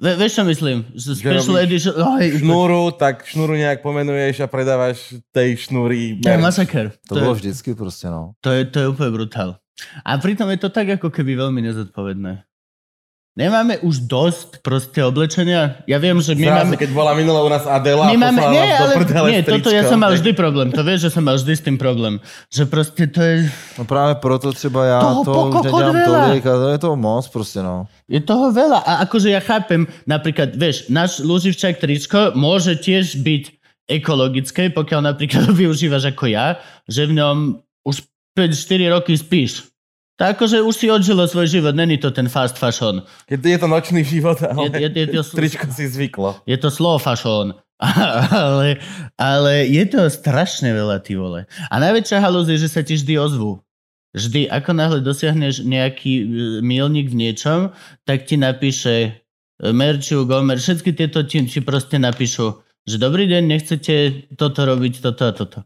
[0.00, 0.88] Ve, vieš, čo myslím?
[0.96, 6.16] Že special robíš edition, oj, Šnúru, tak šnúru nejak pomenuješ a predávaš tej šnúry.
[6.24, 6.92] to je masaker.
[7.08, 8.32] To bylo vždycky prostě, no.
[8.40, 9.60] To je, to je úplne brutál.
[10.04, 12.49] A pritom je to tak ako keby veľmi nezodpovedné.
[13.38, 15.86] Nemáme už dosť proste oblečenia?
[15.86, 16.76] Ja viem, že my Zrazu, máme...
[16.82, 18.92] keď bola minulá u nás Adela My a máme, nie, ale,
[19.30, 20.74] nie, s toto ja som mal vždy problém.
[20.74, 22.18] To vieš, že som mal vždy s tým problém.
[22.50, 23.46] Že proste to je,
[23.78, 26.26] No právě proto třeba já Toho to pokokot už nedělám veľa.
[26.26, 27.86] tolik a to je to moc prostě, no.
[28.10, 28.82] je toho veľa.
[28.82, 33.44] A akože ja chápem, napríklad, vieš, náš Luživčák tričko môže tiež byť
[33.86, 36.58] ekologické, pokiaľ napríklad ho využívaš ako ja,
[36.90, 38.02] že v ňom už
[38.34, 39.69] 5-4 roky spíš.
[40.20, 43.00] Tak akože už si odžilo svoj život, není to ten fast fashion.
[43.24, 46.44] Keď je to nočný život, ale Je, je, je, je, tričko si zvyklo.
[46.44, 47.56] Je to slow fashion.
[48.44, 48.76] ale,
[49.16, 51.48] ale je to strašne veľa, ty vole.
[51.72, 53.64] A najväčšia halúz je, že sa ti vždy ozvú.
[54.12, 56.24] Vždy, ako náhle dosiahneš nejaký e,
[56.60, 57.72] milník v niečom,
[58.04, 59.10] tak ti napíše e,
[59.72, 63.94] Merčiu, Gomer, všetky tieto ti, ti proste napíšu, že dobrý deň, nechcete
[64.36, 65.58] toto robiť, toto a toto.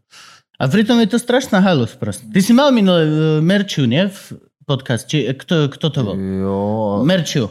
[0.55, 2.23] A pritom je to strašná halus proste.
[2.31, 3.11] Ty si mal minulé e,
[3.43, 4.07] Merčiu, nie?
[4.07, 5.07] V podcast.
[5.07, 6.15] Či, e, kto, kto to bol?
[6.17, 6.57] Jo,
[7.05, 7.49] Merčiu.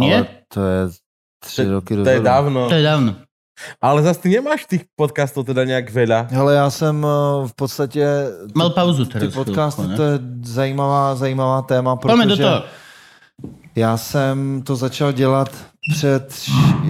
[0.00, 0.14] Nie?
[0.16, 0.80] ale to je
[1.44, 2.24] tři roky To je dozadu.
[2.24, 2.60] dávno.
[2.68, 3.12] To je dávno.
[3.78, 6.26] Ale zase ty nemáš tých podcastov teda nejak veľa.
[6.34, 7.08] Hele, já jsem eh,
[7.46, 8.04] v podstatě...
[8.54, 9.34] Mal pauzu Ty teraz.
[9.34, 9.96] podcasty, chvíľku, ne?
[9.96, 12.62] to je zajímavá, zajímavá téma, Poďme do protože toho.
[13.76, 15.50] já jsem to začal dělat
[15.94, 16.34] před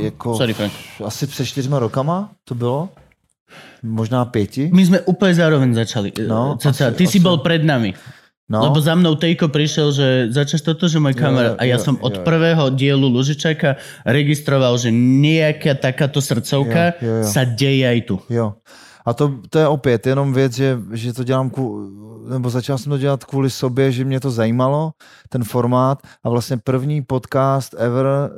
[0.02, 0.72] jako Sorry, Frank.
[1.04, 2.88] asi před čtyřma rokama, to bylo?
[3.84, 4.70] Možná pěti?
[4.72, 6.08] My sme úplne zároveň začali.
[6.24, 7.20] No, asi- ty si asi.
[7.20, 7.92] bol pred nami.
[8.44, 11.56] No, Lebo za mnou Tejko prišiel, že začneš toto, že môj Jo, kamarát.
[11.56, 12.22] jo, A ja jo, som od jo.
[12.28, 17.24] prvého dielu Lužičaka registroval, že nejaká takáto srdcovka Jo, jo, jo.
[17.24, 18.16] sa deje aj tu.
[18.28, 18.60] jo.
[19.04, 21.88] A to, to je opět jenom věc, že, že to dělám, ku,
[22.28, 24.92] nebo začal jsem to dělat kvůli sobě, že mě to zajímalo,
[25.28, 25.98] ten formát.
[26.24, 28.30] A vlastně první podcast ever eh,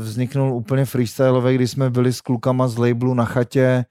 [0.00, 3.84] vzniknul úplně freestyleový, kdy jsme byli s klukama z labelu na chatě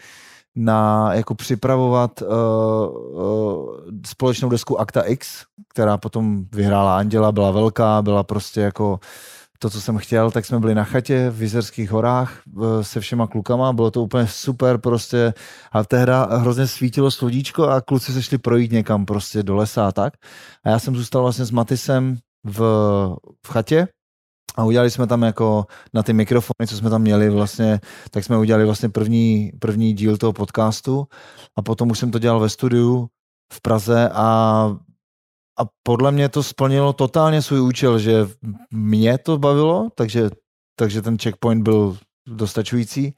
[0.57, 8.01] na jako připravovat uh, uh, společnou desku Akta X, která potom vyhrála Anděla, byla velká,
[8.01, 8.99] byla prostě jako
[9.59, 13.27] to, co jsem chtěl, tak jsme byli na chatě v Jizerských horách eh, se všema
[13.27, 15.33] klukama, bylo to úplně super prostě
[15.71, 19.91] a tehda hrozně svítilo sludíčko a kluci se šli projít někam prostě do lesa a
[19.91, 20.13] tak.
[20.65, 22.59] A já jsem zůstal vlastně s Matisem v,
[23.45, 23.87] v chatě
[24.57, 27.79] a udělali jsme tam jako na ty mikrofony, co jsme tam měli vlastně,
[28.11, 31.07] tak jsme udělali vlastně první, první díl toho podcastu.
[31.55, 33.07] A potom už jsem to dělal ve studiu
[33.53, 34.77] v Praze a
[35.59, 38.27] a podle mě to splnilo totálně svůj účel, že
[38.71, 40.29] mě to bavilo, takže,
[40.75, 41.97] takže ten checkpoint byl
[42.27, 43.13] dostačující,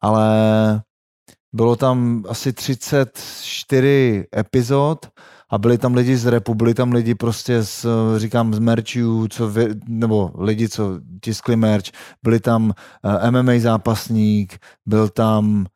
[0.00, 0.82] ale
[1.52, 5.06] bylo tam asi 34 epizod
[5.50, 9.28] a byli tam lidi z repu, byli tam lidi prostě z, eh, říkám, z merchů,
[9.30, 11.84] co vy, nebo lidi, co tiskli merch,
[12.22, 12.72] byli tam
[13.24, 15.66] uh, MMA zápasník, byl tam,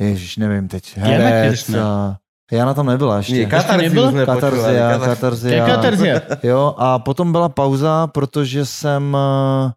[0.00, 1.80] ježiš, nevím teď, herec, Kiršner.
[1.82, 2.16] a,
[2.52, 3.32] Jana tam nebyla ještě.
[3.32, 4.26] Nie, Katarzia.
[4.26, 5.66] Katarzia, Katar- To je Katarzia.
[5.66, 6.20] katarzia.
[6.42, 9.16] Jo, a potom byla pauza, protože jsem
[9.66, 9.70] eh,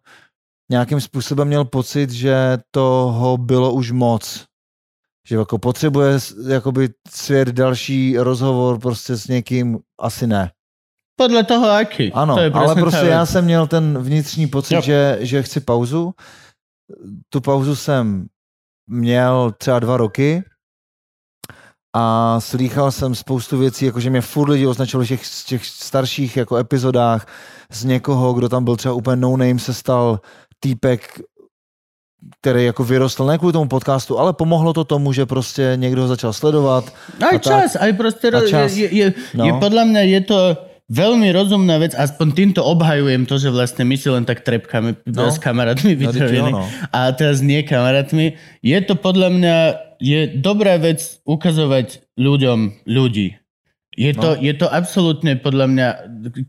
[0.70, 4.44] nějakým způsobem měl pocit, že toho bylo už moc.
[5.26, 6.18] Že jako potřebuje
[6.48, 10.50] jakoby svět další rozhovor prostě s někým, asi ne.
[11.18, 12.12] Podle toho, aký.
[12.12, 16.14] Ano, to je ale prostě já jsem měl ten vnitřní pocit, že, že chci pauzu.
[17.28, 18.26] Tu pauzu jsem
[18.86, 20.44] měl třeba dva roky
[21.96, 26.36] a slýchal jsem spoustu věcí, jakože mě furt lidi označili v těch, z těch starších
[26.36, 27.26] jako epizodách
[27.72, 30.20] z někoho, kdo tam byl třeba úplně no name, se stal
[30.60, 31.20] týpek,
[32.40, 36.08] který jako vyrostl ne kvůli tomu podcastu, ale pomohlo to tomu, že prostě někdo ho
[36.08, 36.92] začal sledovat.
[37.16, 37.42] A tak.
[37.42, 38.28] čas, proste...
[38.28, 38.72] A ro- čas.
[38.76, 39.44] Je, je, No.
[39.46, 40.38] je, podľa mňa je to
[40.86, 45.30] veľmi rozumná vec, aspoň týmto obhajujem to, že vlastne my si len tak trepkáme No.
[45.30, 46.50] s kamarátmi vytravili.
[46.54, 46.62] no.
[46.94, 48.38] A teraz nie kamarátmi.
[48.62, 49.56] Je to podľa mňa
[49.98, 53.34] je dobrá vec ukazovať ľuďom ľudí.
[53.96, 54.40] Je to, No.
[54.44, 55.88] je to absolútne podľa mňa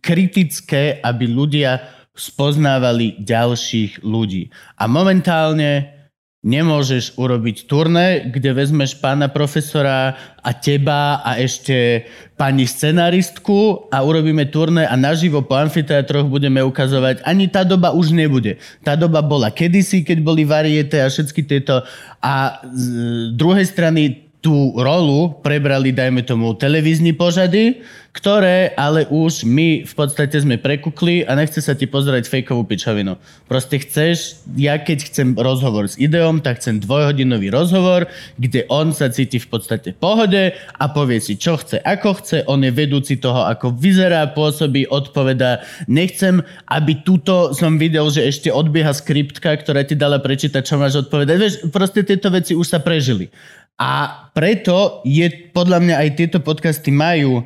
[0.04, 1.80] kritické, aby ľudia
[2.18, 4.50] spoznávali ďalších ľudí.
[4.76, 5.98] A momentálne
[6.46, 12.06] nemôžeš urobiť turné, kde vezmeš pána profesora a teba a ešte
[12.38, 17.26] pani scenaristku a urobíme turné a naživo po amfiteátroch budeme ukazovať.
[17.26, 18.62] Ani tá doba už nebude.
[18.86, 21.82] Tá doba bola kedysi, keď boli variete a všetky tieto.
[22.22, 22.86] A z
[23.34, 27.84] druhej strany tú rolu prebrali, dajme tomu, televízni požady,
[28.16, 33.20] ktoré ale už my v podstate sme prekukli a nechce sa ti pozerať fejkovú pičovinu.
[33.46, 38.08] Proste chceš, ja keď chcem rozhovor s ideom, tak chcem dvojhodinový rozhovor,
[38.40, 42.64] kde on sa cíti v podstate pohode a povie si, čo chce, ako chce, on
[42.64, 45.62] je vedúci toho, ako vyzerá, pôsobí, odpovedá.
[45.86, 46.42] Nechcem,
[46.72, 51.36] aby tuto som videl, že ešte odbieha skriptka, ktorá ti dala prečítať, čo máš odpovedať.
[51.36, 53.30] Vieš, proste tieto veci už sa prežili.
[53.78, 57.46] A preto je, podľa mňa aj tieto podcasty majú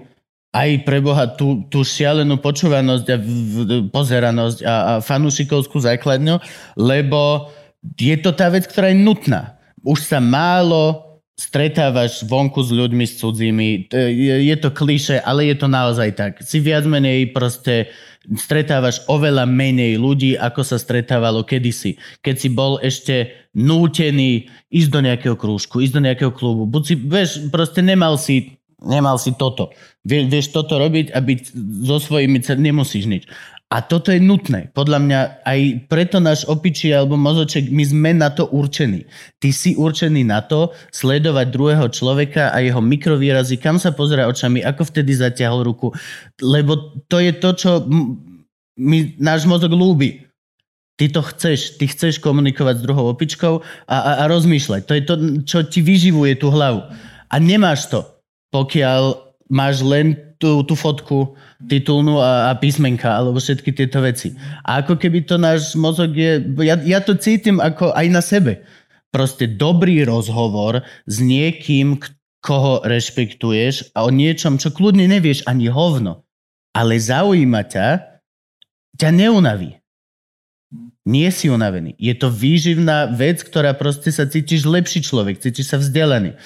[0.51, 3.57] aj pre Boha tú, tú šialenú počúvanosť a v, v,
[3.87, 6.39] pozeranosť a, a fanúšikovskú základňu,
[6.75, 7.51] lebo
[7.95, 9.55] je to tá vec, ktorá je nutná.
[9.83, 13.89] Už sa málo stretávaš vonku s ľuďmi, s cudzími.
[13.89, 16.37] Je, je to kliše, ale je to naozaj tak.
[16.45, 17.89] Si viac menej proste
[18.37, 21.97] stretávaš oveľa menej ľudí, ako sa stretávalo kedysi.
[22.21, 26.69] Keď si bol ešte nútený ísť do nejakého krúžku, ísť do nejakého klubu.
[26.69, 29.73] Buď si, vieš, proste nemal si, nemal si toto.
[30.05, 31.39] Vie, vieš toto robiť a byť
[31.85, 33.23] so svojimi, nemusíš nič.
[33.71, 34.67] A toto je nutné.
[34.75, 39.07] Podľa mňa aj preto náš opičí alebo mozoček, my sme na to určení.
[39.39, 44.59] Ty si určený na to sledovať druhého človeka a jeho mikrovýrazy, kam sa pozera očami,
[44.59, 45.95] ako vtedy zatiahol ruku.
[46.43, 47.71] Lebo to je to, čo
[48.75, 50.27] mi, náš mozog ľúbi.
[50.99, 54.81] Ty to chceš, ty chceš komunikovať s druhou opičkou a, a, a rozmýšľať.
[54.83, 55.15] To je to,
[55.47, 56.91] čo ti vyživuje tú hlavu.
[57.31, 58.03] A nemáš to,
[58.51, 61.35] pokiaľ máš len tú, tú fotku
[61.67, 64.33] titulnú a, a písmenka, alebo všetky tieto veci.
[64.63, 66.39] A ako keby to náš mozog je...
[66.63, 68.63] Ja, ja to cítim ako aj na sebe.
[69.11, 71.99] Proste dobrý rozhovor s niekým,
[72.41, 76.25] koho rešpektuješ a o niečom, čo kľudne nevieš ani hovno,
[76.73, 77.87] ale zaujíma ťa,
[78.97, 79.77] ťa neunaví.
[81.05, 81.97] Nie si unavený.
[81.97, 86.37] Je to výživná vec, ktorá proste sa cítiš lepší človek, cítiš sa vzdelaný.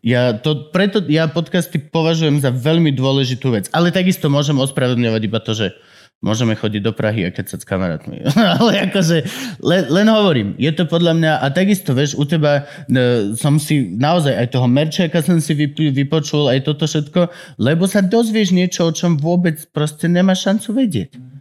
[0.00, 3.68] Ja to, preto ja podcasty považujem za veľmi dôležitú vec.
[3.76, 5.76] Ale takisto môžem ospravedlňovať iba to, že
[6.20, 8.20] môžeme chodiť do Prahy a kecať s kamarátmi.
[8.60, 9.24] Ale akože,
[9.64, 13.96] len, len hovorím, je to podľa mňa, a takisto, vieš, u teba e, som si
[13.96, 18.88] naozaj aj toho merčeka som si vyp- vypočul, aj toto všetko, lebo sa dozvieš niečo,
[18.88, 21.39] o čom vôbec proste nemáš šancu vedieť.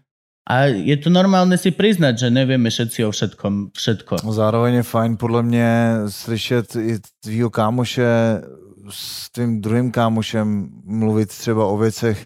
[0.49, 4.25] A je to normálne si priznať, že nevieme všetci o všetkom, všetko.
[4.25, 5.69] No Zároveň je fajn podle mě
[6.09, 8.41] slyšet i tvýho kámoše
[8.89, 12.25] s tvým druhým kámošem mluvit třeba o věcech,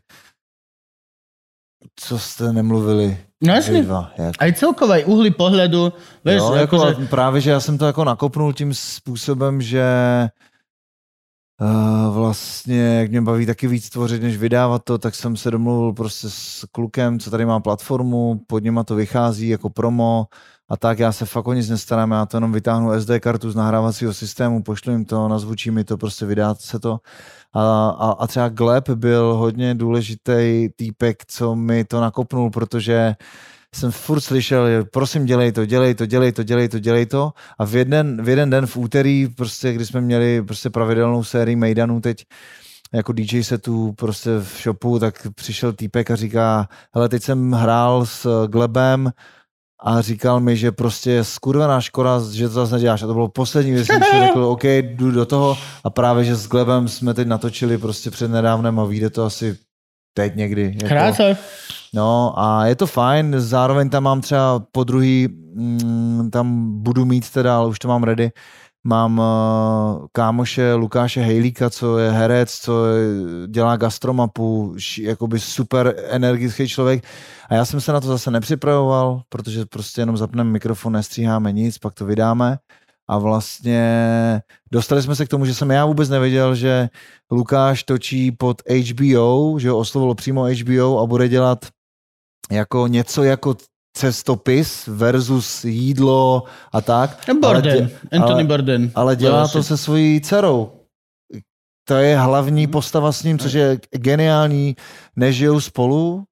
[1.95, 3.17] co jste nemluvili.
[3.43, 3.83] No vy jasne.
[3.83, 4.33] dva, jak.
[4.39, 5.91] Aj celkovo aj uhly pohľadu,
[6.23, 9.83] vieš, jo, jako, akože, Právě, že já jsem to jako nakopnul tím způsobem, že
[11.61, 15.93] uh, vlastně, jak mě baví taky víc tvořit, než vydávat to, tak jsem se domluvil
[15.93, 20.27] prostě s klukem, co tady má platformu, pod něma to vychází jako promo
[20.69, 23.55] a tak já se fakt o nic nestarám, já to jenom vytáhnu SD kartu z
[23.55, 26.99] nahrávacího systému, pošlu jim to, nazvučí mi to, prostě vydá se to.
[27.53, 33.15] A, a, a třeba Gleb byl hodně důležitý týpek, co mi to nakopnul, protože
[33.75, 37.31] jsem furt slyšel, že prosím dělej to, dělej to, dělej to, dělej to, dělej to.
[37.59, 41.55] A v jeden, v jeden den v úterý, prostě, kdy jsme měli prostě pravidelnou sérii
[41.55, 42.25] Mejdanů teď,
[42.93, 48.05] jako DJ setu prostě v shopu, tak přišel týpek a říká, hele, teď jsem hrál
[48.05, 49.11] s Glebem
[49.85, 53.03] a říkal mi, že prostě je skurvená škoda, že to zase neděláš.
[53.03, 56.35] A to bylo poslední věc, jsem si řekl, OK, jdu do toho a právě, že
[56.35, 59.57] s Glebem jsme teď natočili prostě před nedávnem a vyjde to asi
[60.13, 60.73] teď někdy.
[60.75, 61.23] Jako, Krása.
[61.93, 67.29] No a je to fajn, zároveň tam mám třeba po druhý, mm, tam budu mít
[67.29, 68.31] teda, ale už to mám ready,
[68.83, 73.07] mám uh, kámoše Lukáše Hejlíka, co je herec, co je,
[73.47, 77.03] dělá gastromapu, jakoby super energický člověk.
[77.49, 81.77] A já jsem se na to zase nepřipravoval, protože prostě jenom zapneme mikrofon, nestříháme nic,
[81.77, 82.57] pak to vydáme.
[83.07, 83.81] A vlastně
[84.71, 86.89] dostali jsme se k tomu, že jsem já vůbec nevěděl, že
[87.31, 91.65] Lukáš točí pod HBO, že ho oslovilo přímo HBO a bude dělat
[92.51, 93.55] jako něco jako
[93.97, 97.17] cestopis versus jídlo a tak.
[97.41, 98.91] Borden, Ale, dě, Anthony ale, Borden.
[98.95, 100.71] ale dělá to se svojí dcerou.
[101.87, 104.75] To je hlavní postava s ním, což je geniální.
[105.15, 106.23] Nežijou spolu,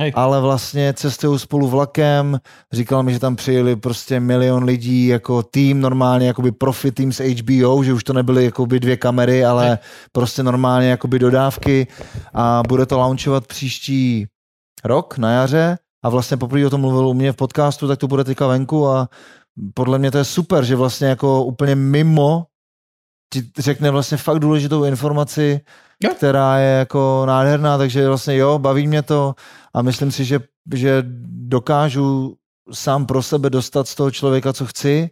[0.00, 0.12] Hej.
[0.14, 2.38] ale vlastně cestují spolu vlakem.
[2.72, 7.20] Říkal mi, že tam přijeli prostě milion lidí jako tým normálně, jakoby profi tým z
[7.20, 9.78] HBO, že už to nebyly jakoby dvě kamery, ale
[10.12, 11.86] prostě normálně jakoby dodávky
[12.34, 14.26] a bude to launchovat příští
[14.84, 18.08] rok na jaře a vlastně poprvé o tom mluvil u mě v podcastu, tak to
[18.08, 19.08] bude teďka venku a
[19.74, 22.46] podle mě to je super, že vlastně jako úplně mimo
[23.32, 25.60] ti řekne vlastně fakt důležitou informaci,
[26.02, 26.10] Jo.
[26.16, 29.34] která je jako nádherná, takže vlastně jo, baví mě to
[29.74, 30.40] a myslím si, že,
[30.74, 31.02] že
[31.48, 32.36] dokážu
[32.72, 35.10] sám pro sebe dostat z toho člověka, co chci.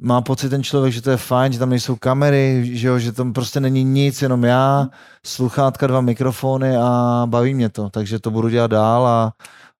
[0.00, 3.12] Má pocit ten člověk, že to je fajn, že tam nejsou kamery, že, jo, že
[3.12, 4.88] tam prostě není nic, jenom já,
[5.26, 9.32] sluchátka, dva mikrofony a baví mě to, takže to budu dělat dál a,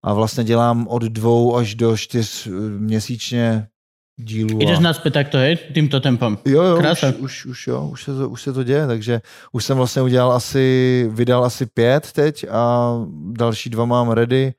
[0.03, 3.69] a vlastně dělám od dvou až do čtyř eh, měsíčně
[4.17, 4.63] dílů.
[4.63, 4.81] Ideš a...
[4.81, 5.59] naspäť takto, hej?
[5.75, 6.39] Týmto tempom.
[6.47, 7.09] Jo, jo, Krása.
[7.09, 9.21] už, už, už, jo, už se, to, už se to děje, takže
[9.53, 12.95] už jsem vlastně udělal asi, vydal asi pět teď a
[13.33, 14.55] další dva mám ready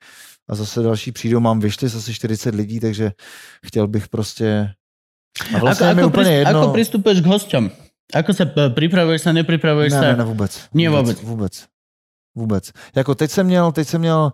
[0.50, 3.12] a zase další přijdou, mám vyšli zase 40 lidí, takže
[3.66, 4.70] chtěl bych prostě
[5.56, 6.62] a vlastně ako, mi ako, úplně prist- jedno.
[6.62, 7.64] ako pristupuješ k hosťom?
[8.14, 10.06] Ako sa e, pripravuješ sa, nepripravuješ ne, sa?
[10.06, 10.52] ne, ne, vůbec.
[10.74, 11.22] Nie vůbec.
[11.22, 11.54] Vůbec.
[12.36, 12.72] Vůbec.
[12.96, 14.32] Jako teď jsem měl, teď jsem měl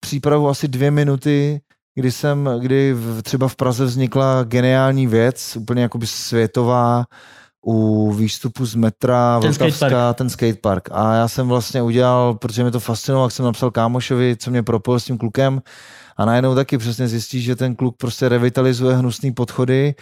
[0.00, 1.60] přípravu asi dvě minuty,
[1.94, 7.04] kdy jsem, kdy v, třeba v Praze vznikla geniální věc, úplně jakoby světová,
[7.66, 10.16] u výstupu z metra Ten Vltavská, skatepark.
[10.16, 10.88] ten skatepark.
[10.92, 14.62] A já jsem vlastně udělal, protože mě to fascinovalo, jak jsem napsal kámošovi, co mě
[14.62, 15.60] propojil s tím klukem
[16.16, 19.94] a najednou taky přesně zjistí, že ten kluk prostě revitalizuje hnusný podchody,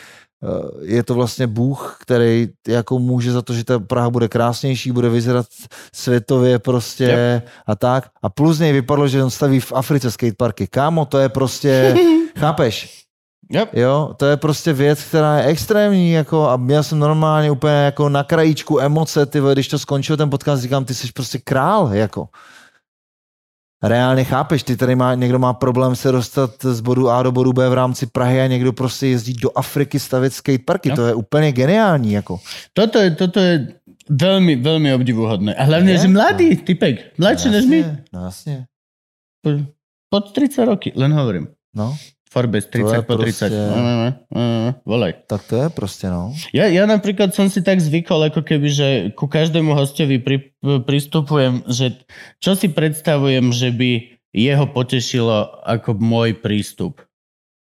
[0.83, 5.09] je to vlastně Bůh, který jako může za to, že ta Praha bude krásnější, bude
[5.09, 5.47] vyzerat
[5.93, 7.47] světově prostě Yep.
[7.67, 8.09] a tak.
[8.23, 10.67] A plus z něj vypadlo, že on staví v Africe skateparky.
[10.67, 11.97] Kámo, to je prostě,
[12.39, 13.05] chápeš?
[13.51, 13.75] Yep.
[13.75, 18.09] Jo, to je prostě věc, která je extrémní, jako a měl jsem normálně úplně jako
[18.09, 22.29] na krajíčku emoce, ty když to skončil ten podcast, říkám, ty jsi prostě král, jako.
[23.83, 27.53] Reálně chápeš, ty tady má, někdo má problém se dostat z bodu A do bodu
[27.53, 30.97] B v rámci Prahy a někdo prostě jezdí do Afriky stavět skateparky, No.
[30.97, 32.41] to je úplně geniální, jako.
[32.73, 33.69] Toto je, toto je
[34.11, 35.55] veľmi, veľmi obdivuhodné.
[35.55, 35.99] A hlavne, Je?
[35.99, 37.79] že mladý typek, mladší než my.
[38.13, 38.67] No jasně,
[40.11, 41.49] Pod 30 roky, len hovorím.
[41.77, 41.97] no,
[42.31, 43.49] Forbes 30 je po 30.
[43.49, 45.13] prostě- Mm, mm, mm, Volaj.
[45.27, 46.33] tak to je prostě, no.
[46.53, 50.53] Ja, ja napríklad som si tak zvykol, ako keby, že ku každému hostovi pri,
[50.85, 51.97] pristupujem, že
[52.41, 53.91] čo si predstavujem, že by
[54.37, 57.01] jeho potešilo ako môj prístup.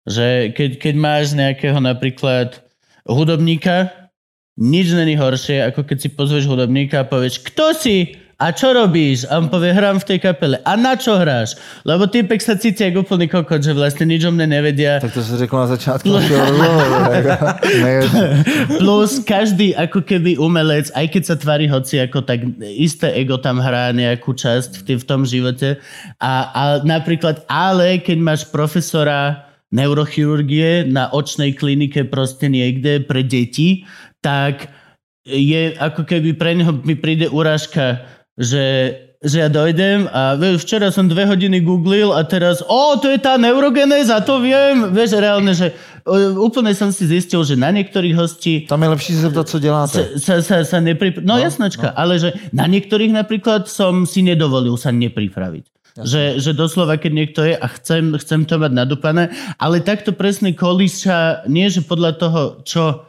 [0.07, 2.64] Že keď, keď máš nejakého napríklad
[3.03, 3.91] hudobníka,
[4.57, 8.15] nič není horšie, ako keď si pozveš hudobníka a povieš, kto si?
[8.44, 9.24] A čo robíš?
[9.32, 10.60] A on povie, hrám v tej kapele.
[10.68, 11.56] A na čo hráš?
[11.88, 14.99] Lebo typek sa cíti ako úplný kokot, že vlastne nič o mne nevedia.
[14.99, 17.45] Tak to se řekl na jako.
[17.84, 18.03] Ne-
[18.84, 23.64] Plus každý ako keby umelec, aj keď sa tvári hoci ako tak isté ego tam
[23.64, 25.80] hrá nejakú časť v, tý, v tom živote.
[26.20, 33.88] A, a napríklad, ale keď máš profesora neurochirurgie na očnej klinike proste niekde pre deti,
[34.20, 34.68] tak
[35.24, 38.03] je ako keby pre neho mi príde urážka,
[38.35, 38.64] že
[39.23, 43.15] že ja dojdem a vieš, včera som dve hodiny googlil a teraz, o, to je
[43.15, 44.91] tá neurogenéza, to viem.
[44.91, 45.72] Vieš, reálne, že
[46.35, 50.19] úplne som si zistil, že na niektorých hostí Tam je lepší se zeptat, co děláte.
[50.19, 51.95] sa, sa, sa nepripra- No, No, no jasnačka, no.
[51.95, 55.72] ale že na niektorých napríklad som si nedovolil sa nepripraviť.
[56.03, 60.51] Že, že doslova, keď niekto je a chcem, chcem to mať nadupané, ale takto presne
[60.51, 63.07] kolíša, nie že podľa toho, čo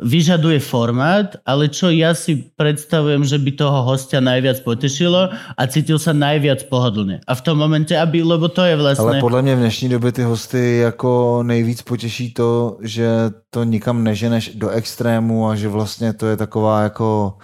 [0.00, 6.00] vyžaduje formát, ale čo ja si predstavujem, že by toho hostia najviac potešilo a cítil
[6.00, 7.20] sa najviac pohodlne.
[7.28, 9.20] A v tom momente, aby, lebo to je Ale vlastne...
[9.20, 13.06] podle mě v dnešní době ty hosty jako nejvíc potěší to, že
[13.50, 17.36] to nikam neženeš do extrému a že vlastně to je taková jako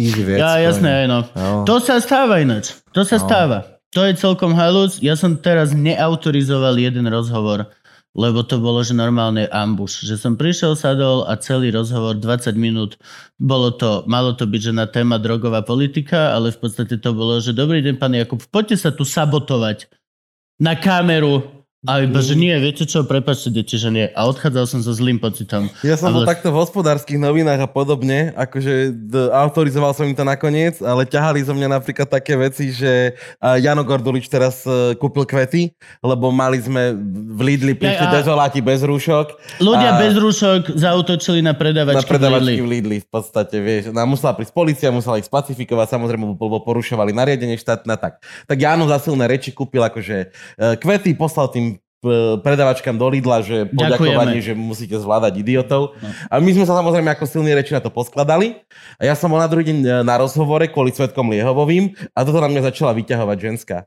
[0.00, 0.38] easy věc.
[0.40, 1.24] Ja, jasné, no.
[1.36, 1.62] Jo.
[1.66, 2.72] To sa stáva ináč.
[2.96, 3.24] To sa No.
[3.28, 3.58] stáva.
[3.92, 4.96] To je celkom halus.
[5.04, 7.68] Ja som teraz neautorizoval jeden rozhovor,
[8.12, 10.04] lebo to bolo, že normálne ambuš.
[10.04, 13.00] Že som prišiel, sadol a celý rozhovor 20 minút
[13.40, 17.40] bolo to, malo to byť, že na téma drogová politika, ale v podstate to bolo,
[17.40, 19.88] že dobrý deň, pán Jakub, poďte sa tu sabotovať
[20.60, 21.61] na kameru.
[21.82, 24.06] A iba, že nie, viete čo, prepačte, deti, že nie.
[24.06, 25.66] A odchádzal som so zlým pocitom.
[25.82, 30.14] Ja som bol Ale- takto v hospodárskych novinách a podobne, akože d- autorizoval som im
[30.14, 33.18] to nakoniec, ale ťahali zo mňa napríklad také veci, že
[33.58, 36.94] Jano Gordulič teraz e, kúpil kvety, lebo mali sme
[37.34, 42.06] v Lidli prišli a- dezoláti bez rúšok Ľudia A- bez rúšok zautočili na na predavačky,
[42.06, 42.78] predavačky v v Lidli.
[42.78, 43.90] Lidli v podstate, vieš.
[43.90, 48.22] No, musela prísť policia, musela ich spacifikovať, samozrejme, lebo porušovali nariadenie štátne tak.
[48.46, 51.71] Tak Jano za silné reči kúpil akože e, kvety, poslal tým
[52.42, 55.94] predavačkám do Lidla, že poďakovanie, že musíte zvládať idiotov.
[56.02, 56.08] No.
[56.26, 58.58] A my sme sa samozrejme ako silní reči na to poskladali.
[58.98, 62.42] A ja som bol na druhý deň e, na rozhovore kvôli Svetkom Liehovovým a toto
[62.42, 63.86] na mňa začala vyťahovať ženská.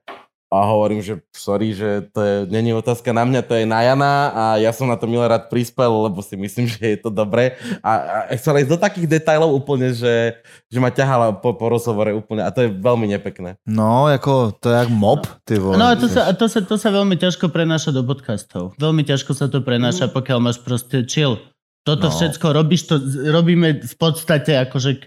[0.53, 4.13] A hovorím, že sorry, že to je, není otázka na mňa, to je na Jana
[4.29, 7.57] a ja som na to milé rád prispel, lebo si myslím, že je to dobré.
[7.81, 7.91] A,
[8.29, 10.37] a chcela ísť do takých detailov úplne, že,
[10.69, 13.57] že ma ťahala po, po rozhovore úplne a to je veľmi nepekné.
[13.65, 15.75] No, jako to je jak mob, ty vole.
[15.75, 18.77] No a to sa, a to, sa, to sa veľmi ťažko prenáša do podcastov.
[18.77, 21.41] Veľmi ťažko sa to prenáša, pokiaľ máš proste chill.
[21.85, 22.13] Toto No.
[22.13, 22.97] všetko robíš, to
[23.29, 25.05] robíme v podstate akože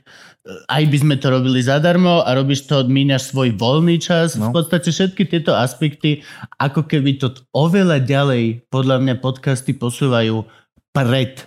[0.49, 4.35] aj by sme to robili zadarmo a robíš to, míňaš svoj voľný čas.
[4.35, 4.49] No.
[4.49, 6.25] V podstate všetky tieto aspekty,
[6.57, 10.49] ako keby to oveľa ďalej, podľa mňa podcasty posúvajú
[10.91, 11.45] pred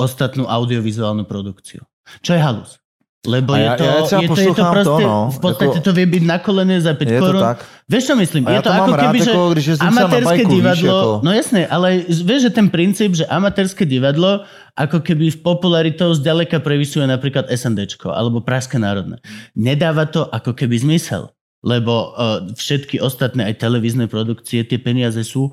[0.00, 1.84] ostatnú audiovizuálnu produkciu.
[2.24, 2.80] Čo je halus.
[3.26, 5.40] Lebo A je ja- to, ja je to, je to poslouchám to, proste, no, v
[5.42, 7.42] podstate jako- to vie byť na kolene za 5 je to korun.
[7.42, 7.56] tak.
[7.90, 8.42] Vieš čo myslím?
[8.46, 11.30] A je ja to to ako keby, že když amatérske bajku, víš, divadlo, ako- no
[11.34, 14.46] jasné, ale vieš, že ten princíp, že amatérske divadlo
[14.78, 19.18] ako keby v popularitou zďaleka previsuje napríklad SNDčko alebo Pražské národné.
[19.58, 21.34] Nedáva to ako keby zmysel,
[21.66, 25.50] lebo uh, všetky ostatné aj televízne produkcie, tie peniaze sú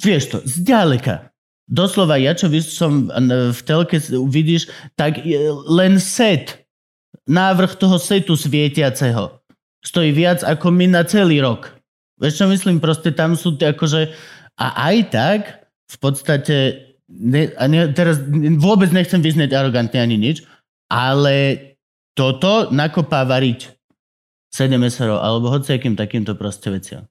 [0.00, 1.28] vieš to, zďaleka.
[1.70, 3.06] Doslova, ja čo som
[3.54, 4.66] v telke vidíš,
[4.98, 5.38] tak je
[5.70, 6.66] len set,
[7.30, 9.38] návrh toho setu svietiaceho
[9.80, 11.72] stojí viac ako my na celý rok.
[12.20, 12.82] Vieš čo myslím?
[12.84, 14.12] Proste tam sú tie akože...
[14.60, 15.40] A aj tak
[15.88, 16.56] v podstate...
[17.10, 18.22] Ne, a ne, teraz
[18.62, 20.46] vôbec nechcem vyznieť arogantne ani nič,
[20.86, 21.58] ale
[22.14, 23.74] toto nakopá variť
[24.54, 27.06] 7 SRO alebo hociakým takýmto proste veciam.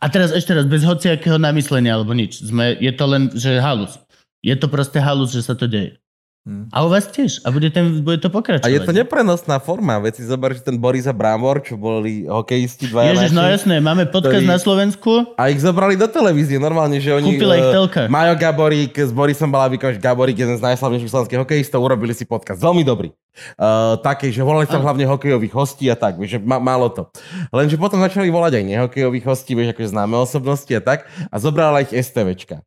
[0.00, 2.40] A teraz ešte raz, bez hociakého namyslenia alebo nič.
[2.40, 4.00] Sme, je to len, že halus.
[4.40, 6.00] Je to proste halus, že sa to deje.
[6.48, 6.72] Hm.
[6.72, 7.44] A u vás tiež.
[7.44, 8.64] A bude, ten, bude to pokračovať.
[8.64, 10.00] A je to neprenosná forma.
[10.00, 13.52] Veď si zober, že ten Boris a Brámor, čo boli hokejisti dvaja Ježiš, no naši,
[13.60, 15.36] jasné, máme podcast ktorý- na Slovensku.
[15.36, 17.36] A ich zobrali do televízie, normálne, že oni...
[17.36, 18.00] Kúpila ich eh, telka.
[18.08, 22.24] Majo Gaborík s Borisom Balavikom, že Gaborík je jeden z najslavnejších slovenských hokejistov, urobili si
[22.24, 22.56] podcast.
[22.56, 23.12] Veľmi dobrý.
[23.60, 27.12] Uh, také, že volali tam hlavne hokejových hostí a tak, že ma, málo to.
[27.52, 31.84] Lenže potom začali volať aj nehokejových hostí, vieš, akože známe osobnosti a tak, a zobrala
[31.84, 32.64] ich STVčka.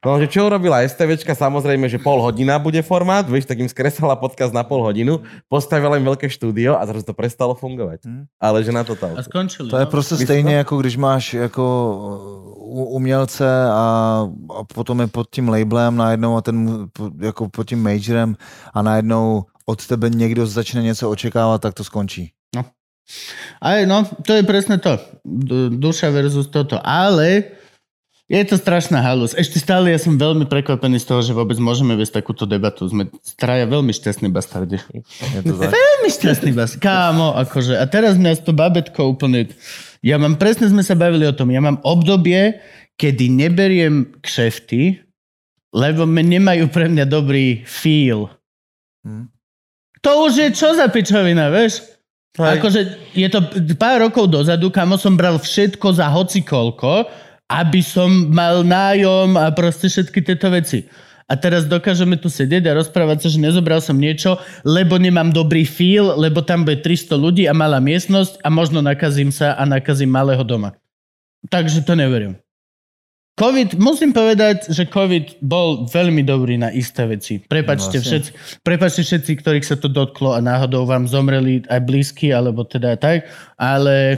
[0.00, 4.16] No, že čo urobila STVčka, samozrejme, že pol hodina bude formát, vieš, tak im skresala
[4.16, 5.20] podcast na pol hodinu,
[5.52, 8.08] postavila im veľké štúdio a zrazu to prestalo fungovať.
[8.08, 8.24] Hm.
[8.40, 9.68] Ale že na to A skončili.
[9.68, 9.90] To je no.
[9.90, 10.58] prostě stejně, to?
[10.64, 11.64] jako když máš jako
[12.56, 14.24] u- umělce a,
[14.58, 16.88] a potom je pod tím labelem najednou a ten
[17.20, 18.36] jako pod tím majorem
[18.74, 22.32] a najednou od tebe někdo začne něco očekávat, tak to skončí.
[23.62, 24.98] Aj, no, to je presne to.
[25.22, 26.74] Du- Duša versus toto.
[26.82, 27.54] Ale
[28.26, 29.38] je to strašná halus.
[29.38, 32.82] Ešte stále ja som veľmi prekvapený z toho, že vôbec môžeme viesť takúto debatu.
[32.90, 33.06] Sme
[33.38, 34.82] traja veľmi šťastní bastardi.
[35.30, 35.70] Je to tak.
[35.70, 36.74] Veľmi šťastný bas.
[36.74, 37.78] Kámo, akože.
[37.78, 39.54] A teraz mňa to babetko úplne...
[40.02, 42.58] Ja mám, presne sme sa bavili o tom, ja mám obdobie,
[42.98, 45.02] kedy neberiem kšefty,
[45.70, 48.30] lebo nemajú pre mňa dobrý feel.
[49.06, 49.30] Hm.
[50.02, 51.82] To už je čo za pičovina, vieš?
[52.38, 52.60] Hej.
[52.60, 52.80] Akože
[53.16, 53.38] je to
[53.80, 57.08] pár rokov dozadu, kamo som bral všetko za hocikolko,
[57.46, 60.86] aby som mal nájom a proste všetky tieto veci.
[61.26, 65.66] A teraz dokážeme tu sedieť a rozprávať sa, že nezobral som niečo, lebo nemám dobrý
[65.66, 70.14] feel, lebo tam bude 300 ľudí a malá miestnosť a možno nakazím sa a nakazím
[70.14, 70.78] malého doma.
[71.50, 72.38] Takže to neverím.
[73.36, 77.36] COVID, musím povedať, že COVID bol veľmi dobrý na isté veci.
[77.44, 78.06] Prepačte Vlastne.
[78.08, 78.30] všetci,
[78.64, 83.28] prepačte všetci, ktorých sa to dotklo a náhodou vám zomreli aj blízky, alebo teda tak,
[83.60, 84.16] ale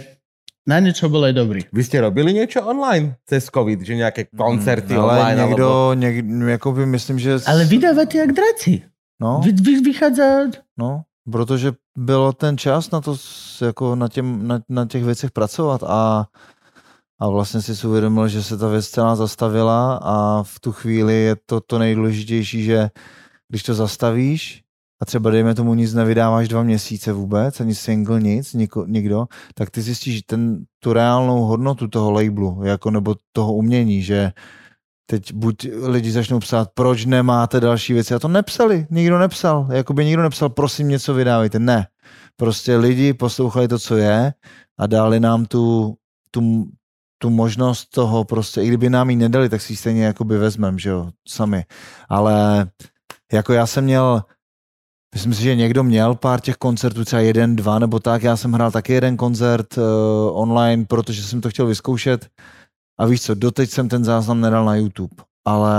[0.68, 1.60] na niečo bol aj dobrý.
[1.72, 5.38] Vy ste robili niečo online cez COVID, že nejaké koncerty Mm, ale online?
[5.48, 5.94] někdo, Alebo...
[5.94, 7.40] někdo, jako by myslím, že...
[7.46, 8.82] Ale vydávate jak draci.
[9.20, 10.24] No, Vy, vy, vychádza...
[10.78, 13.16] no, protože bylo ten čas na to,
[13.66, 16.26] jako na, těm, na, na těch věcech pracovat a,
[17.20, 21.36] a vlastně si uvědomil, že se ta věc celá zastavila a v tu chvíli je
[21.46, 22.90] to to nejdůležitější, že
[23.48, 24.62] když to zastavíš,
[25.00, 29.70] a třeba dejme tomu nic nevydáváš dva měsíce vůbec, ani single, nic, niko, nikdo, tak
[29.70, 34.32] ty zjistíš ten, tu reálnou hodnotu toho labelu, jako nebo toho umění, že
[35.10, 38.14] teď buď lidi začnou psát, proč nemáte další věci.
[38.14, 39.68] A to nepsali, nikdo nepsal.
[39.72, 41.58] Jakoby nikdo nepsal, prosím něco vydávejte.
[41.58, 41.86] Ne.
[42.36, 44.32] Prostě lidi poslouchali to, co je
[44.78, 45.94] a dali nám tu,
[46.30, 46.68] tu,
[47.18, 50.78] tu možnost toho prostě, i kdyby nám ji nedali, tak si ji stejně jakoby vezmem,
[50.78, 51.64] že jo, sami.
[52.08, 52.66] Ale
[53.32, 54.22] jako já jsem měl,
[55.14, 58.52] myslím si, že někdo měl pár těch koncertů, třeba jeden, dva nebo tak, já jsem
[58.52, 59.84] hrál taky jeden koncert uh,
[60.32, 62.28] online, protože jsem to chtěl vyzkoušet.
[63.00, 65.16] A víš co, doteď jsem ten záznam nedal na YouTube,
[65.46, 65.72] ale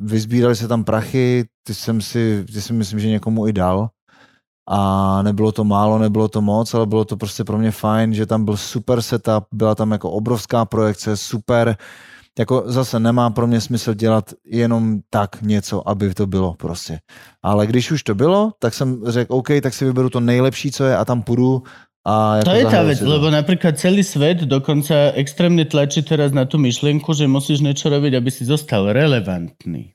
[0.00, 3.88] vyzbírali se tam prachy, ty jsem si, ty si myslím, že někomu i dal.
[4.68, 8.26] A nebylo to málo, nebylo to moc, ale bylo to prostě pro mě fajn, že
[8.26, 11.76] tam byl super setup, byla tam jako obrovská projekce, super,
[12.38, 16.98] jako zase nemá pro mě smysl dělat jenom tak něco, aby to bylo prostě.
[17.42, 20.84] Ale když už to bylo, tak jsem řekl, OK, tak si vyberu to nejlepší, co
[20.84, 21.62] je a tam půjdu
[22.06, 23.10] a jako To je tá zahraju vec, si to.
[23.12, 28.16] lebo napríklad celý svet dokonca extrémne tlačí teraz na tú myšlienku, že musíš niečo robiť,
[28.16, 29.92] aby si zostal relevantný.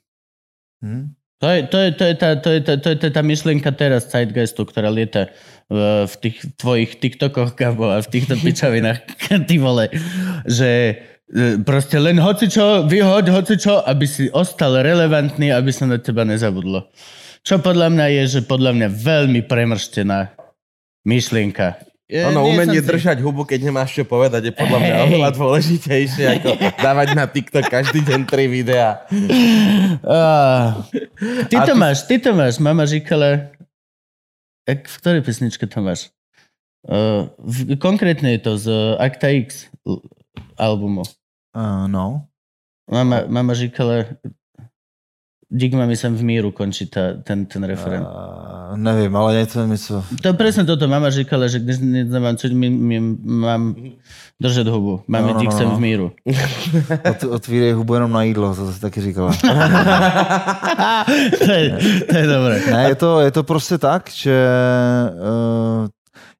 [0.86, 1.18] Hm?
[1.42, 4.64] To je, to je, to je, tá, to je, to je tá myšlienka teraz Zeitgeistu,
[4.64, 5.28] ktorá lieta
[5.68, 9.04] v, v tých tvojich TikTokoch, Gabo, a v týchto pičavinách,
[9.50, 9.92] ty vole,
[10.48, 10.96] že
[11.66, 16.86] proste len hocičo, vyhoď hocičo, aby si ostal relevantný, aby sa na teba nezabudlo.
[17.42, 20.34] Čo podľa mňa je, že podľa mňa veľmi premrštená
[21.06, 21.78] myšlienka.
[22.06, 25.02] Je- Ono, nie umenie si- držať hubu, keď nemáš čo povedať, je podľa mňa Hej.
[25.10, 26.48] oveľa dôležitejšie, ako
[26.86, 29.02] dávať na TikTok každý deň tri videá.
[30.06, 30.86] Ah.
[31.50, 32.62] Ty to ty- máš, ty to máš.
[32.62, 33.50] Mama říkala...
[34.66, 36.10] Jak, v ktorej pesničke to máš?
[36.86, 38.66] Uh, v, konkrétne je to z
[38.98, 39.70] Acta X
[40.58, 41.02] albumu.
[41.56, 42.22] Uh, no.
[42.92, 43.94] Mama, mama říkala...
[45.48, 48.02] Dík mami sem v míru končí tá, ten, ten referent.
[48.02, 50.04] Uh, nevím, ale něco mi co...
[50.22, 51.78] To presne toto mama říkala, že když
[52.10, 53.74] nemám, co mi, mi, mám
[54.42, 55.00] držet hubu.
[55.06, 55.76] Máme No, no, dík no, sem no.
[55.76, 56.12] v míru.
[57.10, 59.32] Ot, otvírej hubu jenom na jídlo, to jsi taky říkala.
[61.38, 61.78] to, je,
[62.10, 62.60] to je dobré.
[62.70, 64.48] Ne, je to, je to prostě tak, že
[65.14, 65.86] uh,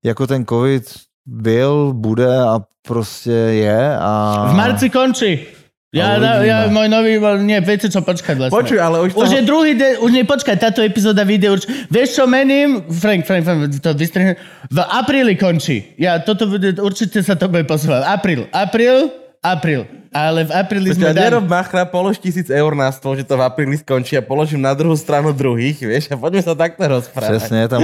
[0.05, 0.95] jako ten covid
[1.27, 3.31] byl, bude a prostě
[3.67, 4.47] je a...
[4.51, 5.47] V marci končí.
[5.95, 8.53] Ja, A ja, môj nový, nie, viete čo, počkať vlastne.
[8.53, 11.63] Počuj, ale už, Už toho- je druhý deň, už nie, počkaj, táto epizóda vyjde už.
[11.89, 12.85] Vieš čo mením?
[12.91, 14.37] Frank, Frank, Frank, to vystrihne.
[14.69, 15.97] V apríli končí.
[15.97, 18.03] Ja, toto bude, určite sa to bude posúvať.
[18.03, 19.09] Apríl, apríl,
[19.41, 19.89] apríl.
[20.17, 21.29] Ale v apríli sme dali.
[21.29, 24.73] nerob machra, polož tisíc eur na stôl, že to v apríli skončí a položím na
[24.73, 27.37] druhú stranu druhých, vieš, a poďme sa takto rozprávať.
[27.37, 27.83] Přesně, tam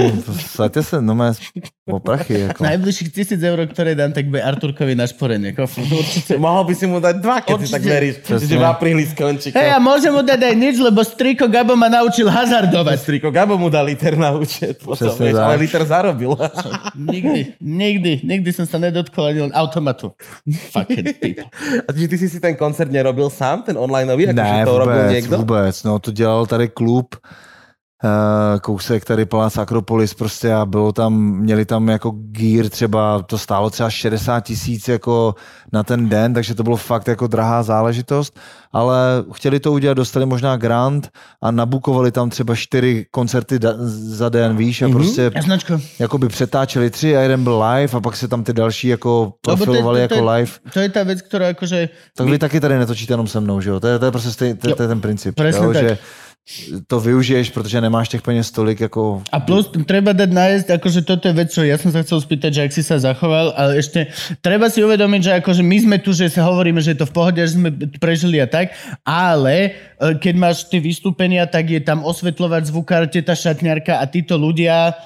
[0.57, 1.37] saďte se, no mé
[1.85, 2.63] o prachy, jako.
[2.63, 5.51] Najbližších tisíc eur, ktoré dám, tak bude Arturkovi na šporenie.
[5.51, 6.39] Kof, Určite.
[6.39, 7.75] Mohol by si mu dať dva, keď si Určite.
[7.75, 9.49] tak veríš, že v apríli skončí.
[9.51, 12.97] Hej, a môžem mu dať aj nič, lebo striko Gabo ma naučil hazardovať.
[13.03, 16.39] Striko Gabo mu dal liter na účet, potom, vieš, ale liter zarobil.
[16.95, 20.15] Nikdy, nikdy, nikdy som sa nedotkol ani len automatu.
[20.71, 21.51] Fucking people.
[21.83, 25.11] A ty si si ten koncert nerobil sám, ten onlineový, akože Ne, to robil vůbec,
[25.11, 25.37] niekto?
[25.37, 27.15] vůbec, no to dělal tady klub,
[28.61, 33.69] kousek tady Palác Akropolis prostě a bylo tam, měli tam jako gear třeba, to stálo
[33.69, 35.35] třeba 60 tisíc jako
[35.73, 38.39] na ten den, takže to bylo fakt jako drahá záležitost,
[38.73, 38.97] ale
[39.33, 41.09] chtěli to udělat, dostali možná grant
[41.41, 43.75] a nabukovali tam třeba čtyři koncerty da-
[44.17, 44.93] za den, víš, a Mhm.
[44.97, 48.87] prostě Jasnočko, jakoby přetáčeli tři a jeden byl live a pak se tam ty další
[48.87, 50.51] jako to je- profilovali to- jako live.
[50.73, 51.89] to je tá vec, ktorá akože...
[52.17, 53.79] Tak vy taky tady netočíte jenom se mnou, že jo?
[53.79, 54.75] To je, to je prostě stej, to, Jo.
[54.75, 55.35] to je ten princip.
[55.35, 55.73] Presne jo?
[55.73, 55.83] tak.
[55.83, 55.97] Že
[56.87, 59.23] to využiješ, protože nemáš těch peněz tolik jako...
[59.31, 62.51] A plus treba dať nájsť, akože toto je vec, čo ja som sa chcel spýtať,
[62.51, 64.11] že ak si sa zachoval, ale ešte
[64.43, 67.15] treba si uvedomiť, že akože my sme tu, že sa hovoríme, že je to v
[67.15, 68.75] pohode, že sme prežili a tak,
[69.07, 69.55] ale
[69.95, 74.99] e, keď máš tie vystúpenia, tak je tam osvetľovať zvukár, teta šatňarka a títo ľudia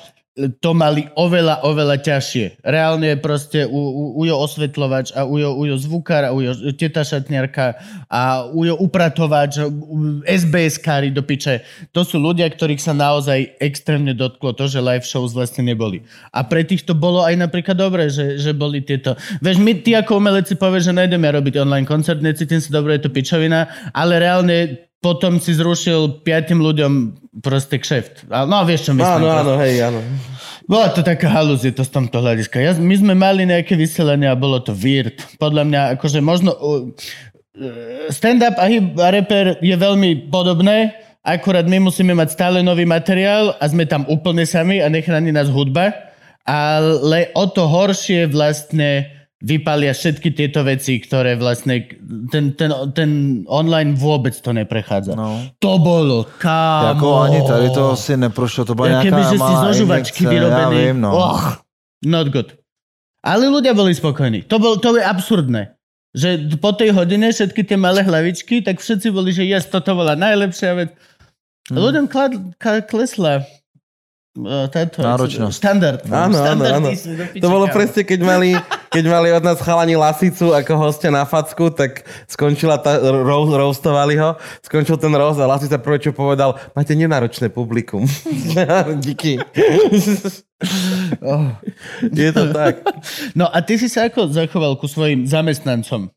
[0.62, 2.62] to mali oveľa, oveľa ťažšie.
[2.62, 7.74] Reálne proste u, u, ujo osvetľovač a ujo, ujo zvukár a ujo teta šatňarka
[8.06, 11.66] a ujo upratovač, u- SBS-kári do piče.
[11.90, 16.06] To sú ľudia, ktorých sa naozaj extrémne dotklo to, že live shows vlastne neboli.
[16.30, 19.18] A pre tých to bolo aj napríklad dobre, že, že boli tieto...
[19.42, 22.78] Vieš, my, ty ako umelec si povieš, že nejdem ja robiť online koncert, necítim sa
[22.78, 26.94] dobre, je to pičovina, ale reálne potom si zrušil piatim ľuďom
[27.40, 28.26] proste kšeft.
[28.28, 29.22] A- No vieš, čo myslím.
[29.24, 30.02] Áno, áno, hej, áno.
[30.68, 32.60] Bola to taká halúzia to z tomto hľadiska.
[32.60, 35.16] Ja, my sme mali nejaké vysielanie a bolo to weird.
[35.40, 36.52] Podľa mňa, akože možno...
[36.58, 36.92] Uh,
[38.14, 40.94] stand-up a, hip, a rapper je veľmi podobné,
[41.26, 45.50] akurát my musíme mať stále nový materiál a sme tam úplne sami a nechráni nás
[45.50, 45.90] hudba.
[46.46, 51.86] Ale o to horšie vlastne vypalia všetky tieto veci, ktoré vlastne
[52.34, 53.10] ten, ten, ten
[53.46, 55.14] online vôbec to neprechádza.
[55.14, 55.38] No.
[55.62, 56.98] To bolo, kámo.
[56.98, 60.22] Jako ani tady to asi neprošlo, to byla Ja nějaká keby, že si zo žuvačky
[60.26, 60.78] vyrobený.
[60.78, 61.18] Já vím, no.
[61.18, 61.62] Och,
[62.06, 62.54] not good.
[63.28, 64.48] Ale ľudia boli spokojní.
[64.48, 65.76] To, bol, to je absurdné.
[66.16, 70.16] Že po tej hodine všetky tie malé hlavičky, tak všetci boli, že yes, toto bola
[70.16, 70.90] najlepšia vec.
[71.68, 71.78] Hmm.
[71.78, 72.32] Ľuďom klad,
[74.38, 75.56] ka, klesla uh, táto, Náročnosť.
[75.58, 76.02] Štandard.
[76.06, 76.90] Áno, áno, áno.
[77.42, 78.54] To bolo presne, keď mali,
[78.94, 84.18] keď mali od nás chalani lasicu ako hostia na facku, tak skončila tá, ro, roastovali
[84.22, 88.06] ho, skončil ten roast a lasica prvé, čo povedal, máte nenáročné publikum.
[89.06, 89.42] Díky.
[91.22, 91.54] Oh.
[92.02, 92.82] Je to tak.
[93.38, 96.10] No a ty si sa ako zachoval ku svojim zamestnancom?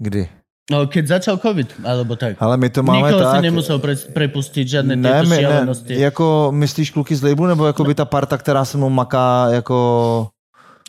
[0.00, 0.41] Kdy?
[0.70, 2.38] No, keď začal COVID, alebo tak.
[2.38, 3.42] Ale my to máme Nikoho si tak...
[3.42, 7.84] nemusel pre, prepustiť, žiadne ne, tieto my, ne, jako myslíš kluky z labelu, nebo jako
[7.84, 10.28] by ta parta, která se mnou maká, jako...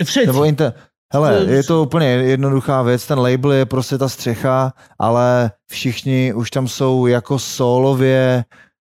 [0.04, 0.28] Všetci.
[0.28, 0.74] Nebo inter...
[1.14, 6.52] Hele, je to úplně jednoduchá věc, ten label je prostě ta střecha, ale všichni už
[6.52, 8.45] tam jsou jako solově,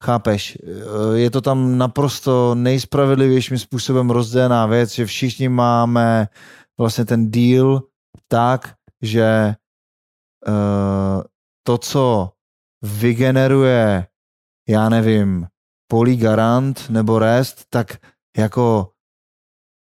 [0.05, 0.59] chápeš,
[1.15, 6.29] je to tam naprosto nejspravedlivějším způsobem rozdělená věc, že všichni máme
[6.81, 7.83] vlastně ten deal
[8.29, 8.73] tak,
[9.03, 9.55] že
[10.49, 11.23] uh,
[11.67, 12.31] to, co
[12.83, 14.07] vygeneruje,
[14.69, 15.47] já nevím,
[15.91, 17.97] Polygarant nebo Rest, tak
[18.37, 18.91] jako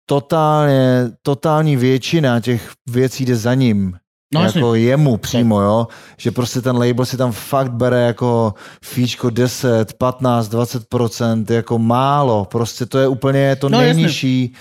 [0.09, 3.99] totálně, totální většina těch věcí jde za ním.
[4.35, 5.87] No, jako jemu přímo, jo.
[6.17, 8.55] Že prostě ten label si tam fakt bere jako
[8.85, 12.45] fíčko 10, 15, 20%, jako málo.
[12.45, 14.55] Prostě to je úplně to No, nejnižší.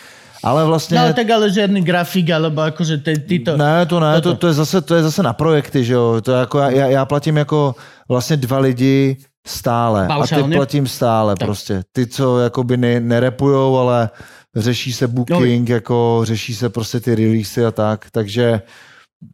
[0.43, 0.97] Ale vlastně...
[0.99, 3.57] No tak ale žiadny grafik, alebo akože ty, tyto...
[3.57, 6.21] Ne, to ne, to, to, je zase, to je zase na projekty, že jo.
[6.21, 7.75] To je jako, já, já platím jako
[8.09, 9.17] vlastně dva lidi
[9.47, 10.05] stále.
[10.05, 10.43] A Paušálně?
[10.49, 11.47] ty platím stále Tak.
[11.47, 11.83] prostě.
[11.91, 14.09] Ty, co jakoby ne, nerepujou, ale
[14.55, 15.75] řeší se booking, No.
[15.75, 18.05] jako řeší se prostě ty releasy a tak.
[18.11, 18.61] Takže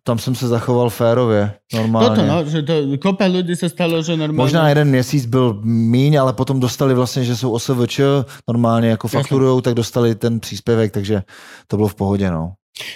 [0.03, 2.10] tam jsem se zachoval férově, normálně.
[2.10, 4.49] Toto, no, že to, kopa ľudí sa stalo, že normálne...
[4.49, 7.99] Možná jeden měsíc byl míň, ale potom dostali vlastně, že jsou OSVČ,
[8.48, 11.24] normálně jako fakturujou, tak dostali ten příspěvek, takže
[11.68, 12.53] to bylo v pohodě, no.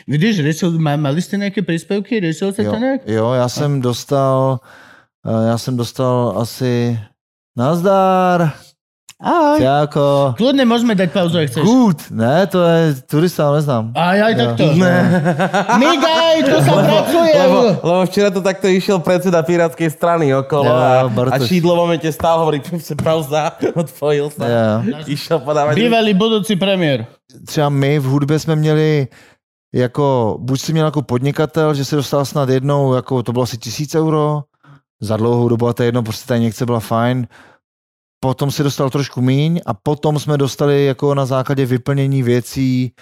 [0.08, 2.24] Vidíš, riešil, má, mali ste nejaké príspevky?
[2.24, 3.02] Riešil sa Jo, to nejak?
[3.04, 4.60] jo, já jsem dostal,
[5.28, 7.00] eh, já jsem dostal asi
[7.58, 8.54] nazdar,
[9.24, 9.56] Aj.
[9.56, 11.64] jako Kľudne môžeme dať pauzu, ak chceš.
[11.64, 13.96] good, ne, to je turista, ale neznám.
[13.96, 14.64] Aj, aj takto.
[14.68, 14.84] Jo.
[15.82, 17.32] Migaj, tu sa pracuje.
[17.32, 21.36] Lebo, lebo včera to takto išiel predseda Pirátskej strany okolo Ja, a, a.
[21.40, 24.44] Šídlo v momente stál, hovorí, sa pauza, odpojil sa.
[24.44, 24.72] Jo.
[25.08, 25.80] Išiel podávať.
[25.80, 27.08] Bývalý budúci premiér.
[27.48, 29.08] Třeba my v hudbě jsme měli
[29.74, 33.58] jako, buď si měl jako podnikatel, že se dostal snad jednou, jako to bylo asi
[33.58, 34.44] tisíc euro,
[35.02, 37.28] za dlouhou dobu a to je jedno, prostě ta injekce byla fajn.
[38.24, 42.96] Potom si dostal trošku míň a potom jsme dostali jako na základě vyplnění věcí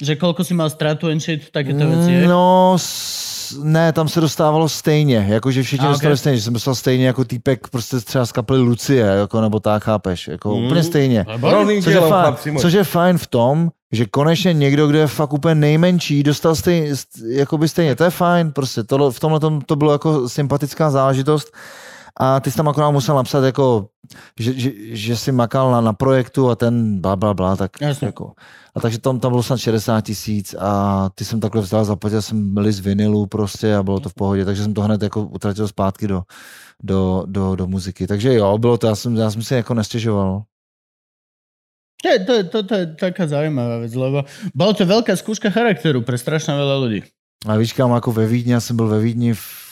[0.00, 2.24] Že koľko si mal stratu and shit, takéto veci, je?
[2.24, 2.76] No,
[3.62, 7.24] ne, tam se dostávalo stejně, jakože všichni A, dostali stejně, že jsem dostal stejně jako
[7.24, 10.64] týpek prostě třeba z kapely Lucie, jako, nebo tak, chápeš, jako Mm.
[10.64, 11.26] úplně stejně.
[11.82, 15.54] Což je, fajn, což je fajn v tom, že konečně někdo, kdo je fakt úplně
[15.54, 16.94] nejmenší, dostal stejně,
[17.28, 21.52] jakoby stejně, to je fajn, prostě tohle, v tomhle tom to bylo jako sympatická záležitost
[22.16, 23.88] a ty jsi tam akorát musel napsat jako,
[24.40, 28.06] že, že, že jsi makal na, na projektu a ten bla, bla, bla, tak Jasně.
[28.06, 28.32] jako.
[28.74, 32.56] A takže tam, tam bylo snad 60 tisíc a ty jsem takhle vzdal, zaplatil jsem
[32.56, 36.08] list vinilu prostě a bylo to v pohodě, takže jsem to hned jako utratil zpátky
[36.08, 36.22] do,
[36.82, 38.06] do, do, do muziky.
[38.06, 40.42] Takže jo, bylo to, já jsem, já jsem si jako nestěžoval.
[42.02, 44.24] To je, to, je, to, to je taká zaujímavá vec, lebo
[44.56, 47.04] bolo to veľká skúška charakteru pre strašne veľa ľudí.
[47.44, 49.69] A víš, kam jako ve Vídni, já jsem byl ve Vídni, v,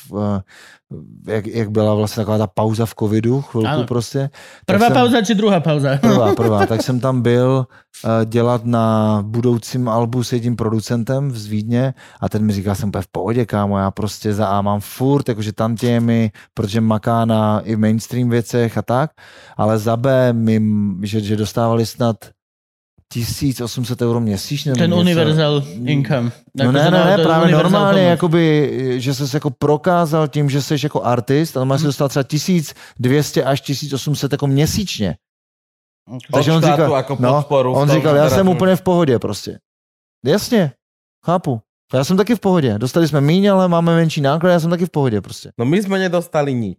[1.26, 3.84] jak, jak byla vlastně taková ta pauza v covidu, chvilku Ano.
[3.84, 4.30] prostě.
[4.66, 5.96] Prvá jsem, pauza či druhá pauza?
[6.00, 6.66] Prvá, prvá.
[6.66, 7.66] Tak jsem tam byl
[8.04, 12.88] uh, dělat na budoucím albu s jedním producentem z Vídně a ten mi říkal, jsem
[12.88, 17.60] úplně v pohodě, kámo, já prostě za A mám furt, jakože tantiemy, protože maká na
[17.60, 19.10] i mainstream věcech a tak,
[19.56, 20.60] ale za B mi,
[21.02, 22.16] že, že dostávali snad
[23.12, 24.72] 1800 euro měsíčně.
[24.74, 25.00] Ten něco.
[25.00, 26.30] universal income.
[26.54, 28.10] No Ako ne, ne, ne, to je právě normálně, pomoc.
[28.10, 32.08] jakoby, že jsi se jako prokázal tím, že jsi jako artist a normálně si dostal
[32.08, 35.16] třeba 1200 až 1800 jako měsíčně.
[36.08, 39.58] Od Takže on říkal, ako no, on říkal, já jsem úplně v pohodě prostě.
[40.26, 40.72] Jasně,
[41.26, 41.60] chápu.
[41.94, 42.78] Já jsem taky v pohodě.
[42.78, 45.50] Dostali jsme míň, ale máme menší náklad, já jsem taky v pohodě prostě.
[45.58, 46.78] No my sme nedostali nič.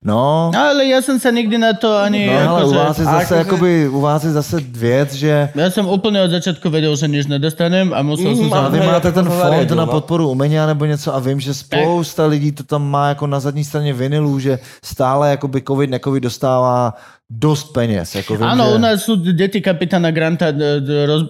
[0.00, 2.24] No, No ale ja som sa nikdy na to ani...
[2.24, 5.68] no ale u vás je zase, akože- jakoby, u vás je zase věc, že Ja
[5.68, 8.64] som úplne od začiatku vedel, že nič nedostanem a musel Mm, sa...
[8.64, 9.92] a vy máte jako ten fond na no.
[9.92, 13.64] podporu umění nebo něco a vím, že spousta lidí to tam má jako na zadní
[13.64, 16.96] straně vinilů, že stále jakoby covid, necovid dostává
[17.30, 18.14] dost peněz.
[18.14, 18.74] Jako vím, Áno, že...
[18.74, 20.48] u nás sú deti kapitána Granta,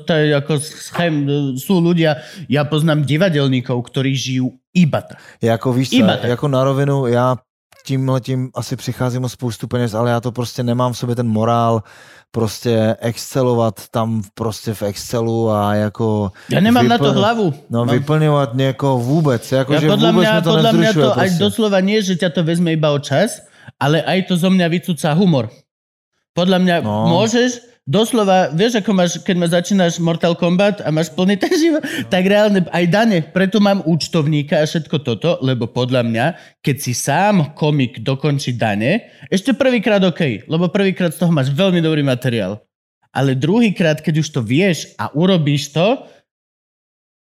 [0.07, 1.27] to je ako schém,
[1.59, 5.19] sú ľudia, ja poznám divadelníkov, ktorí žijú iba tak.
[5.43, 6.31] Jako víš co, Iba tak.
[6.39, 7.37] jako na rovinu, já
[7.85, 11.29] tímhle tím asi přicházím o spoustu peněz, ale já to prostě nemám v sobě ten
[11.29, 11.83] morál
[12.31, 16.31] prostě excelovat tam prostě v Excelu a jako...
[16.51, 17.47] Ja nemám na to vyplň- hlavu.
[17.71, 21.13] No, vyplňovat někoho vůbec, jako ja že podľa vůbec mňa, mě to mňa nevzrušuje to
[21.15, 21.39] prostě.
[21.39, 23.43] doslova nie, že ťa to vezme iba o čas,
[23.83, 25.51] ale aj to zo mňa vycúca humor.
[26.39, 27.11] Podľa mňa No.
[27.11, 31.83] môžeš, doslova, vieš, ako máš, keď ma začínaš Mortal Kombat a máš plný ten život,
[32.07, 36.27] tak reálne aj dane, preto mám účtovníka a všetko toto, lebo podľa mňa,
[36.63, 41.83] keď si sám komik dokončí dane, ešte prvýkrát OK, lebo prvýkrát z toho máš veľmi
[41.83, 42.63] dobrý materiál.
[43.11, 46.07] Ale druhýkrát, keď už to vieš a urobíš to,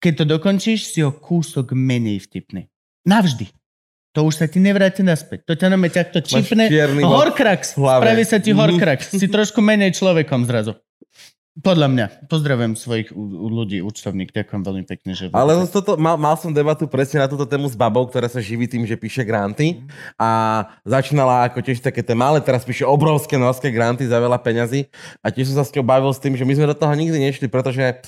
[0.03, 2.67] keď to dokončíš, si o kúsok menej vtipný.
[3.07, 3.60] Navždy.
[4.11, 5.47] To už sa ti nevráti naspäť.
[5.47, 6.67] To ťa čipne.
[6.67, 7.75] čierny bod Horkrax.
[7.75, 8.01] v hlave.
[8.03, 8.59] Spraví sa ti Mhm.
[8.59, 8.99] horkrax.
[9.15, 10.75] Si trošku menej človekom zrazu.
[11.51, 12.05] Podľa mňa.
[12.31, 14.31] Pozdravujem svojich ľudí, účtovník.
[14.31, 15.27] Ďakujem veľmi pekne, že...
[15.35, 18.71] Ale toto, mal, mal som debatu presne na túto tému s babou, ktorá sa živí
[18.71, 19.83] tým, že píše granty
[20.15, 24.87] a začínala ako tiež také tie malé, teraz píše obrovské norské granty za veľa peňazí
[25.19, 27.19] a tiež som sa s ňou bavil s tým, že my sme do toho nikdy
[27.19, 27.99] nešli, pretože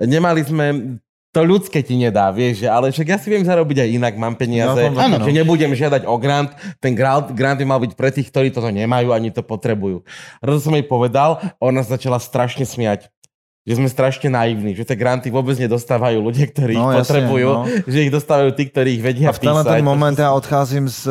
[0.00, 0.96] nemali sme
[1.36, 4.32] to ľudské ti nedá, vieš, že, ale však ja si viem zarobiť aj inak, mám
[4.32, 5.28] peniaze, vám Áno.
[5.28, 8.72] že nebudem žiadať o grant, ten grant, grant by mal byť pre tých, ktorí toto
[8.72, 10.00] nemajú, ani to potrebujú.
[10.40, 13.12] Raz som jej povedal, ona začala strašne smiať
[13.66, 17.48] že sme strašne naivní, že tie granty vôbec nedostávajú ľudia, ktorí No, ich jasne, potrebujú,
[17.50, 17.62] no.
[17.66, 19.74] že ich dostávajú tí, ktorí ich vedia A v tenhle písať.
[19.74, 21.02] ten moment já odcházím z,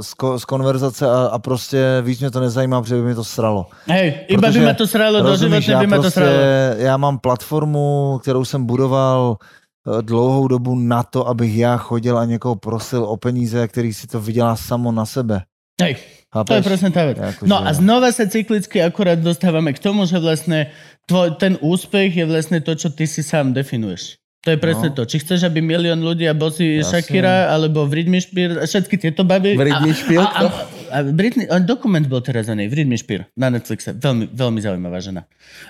[0.00, 3.24] z, ko- z konverzace a, a prostě víc mě to nezajímá, protože by mě to
[3.28, 3.66] sralo.
[3.92, 6.32] Hej, iba by ma to sralo, Rozumíš, doživotne já, by ma to prostě, sralo.
[6.80, 12.24] já mám platformu, kterou jsem budoval eh, dlouhou dobu na to, abych já chodil a
[12.24, 15.42] někoho prosil o peníze, který si to vydělá samo na sebe.
[15.80, 15.96] Hej,
[16.34, 16.50] Chápeš?
[16.50, 17.16] to je presne tá vec.
[17.22, 20.74] Akože- No a znova sa cyklicky akurát dostávame k tomu, že vlastne
[21.06, 24.18] tvoj, ten úspech je vlastne to, čo ty si sám definuješ.
[24.42, 24.94] To je presne No.
[24.98, 25.02] to.
[25.06, 26.98] Či chceš, aby milión ľudí a bol si Jasne.
[26.98, 27.86] Shakira, alebo
[28.18, 29.54] Spears, a všetky tieto baby.
[29.54, 30.50] Britney A- Spears, A, a,
[30.90, 33.94] a Britney, dokument bol teraz o nej, Britney Spears, na Netflixe.
[33.94, 35.28] Veľmi, veľmi zaujímavá žena.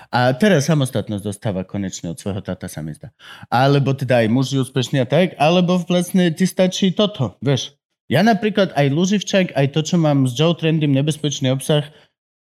[0.09, 3.11] A teraz samostatnosť dostáva konečne od svojho tata, sa mi zdá.
[3.51, 7.77] Alebo teda aj muži úspešní a tak, alebo vlastne ti stačí toto, vieš.
[8.09, 11.85] Ja napríklad aj Luživčak, aj to, čo mám s Joe Trendym, nebezpečný obsah,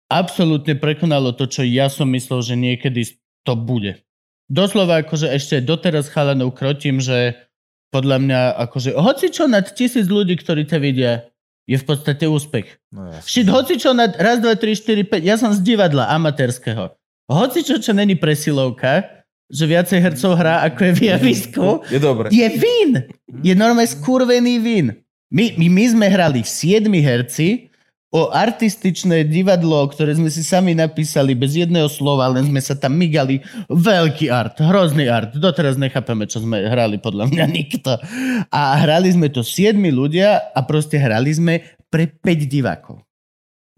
[0.09, 3.05] absolútne prekonalo to, čo ja som myslel, že niekedy
[3.45, 4.01] to bude.
[4.49, 7.37] Doslova akože ešte doteraz chalanov krotím, že
[7.93, 11.29] podľa mňa akože hoci čo nad tisíc ľudí, ktorí ťa vidia,
[11.65, 12.67] je v podstate úspech.
[12.91, 13.09] No.
[13.23, 16.93] Shit, hoci čo nad raz, dva, tri, štyri, päť, ja som z divadla amatérského.
[17.31, 22.27] Hoci čo, čo není presilovka, že viacej hercov hrá, ako je v javisku, Je dobré.
[22.33, 22.91] je vín.
[23.45, 24.87] Je normálne skurvený vín.
[25.33, 27.72] My, my, my sme hrali siedmi herci
[28.13, 32.93] o artističné divadlo, ktoré sme si sami napísali bez jedného slova, len sme sa tam
[32.93, 33.41] migali.
[33.73, 35.33] Veľký art, hrozný art.
[35.33, 37.97] Doteraz nechápeme, čo sme hrali, podľa mňa nikto.
[38.53, 43.01] A hrali sme to siedmi ľudia a proste hrali sme pre 5 divákov.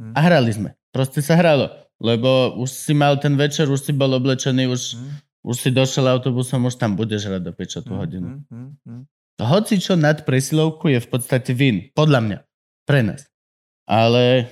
[0.03, 0.75] A hrali sme.
[0.91, 1.71] Proste sa hralo.
[2.03, 5.15] Lebo už si mal ten večer, už si bol oblečený, už, Hm,
[5.47, 8.27] už si došiel autobusom, už tam budeš hrať do piča tú hm, hodinu.
[8.27, 9.03] hm, hm, hm.
[9.35, 11.91] Hoci čo nad presilovku je v podstate vin.
[11.95, 12.39] Podľa mňa.
[12.87, 13.34] Pre nás.
[13.85, 14.49] Ale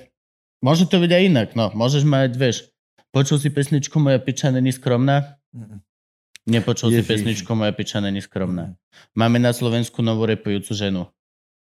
[0.60, 1.48] môže to byť aj inak.
[1.56, 2.68] No, môžeš mať, vieš,
[3.12, 5.40] počul si pesničku Moja piča není skromná?
[5.52, 5.80] Mm.
[6.42, 8.76] Nepočul si pesničku Moja piča není skromná.
[9.14, 11.09] Máme na Slovensku novú repujúcu ženu,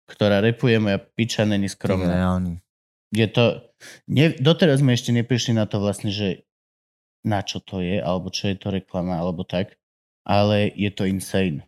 [0.06, 1.00] ktorá repuje Moja
[1.48, 2.46] není To
[3.16, 3.46] je to...
[4.10, 6.44] Ne, doteraz sme ešte neprišli na to vlastne, že
[7.24, 9.78] na čo to je, alebo čo je to reklama, alebo tak.
[10.26, 11.64] Ale je to insane.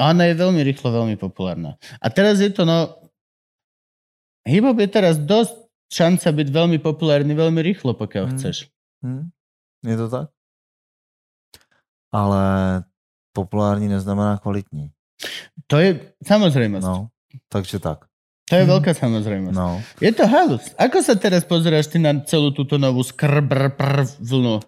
[0.00, 1.76] A ona je veľmi rýchlo, veľmi populárna.
[2.00, 3.01] A teraz je to, no...
[4.48, 5.54] Hip-hop je teraz dosť
[5.92, 8.34] šanca byť veľmi populárny veľmi rýchlo, pokiaľ Hmm.
[8.38, 8.56] chceš.
[9.04, 9.28] Hm?
[9.86, 10.26] Je to tak?
[12.12, 12.42] Ale
[13.32, 14.90] populární neznamená kvalitní.
[15.66, 16.84] To je samozrejmosť.
[16.84, 17.08] No,
[17.48, 18.04] takže tak.
[18.50, 18.72] To je Hmm.
[18.76, 19.56] veľká samozrejmosť.
[19.56, 19.80] No.
[20.00, 20.74] Je to halus.
[20.76, 23.72] Ako sa teraz pozeráš ty na celú túto novú skrbr
[24.20, 24.60] vlnu?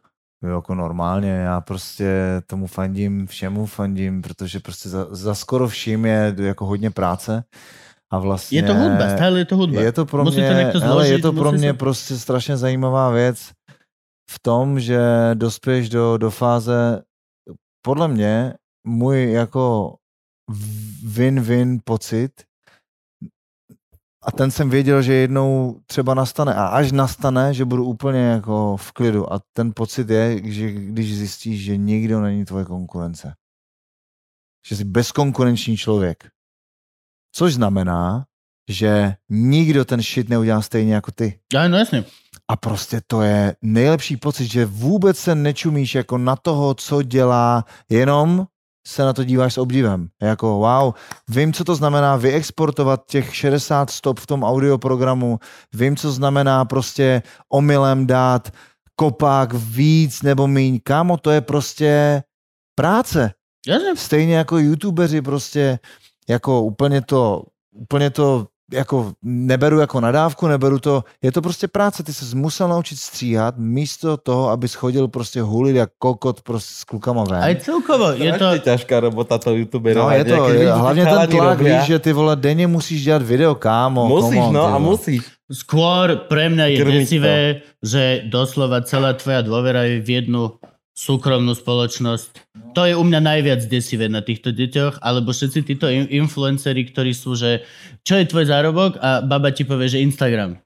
[0.44, 6.34] Jako normálně, já prostě tomu fandím, všemu fandím, protože prostě za, za skoro vším je
[6.38, 7.44] jako hodně práce.
[8.14, 8.58] A vlastně...
[8.58, 9.80] Je to hudba, stále je to hudba.
[9.80, 12.18] Je to pro Musí to mě, někdo hele, je zložit, to pro mě se- prostě
[12.18, 13.52] strašně zajímavá věc
[14.30, 15.00] v tom, že
[15.34, 17.02] dospěš do, do fáze,
[17.86, 18.54] podle mě,
[18.86, 19.96] můj jako
[21.06, 22.30] win-win pocit
[24.22, 28.76] a ten jsem věděl, že jednou třeba nastane a až nastane, že budu úplně jako
[28.76, 33.34] v klidu a ten pocit je, že když zjistíš, že nikdo není tvoje konkurence.
[34.68, 36.33] Že jsi bezkonkurenční člověk.
[37.36, 38.24] Což znamená,
[38.70, 41.38] že nikdo ten shit neudělá stejně jako ty.
[41.52, 42.04] Ja, no jasne.
[42.48, 47.64] A prostě to je nejlepší pocit, že vůbec se nečumíš jako na toho, co dělá,
[47.90, 48.46] jenom
[48.86, 50.08] se na to díváš s obdivem.
[50.22, 50.94] Jako wow,
[51.28, 55.38] vím, co to znamená vyexportovat těch 60 stop v tom audioprogramu,
[55.74, 58.52] vím, co znamená prostě omylem dát
[58.96, 60.80] kopák víc nebo míň.
[60.84, 62.22] Kámo, to je prostě
[62.74, 63.32] práce.
[63.66, 63.96] Jasne.
[63.96, 65.78] Stejně jako youtubeři prostě
[66.28, 72.02] jako úplně to, úplně to jako neberu jako nadávku, neberu to, je to prostě práce,
[72.02, 76.84] ty se musel naučit stříhat místo toho, aby schodil prostě hulit jak kokot prostě s
[76.84, 77.42] klukama ven.
[77.44, 78.58] Aj celkovo je to...
[78.58, 80.16] Ťažká robota to No youtuberovať.
[80.16, 81.78] je to, je, hlavně ten tlak, robia.
[81.78, 84.08] víš, že ty vole denně musíš dělat video, kámo.
[84.08, 85.22] Musíš, on, no a musíš.
[85.44, 87.36] Skôr pre mňa je Krmiť desivé,
[87.84, 90.56] že doslova celá tvoja dôvera je v jednu
[90.96, 92.43] súkromnú spoločnosť.
[92.74, 97.14] To je u mňa najviac desivé na týchto deťoch, alebo všetci títo in- influenceri, ktorí
[97.14, 97.62] sú, že
[98.02, 100.58] čo je tvoj zárobok a baba ti povie, že Instagram.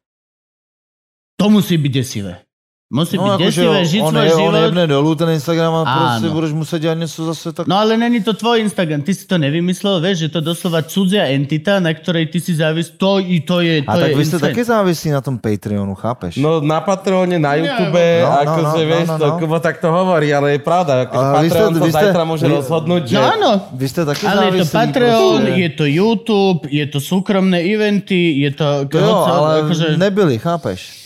[1.36, 2.47] To musí byť desivé.
[2.88, 4.64] Musí No, jakože desivé, žiť on, svoj je, on život.
[4.64, 7.66] jebne dolů ten Instagram a prostě budeš muset dělat něco zase tak...
[7.68, 11.28] No ale není to tvoj Instagram, ty si to nevymyslel, vieš, že to doslova cudzia
[11.28, 14.24] entita, na ktorej ty si závis, to i to je, to a tak je vy
[14.24, 14.48] jste insane.
[14.48, 16.40] taky závislí na tom Patreonu, chápeš?
[16.40, 19.38] No na Patreone, na YouTube, No, no, akože no, vieš, no, to no.
[19.38, 22.22] Kubo tak to hovorí, ale je pravda, akože Ale vy ste- Patreon vy ste- zajtra
[22.24, 23.14] môže vy- rozhodnúť, že...
[23.14, 25.60] No áno, Vy jste taky ale je to Patreon, prostě.
[25.60, 28.88] je to YouTube, je to súkromné eventy, je to...
[28.88, 30.97] To jo, ale akože, nebyli, chápeš?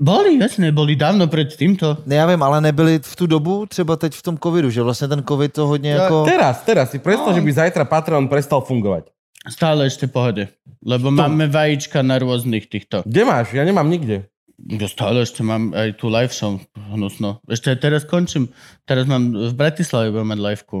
[0.00, 2.00] Boli, jasne, boli dávno pred týmto.
[2.08, 5.08] Ne, já vím, ale nebyli v tu dobu, třeba teď v tom covidu, že vlastně
[5.08, 6.24] ten covid to hodně jako...
[6.24, 9.12] Teraz, teraz si predstav, že by zajtra Patreon prestal fungovať.
[9.48, 10.44] Stále ešte v pohode.
[10.84, 13.00] Lebo máme vajíčka na rôznych týchto.
[13.08, 13.52] Kde máš?
[13.56, 14.28] Ja nemám nikde.
[14.60, 16.60] Ja stále ešte mám aj tú live show
[16.92, 17.40] hnusno.
[17.48, 18.52] Ešte aj teraz končím.
[18.84, 20.78] Teraz mám v Bratislave budem mať liveku.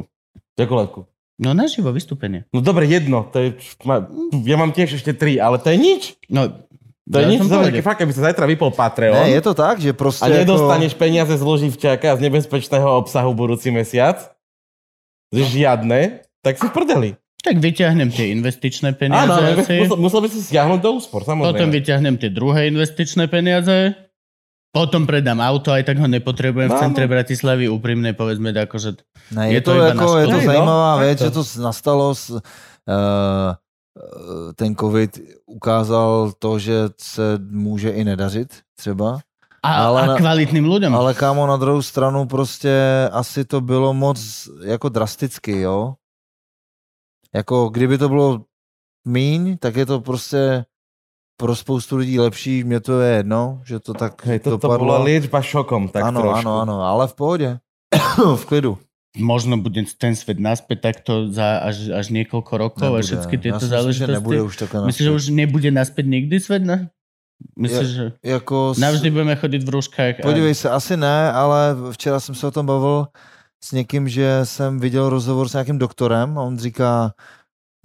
[0.60, 1.08] Ďakujem.
[1.40, 2.44] No naživo vystúpenie.
[2.52, 3.24] No dobre, jedno.
[3.32, 3.56] To je,
[4.44, 6.02] ja mám tiež ešte tri, ale to je nič.
[6.28, 6.52] No,
[7.10, 7.82] To je v pohode.
[7.82, 11.34] fakt, keby sa zajtra vypol Patreon Ne, je to tak, že prostě a nedostaneš peniaze
[11.34, 14.30] z loživčáka z nebezpečného obsahu budúci mesiac,
[15.34, 17.10] že žiadne, tak si v prdeli.
[17.40, 19.80] Tak vyťahnem tie investičné peniaze Áno, asi.
[19.80, 21.72] musel, musel by si stiahnuť do úspor, Potom samozrejme.
[21.72, 23.96] vyťahnem tie druhé investičné peniaze.
[24.70, 27.10] Potom predám auto, aj tak ho nepotrebujem v No, centre no.
[27.10, 29.02] Bratislavy, úprimne povedzme, akože
[29.34, 30.46] Ne, Je je, to to, iba jako, na je to škodu.
[30.46, 31.42] zajímavá No, věc, tak že to.
[31.42, 33.50] to nastalo s, uh,
[34.54, 39.18] ten covid ukázal to, že se může i nedařit třeba,
[39.62, 40.88] a, Ale a kvalitným ľuďom.
[40.96, 42.72] ale kámo na druhou stranu prostě
[43.12, 45.94] asi to bylo moc jako drasticky, jo.
[47.34, 48.40] Jako kdyby to bylo
[49.04, 50.64] míň, tak je to prostě
[51.36, 54.78] pro spoustu lidí lepší, mně to je jedno, že to tak Hej, toto dopadlo.
[54.86, 56.38] bola liečba šokom, tak ano, trošku.
[56.38, 57.58] ano, ano, ale v pohodě.
[58.36, 58.78] v klidu.
[59.18, 63.66] Možno bude ten svet naspäť takto za až, až niekoľko rokov a všetky Já tieto
[63.66, 64.46] si myslím, že nebude záležitosti.
[64.46, 66.62] už takhle Myslíš, že už nebude naspäť nikdy svet?
[66.62, 66.78] Ne?
[67.58, 70.14] Myslíš, že Jako s- navždy budeme chodiť v rúškach?
[70.20, 70.22] A...
[70.22, 73.06] Podívej se, asi ne, ale včera jsem se o tom bavil
[73.64, 77.14] s někým, že jsem viděl rozhovor s nějakým doktorem a on říká,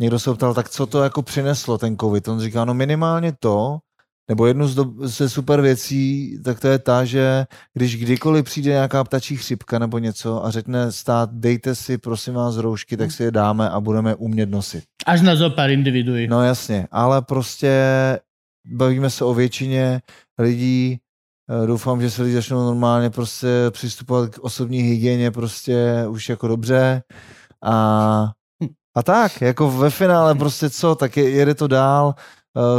[0.02, 2.28] někdo se ho ptal, tak co to jako přineslo ten covid?
[2.28, 3.80] On říká, no minimálně to,
[4.30, 8.72] nebo jednu z do, ze super věcí, tak to je ta, že když kdykoliv přijde
[8.72, 13.24] nějaká ptačí chřipka nebo něco a řekne stát, dejte si prosím vás roušky, tak si
[13.24, 14.84] je dáme a budeme umět nosit.
[15.06, 16.28] Až na zo pár individuí.
[16.28, 17.82] No jasně, ale prostě
[18.66, 20.02] bavíme se o většině
[20.40, 21.00] lidí,
[21.64, 26.48] eh, doufám, že se lidi začnou normálně prostě přistupovat k osobní hygieně prostě už jako
[26.48, 27.04] dobře
[27.64, 28.32] a,
[28.96, 32.16] a tak, jako ve finále prostě co, tak je, jede to dál,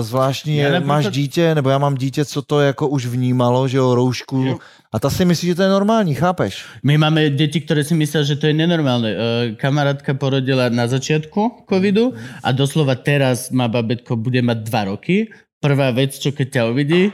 [0.01, 3.77] zvláštní Já je, máš dítě, nebo já mám dítě, co to jako už vnímalo, že
[3.77, 4.59] jo, roušku, Jo.
[4.93, 6.65] a ta si myslí, že to je normální, chápeš?
[6.83, 9.11] My máme deti, ktoré si myslia, že to je nenormálne.
[9.13, 9.17] E,
[9.61, 15.29] kamarátka porodila na začiatku covidu a doslova teraz má babetko, bude mať dva roky.
[15.61, 17.13] Prvá vec, čo keď ťa uvidí,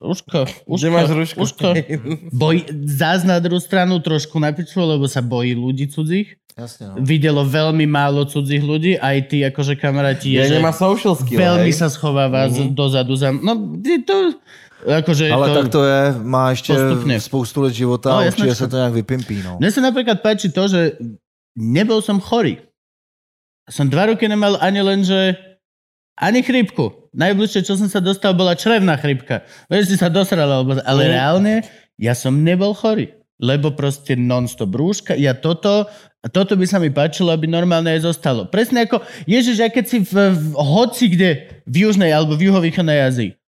[0.00, 1.44] Uško, uško, Kde máš rušku?
[1.44, 1.68] uško.
[2.32, 6.39] Boj, zás na druhú stranu trošku na piču, lebo sa bojí ľudí cudzích.
[6.60, 6.94] Jasně, no.
[7.00, 11.80] Videlo veľmi málo cudzích ľudí, aj ty akože kamaráti je, nemá social skill, veľmi hej.
[11.80, 12.68] sa schováva mm-hmm.
[12.68, 12.74] Mhm.
[12.76, 13.16] dozadu.
[13.16, 14.36] Za, no, to...
[14.80, 17.20] Akože Ale to, tak to je, má ještě postupně.
[17.20, 19.56] spoustu let života No, a určitě že- se to nějak vypimpí, no.
[19.60, 20.96] Mne sa napríklad páči to, že
[21.52, 22.64] nebol som chorý.
[23.68, 25.36] Som dva roky nemal ani len, že
[26.16, 27.12] ani chrypku.
[27.12, 29.44] Najbližšie, čo som sa dostal, bola črevná chrypka.
[29.68, 30.48] Vieš, si sa dosral,
[30.80, 31.60] ale reálne
[32.00, 33.19] ja som nebol chorý.
[33.40, 35.16] Lebo proste non-stop rúška.
[35.16, 35.88] Ja toto,
[36.28, 38.44] toto by sa mi páčilo, aby normálne aj zostalo.
[38.46, 41.30] Presne ako, ježiš, aj keď si v, v hoci kde,
[41.64, 43.39] v južnej alebo v juhovýchodnej Ázii,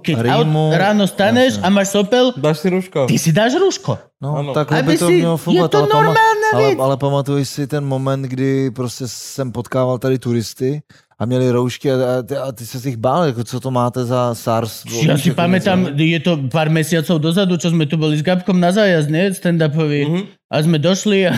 [0.00, 1.66] keď Rímu, aut, ráno staneš jasne.
[1.66, 3.10] a máš sopel, Dáš si rúško?
[3.10, 3.98] ty si dáš rúško.
[4.22, 4.54] No, Ano.
[4.54, 5.70] Aby by to si- mělo je fungovat.
[5.70, 10.80] to ale, normální ale, ale pamatuj si ten moment, kdy prostě jsem potkával tady turisty
[11.18, 13.70] a měli roušky a, a, ty, a ty se z nich bál, jako co to
[13.70, 14.84] máte za SARS.
[15.02, 16.02] Ja si pamätám, něco.
[16.02, 19.32] je to pár mesiacov dozadu, čo sme tu boli s Gabkom na zájazd, nie?
[19.32, 20.00] Stand-upový.
[20.06, 20.22] Mhm.
[20.52, 21.32] A sme došli a,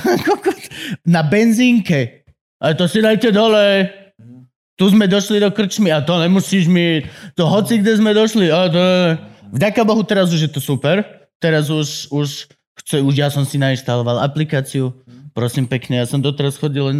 [1.14, 2.26] na benzínke.
[2.58, 3.86] A to si dajte dole.
[4.78, 7.02] Tu sme došli do krčmy a to nemusíš mi.
[7.34, 8.46] To hoci kde sme došli.
[8.46, 8.82] A to...
[9.50, 11.02] Vďaka Bohu, teraz už je to super.
[11.42, 12.46] Teraz už, už,
[12.78, 14.94] chce, už ja som si nainštaloval aplikáciu.
[15.34, 16.98] Prosím pekne, ja som doteraz chodil len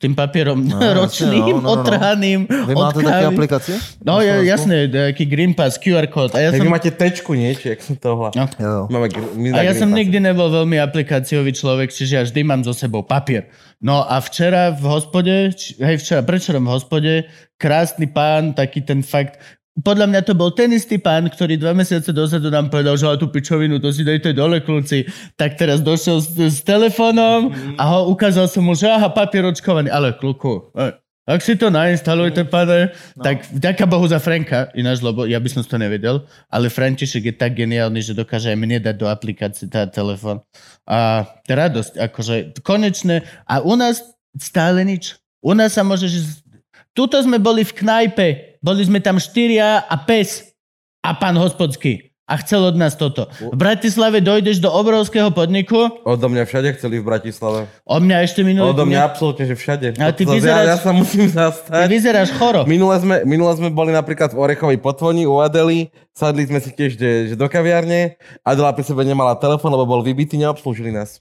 [0.00, 1.76] s tým papierom No, ročným, no, no, no, no.
[1.76, 2.48] otrhaným.
[2.48, 3.28] Vy máte také kávy.
[3.28, 3.72] aplikaci?
[4.00, 4.48] No, Na ja, Slovensku?
[4.48, 6.32] jasné, taký Green Pass, QR kód.
[6.32, 7.52] A ja Tak som vy máte tečku, nie?
[7.52, 8.32] Či jak som to volá?
[8.32, 8.48] No.
[8.50, 8.88] Jo.
[8.88, 10.00] Máme, gr- my A na ja som Green Pass.
[10.00, 13.52] nikdy nebol veľmi aplikáciový človek, čiže ja vždy mám so sebou papier.
[13.76, 17.12] No a včera v hospode, či, hej včera, prečerom v hospode,
[17.54, 19.36] krásny pán, taký ten fakt,
[19.84, 23.20] podľa mňa to bol ten istý pán, ktorý dva mesiace dozadu nám povedal, že "Ale
[23.20, 25.06] tú pičovinu, to si dejte dole, kľúci.
[25.36, 29.92] Tak teraz došiel s, s telefónom a ho ukázal som mu, že aha, papier očkovaný.
[29.92, 30.94] Ale kľúku, e,
[31.30, 33.22] ak si to nainstalujte, pane, no.
[33.22, 37.34] tak vďaka Bohu za Franka, ináč, lebo ja by som to nevedel, ale František je
[37.38, 40.42] tak geniálny, že dokáže aj mne dať do aplikácie tá telefón.
[40.90, 42.34] A radosť, akože
[42.66, 43.22] konečne.
[43.46, 44.02] A u nás
[44.34, 45.22] stále nič.
[45.38, 46.42] U nás sa môže, že...
[46.90, 50.52] Tuto sme boli v knajpe, boli sme tam štyria a pes
[51.00, 52.06] a pán hospodský.
[52.24, 53.26] A chcel od nás toto.
[53.42, 57.66] V Bratislave dojdeš do obrovského podniku, Odo mňa všade chceli v Bratislave.
[57.82, 58.70] o mňa ešte minulý...
[58.70, 59.98] Odo mňa absolútne, že všade.
[59.98, 61.90] Ale ty vyzeráš- Ja, ja sa musím Ty zastať.
[61.90, 62.62] vyzeráš choro.
[62.64, 66.94] Minule sme, minule sme boli napríklad v Orechovej potvoni u Adely, sadli sme si tiež
[66.94, 71.18] že, že do kaviarne, Adela pri sebe nemala telefon, lebo bol vybitý, neobslúžili nás.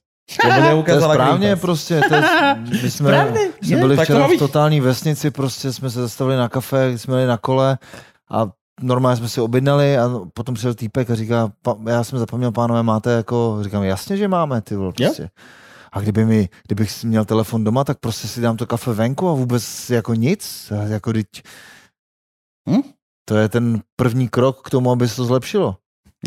[0.50, 2.02] Lebo To je správně Green prostě.
[2.08, 2.22] To je,
[2.84, 3.78] my jsme, Správně, jsme je.
[3.78, 7.28] byli Tak to včera v totální vesnici, prostě jsme se zastavili na kafe, jsme jeli
[7.28, 7.78] na kole
[8.32, 8.50] a
[8.82, 11.52] normálně jsme si objednali a potom přijel týpek a říká,
[11.88, 15.30] já jsem zapomněl, pánové, máte jako, říkám, jasně, že máme, ty vole, prostě.
[15.92, 19.30] A kdyby mi, kdybych si měl telefon doma, tak prostě si dám to kafe venku
[19.30, 20.74] a vůbec jako nic.
[20.88, 21.28] Jako teď,
[22.70, 22.82] Hm?
[23.26, 25.76] To je ten první krok k tomu, aby se to zlepšilo.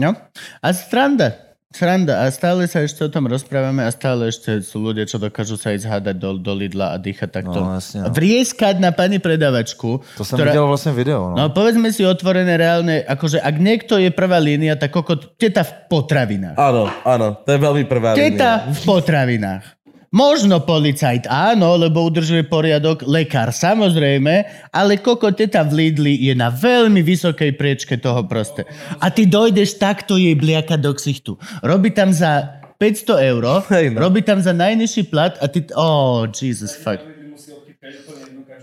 [0.01, 0.15] No.
[0.62, 1.24] A sranda.
[1.73, 2.23] Sranda.
[2.23, 5.73] A stále sa ešte o tom rozprávame a stále ešte sú ľudia, čo dokážu sa
[5.73, 7.59] ísť hádať do, do Lidla a dýchať takto.
[7.61, 8.01] No, jasně.
[8.03, 8.11] No.
[8.11, 10.01] Vrieskať na pani predavačku.
[10.16, 11.20] To jsem ktorá- viděl vlastně video.
[11.31, 11.36] No.
[11.36, 15.73] No povedzme si otvorené reálne, akože ak niekto je prvá línia, tak kokot, teta v
[15.89, 16.57] potravinách.
[16.57, 18.73] Áno, áno, to je veľmi prvá Teta línia.
[18.73, 19.65] v potravinách.
[20.12, 26.52] Možno policajt, áno, lebo udržuje poriadok, lekár samozrejme, ale koko teta v Lidli je na
[26.52, 28.68] veľmi vysokej priečke toho proste.
[29.01, 31.40] A ty dojdeš takto jej bliaka do ksichtu.
[31.64, 34.05] Robí tam za 500 eur, Hej, no.
[34.05, 35.64] robí tam za najnižší plat a ty...
[35.72, 37.01] Oh, Jesus, fuck.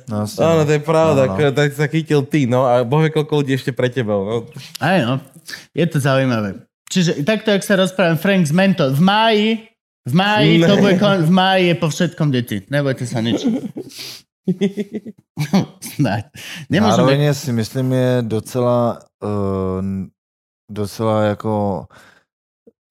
[0.09, 0.65] No, Áno, no.
[0.65, 1.49] to je pravda, No, no.
[1.49, 4.35] no, tak sa chytil ty, no a bohe koľko ľudí ešte pre tebou, no.
[4.81, 5.21] Aj no,
[5.73, 6.65] je to zaujímavé.
[6.89, 9.49] Čiže takto, jak sa rozprávam, Frank z Mento, v máji,
[10.09, 10.81] v máji, to Ne.
[10.81, 12.57] bude kon, v máji je po všetkom deti.
[12.69, 13.45] Nebojte sa nič.
[16.69, 19.85] Zároveň si myslím, je docela, uh,
[20.71, 21.85] docela jako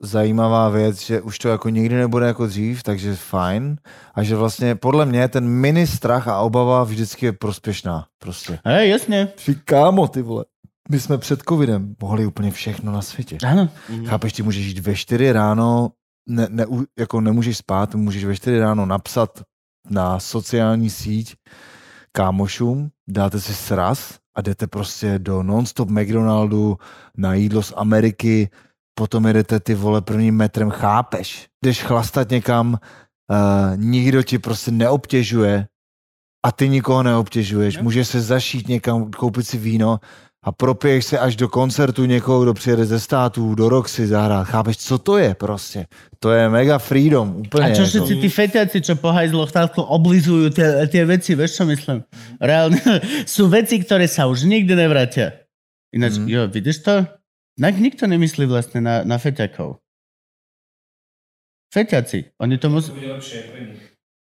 [0.02, 3.76] zajímavá věc, že už to jako nikdy nebude jako dřív, takže fajn.
[4.14, 8.06] A že vlastně podle mě ten mini strach a obava vždycky je prospěšná.
[8.22, 8.58] Prostě.
[8.64, 9.26] Hej, jasne.
[9.44, 10.44] Ty kámo, ty vole.
[10.90, 13.38] My jsme před covidem mohli úplně všechno na světě.
[13.44, 13.68] Áno.
[14.06, 15.90] Chápeš, ty můžeš jít ve 4 ráno,
[16.28, 16.66] ne, ne,
[16.98, 19.42] jako nemůžeš spát, můžeš ve 4 ráno napsat
[19.90, 21.36] na sociální síť
[22.12, 26.76] kámošům, dáte si sraz a jdete prostě do non-stop McDonaldu
[27.16, 28.50] na jídlo z Ameriky,
[28.94, 31.48] potom jedete ty vole prvním metrem, chápeš?
[31.64, 32.78] Jdeš chlastat někam, uh,
[33.76, 35.66] nikdo ti prostě neobtěžuje
[36.46, 37.78] a ty nikoho neobtěžuješ.
[37.78, 40.00] Můžeš se zašít někam, koupit si víno
[40.44, 44.46] a propiješ se až do koncertu někoho, kdo přijede ze států, do Roxy zahrát.
[44.46, 45.86] Chápeš, co to je prostě?
[46.18, 47.64] To je mega freedom, úplně.
[47.66, 47.88] A čo jako.
[47.90, 52.02] všetci tí fetiaci, čo po hajzloch takto oblizujú tie, tie veci, vieš čo myslím?
[52.40, 52.78] Reálne,
[53.26, 55.32] sú veci, ktoré sa už nikdy nevrátia.
[55.94, 56.26] Ináč, Mhm.
[56.28, 57.06] jo, vidíš to?
[57.60, 59.78] Tak nikto nemyslí vlastne na, na feťakov.
[61.74, 62.90] Feťaci, oni to musí...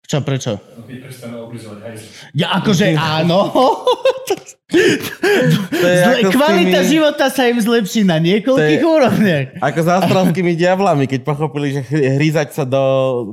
[0.10, 0.58] Čo, prečo?
[0.90, 2.06] Keď prestanú oblizovať hajzl.
[2.34, 3.40] Ja akože áno.
[4.70, 9.48] To je Zle, ako s kvalita tými- života sa im zlepší na niekoľkých je- úrovniach.
[9.58, 12.84] Ako s australskými diablami, keď pochopili, že hryzať sa do,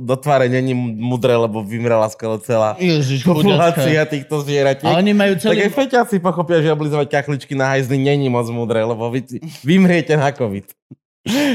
[0.01, 4.89] do tváre není mudré, lebo vymrela skoro celá Ježiš, populácia týchto zvieratiek.
[4.89, 5.61] A oni majú Tak celý...
[5.61, 9.21] aj feťáci pochopia, že oblizovať kachličky na hajzli není moc múdre, lebo vy
[9.61, 10.65] vymriete na COVID.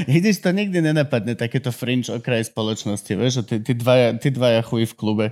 [0.06, 4.60] Vidíš, to nikdy nenapadne, takéto fringe okraj spoločnosti, vieš, že ty, ty, dvaja, ty dvaja
[4.62, 5.26] chuj v klube.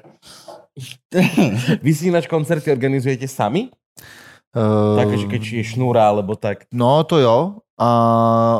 [1.84, 3.68] Vy si ináč koncerty organizujete sami?
[4.50, 6.66] Uh, Takže keď je šnúra, alebo tak.
[6.74, 7.90] No, to jo, a,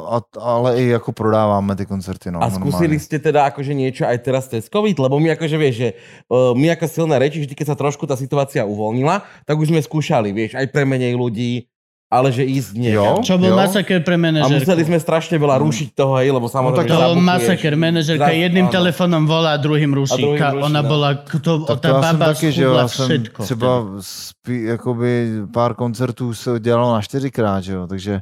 [0.01, 2.31] a, ale i jako prodáváme ty koncerty.
[2.31, 3.05] No, A skúsili normálne.
[3.05, 4.97] ste teda akože niečo aj teraz cez COVID?
[4.97, 5.89] Lebo my akože vieš, že
[6.33, 9.85] uh, my ako silné reči, vždy keď sa trošku tá situácia uvoľnila, tak už sme
[9.85, 11.69] skúšali, vieš, aj pre menej ľudí,
[12.11, 13.23] ale že ísť niekam.
[13.23, 13.23] Jo.
[13.23, 13.57] Čo bol Jo.
[13.57, 14.59] masaker pre A manažerku.
[14.59, 16.83] museli sme strašne veľa rušiť toho, hej, lebo samozrejme...
[16.83, 18.75] tak To bol masaker, manažerka Zas- jedným áno.
[18.75, 20.19] telefónom volá a druhým ruší.
[20.19, 20.89] A druhým ruší, Ona no.
[20.91, 23.41] bola, to, Tak to tá já jsem baba taky, že já jsem všetko.
[23.47, 23.71] třeba
[24.03, 25.11] spí, jakoby
[25.55, 28.21] pár koncertů se dělalo na čtyřikrát, že jo, takže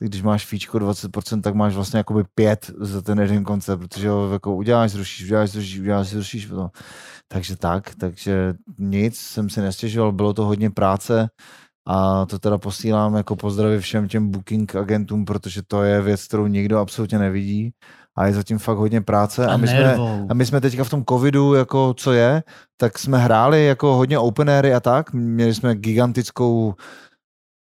[0.00, 4.32] když máš fíčko 20%, tak máš vlastně jakoby pět za ten jeden koncert, protože ho
[4.32, 6.70] jako uděláš, zrušíš, uděláš, zrušíš, uděláš, zrušíš, no.
[7.28, 11.28] takže tak, takže nic, jsem si nestěžoval, bylo to hodně práce
[11.86, 16.46] a to teda posílám jako pozdravy všem těm booking agentům, protože to je věc, kterou
[16.46, 17.72] nikdo absolutně nevidí
[18.16, 19.96] a je zatím fakt hodně práce A a my jsme,
[20.28, 22.42] a my jsme teďka v tom covidu, jako co je,
[22.76, 25.12] tak jsme hráli jako hodně open airy a tak.
[25.12, 26.74] Měli jsme gigantickou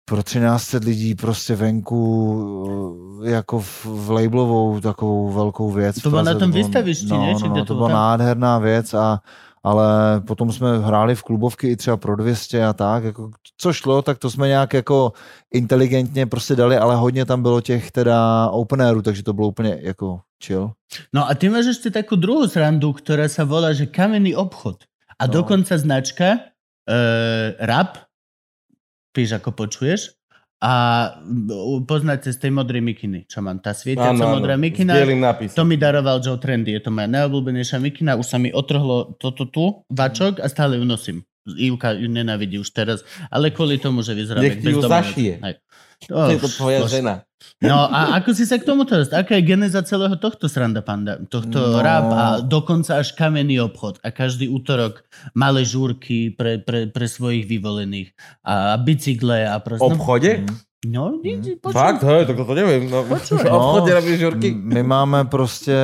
[0.05, 5.95] pro 1300 lidí prostě venku eh, jako v, v labelovou takovou velkou věc.
[5.95, 7.33] To bylo na tom výstavišti, no, ne?
[7.41, 7.97] No, no, to to byla tam?
[7.97, 9.19] nádherná věc a
[9.65, 14.01] ale potom jsme hráli v klubovky i třeba pro 200 a tak, jako, co šlo,
[14.01, 15.13] tak to jsme nějak jako
[15.53, 19.77] inteligentně prostě dali, ale hodně tam bylo těch teda open airů, takže to bylo úplně
[19.81, 20.71] jako chill.
[21.13, 24.85] No a ty máš ešte takú druhú srandu, ktorá sa volá, že kamenný obchod.
[25.17, 25.41] A No.
[25.41, 26.27] dokonca značka
[26.85, 26.97] e,
[27.57, 27.97] rap,
[29.15, 30.13] píš ako počuješ,
[30.63, 30.73] a
[31.83, 34.95] poznáte z tej modrej mikiny, čo mám, tá svietiaca modrá s mikina,
[35.51, 39.51] to mi daroval Joe Trendy, je to moja najobľúbenejšia mikina, už sa mi otrhlo toto
[39.51, 41.27] tu, vačok a stále ju nosím.
[41.45, 45.33] Ivka ju nenávidí už teraz, ale kvôli tomu, že vyzerá Nech ti ju zašije.
[45.45, 45.53] Hej.
[46.07, 47.01] To je to tvoja bože.
[47.01, 47.23] žena.
[47.61, 49.13] No a ako si sa k tomu teraz?
[49.13, 51.21] Aká je geneza celého tohto sranda panda?
[51.29, 51.77] Tohto no.
[51.77, 51.81] No.
[51.81, 55.05] rap a dokonca až kamenný obchod a každý útorok
[55.37, 58.11] malé žúrky pre, pre, pre svojich vyvolených
[58.43, 59.87] a bicykle a proste...
[59.87, 60.31] Obchode?
[60.85, 61.63] No, no mm.
[61.71, 62.03] Fakt?
[62.03, 62.89] Hej, tak to neviem.
[62.89, 63.39] No, Počuj.
[63.45, 64.47] v obchode robíš žurky?
[64.51, 65.77] m- My máme prostě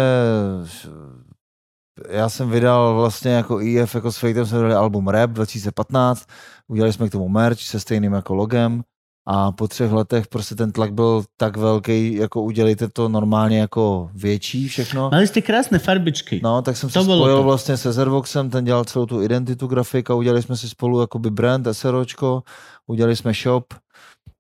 [2.10, 6.26] já jsem vydal vlastně jako IF, jako s Fejtem jsme vydali album Rap 2015,
[6.68, 8.82] udělali jsme k tomu merch se stejným jako logem
[9.26, 14.10] a po třech letech prostě ten tlak byl tak velký, jako udělejte to normálně jako
[14.14, 15.10] větší všechno.
[15.14, 16.42] Mali ste krásne farbičky.
[16.44, 17.44] No, tak jsem se To bylo spojil to.
[17.44, 21.30] vlastně se Zervoxem, ten dělal celou tu identitu grafik a udělali jsme si spolu jakoby
[21.30, 22.44] brand, SROčko,
[22.88, 23.74] udělali jsme shop,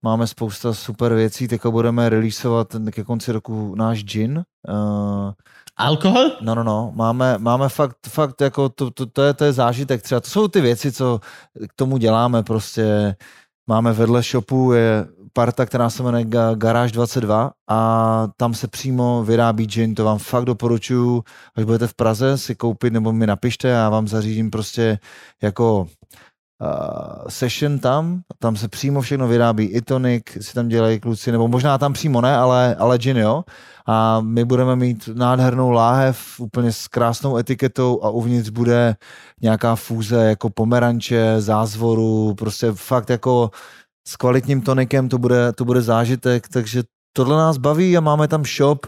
[0.01, 4.43] máme spousta super věcí, teďka budeme releaseovat ke konci roku náš gin.
[4.69, 5.31] Uh,
[5.77, 6.31] Alkohol?
[6.41, 10.01] no, no, no, máme, máme fakt, fakt jako to, to, to, je, to je zážitek
[10.01, 11.19] třeba, to jsou ty věci, co
[11.69, 13.15] k tomu děláme prostě,
[13.67, 19.23] máme vedle shopu je parta, která se jmenuje Ga- Garage 22 a tam se přímo
[19.23, 21.23] vyrábí gin, to vám fakt doporučuju,
[21.55, 24.99] až budete v Praze si koupit nebo mi napište, já vám zařídím prostě
[25.41, 25.87] jako
[27.27, 31.77] session tam, tam se přímo všechno vyrábí, i tonic si tam dělají kluci, nebo možná
[31.77, 33.43] tam přímo ne, ale, ale gin jo,
[33.87, 38.95] a my budeme mít nádhernou láhev úplně s krásnou etiketou a uvnitř bude
[39.41, 43.49] nějaká fúze jako pomeranče, zázvoru, prostě fakt jako
[44.07, 46.83] s kvalitním tonikem to bude, to bude zážitek, takže
[47.13, 48.87] tohle nás baví a máme tam shop,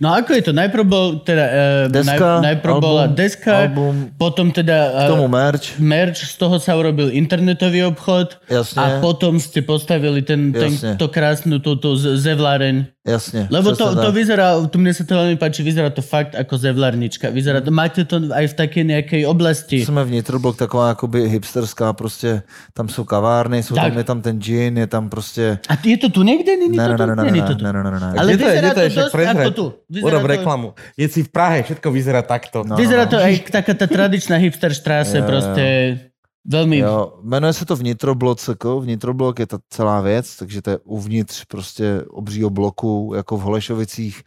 [0.00, 0.52] No ako je to?
[0.52, 1.44] Najprv bol teda...
[1.44, 4.76] Uh, deska, naj, najprv bola album, deska, album, potom teda
[5.06, 9.62] k tomu uh, merch, merch, z toho sa urobil internetový obchod jasně, a potom ste
[9.62, 10.96] postavili ten, ten, Jasne.
[10.96, 12.93] to krásnu túto z- zevláreň.
[13.06, 13.48] Jasně.
[13.50, 17.28] Lebo to, to vyzerá, to mne sa to veľmi páči, vyzerá to fakt ako zevlárnička.
[17.28, 19.84] Vyzerá to, máte to aj v také nejakej oblasti.
[19.84, 23.84] Jsme v Nitroblok taková jakoby hipsterská, prostě tam jsou kavárny, jsou Tak.
[23.92, 25.58] tam, je tam ten gin, je tam prostě...
[25.68, 26.56] A je to tu niekde?
[26.56, 27.06] Není Ne, to ne, tu?
[27.06, 28.12] ne, ne, ne, to ne, ne, ne, ne, ne.
[28.18, 28.54] Ale Kde to je?
[28.54, 28.88] vyzerá to to je?
[28.90, 29.36] Dosť prezrať.
[29.46, 29.66] ako tu.
[29.90, 30.68] Vyzerá to, reklamu.
[30.96, 32.64] Je si v Prahe, všetko vyzerá takto.
[32.64, 33.24] No, vyzerá no, to no.
[33.28, 36.13] aj taká tá tradičná hipster štráse, Jo,
[36.44, 36.78] veľmi...
[36.78, 42.04] Jo, jmenuje se to Vnitroblocko, Vnitroblok je ta celá věc, takže to je uvnitř prostě
[42.08, 44.22] obřího bloku, jako v Holešovicích,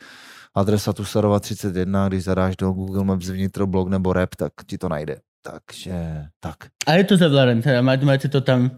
[0.55, 5.19] adresa Tusarova 31, když zadáš do Google Maps Vnitroblok nebo rap, tak ti to najde.
[5.41, 6.55] Takže tak.
[6.87, 8.71] A je to zevláreň, teda máte, máte to tam...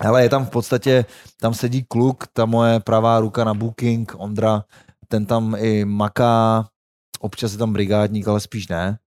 [0.00, 1.04] Ale je tam v podstatě,
[1.40, 4.64] tam sedí kluk, ta moje pravá ruka na booking, Ondra,
[5.08, 6.68] ten tam i maká,
[7.20, 8.98] občas je tam brigádník, ale spíš ne.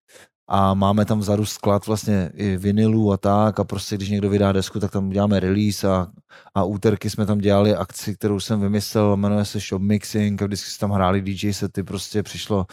[0.52, 3.60] A máme tam vzadu sklad vlastně i vinilů a tak.
[3.60, 6.08] A prostě když někdo vydá desku, tak tam děláme release a,
[6.56, 10.70] a úterky jsme tam dělali akci, kterou jsem vymyslel, jmenuje se Shop Mixing a vždycky
[10.72, 12.66] se tam hráli DJ sety, prostě přišlo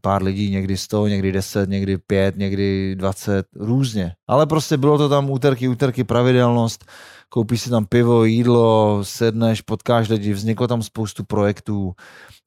[0.00, 4.12] pár lidí, někdy 100, někdy 10, někdy 5, někdy 20, různě.
[4.28, 6.84] Ale prostě bylo to tam úterky, úterky, pravidelnost,
[7.28, 11.94] koupíš si tam pivo, jídlo, sedneš, potkáš lidi, vzniklo tam spoustu projektů,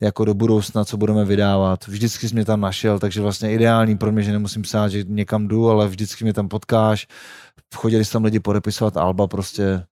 [0.01, 1.87] jako do budoucna, co budeme vydávat.
[1.87, 5.47] Vždycky jsi mě tam našel, takže vlastně ideální pro mě, že nemusím psát, že někam
[5.47, 7.07] jdu, ale vždycky mě tam potkáš.
[7.75, 9.83] Chodili si tam lidi podepisovat alba, prostě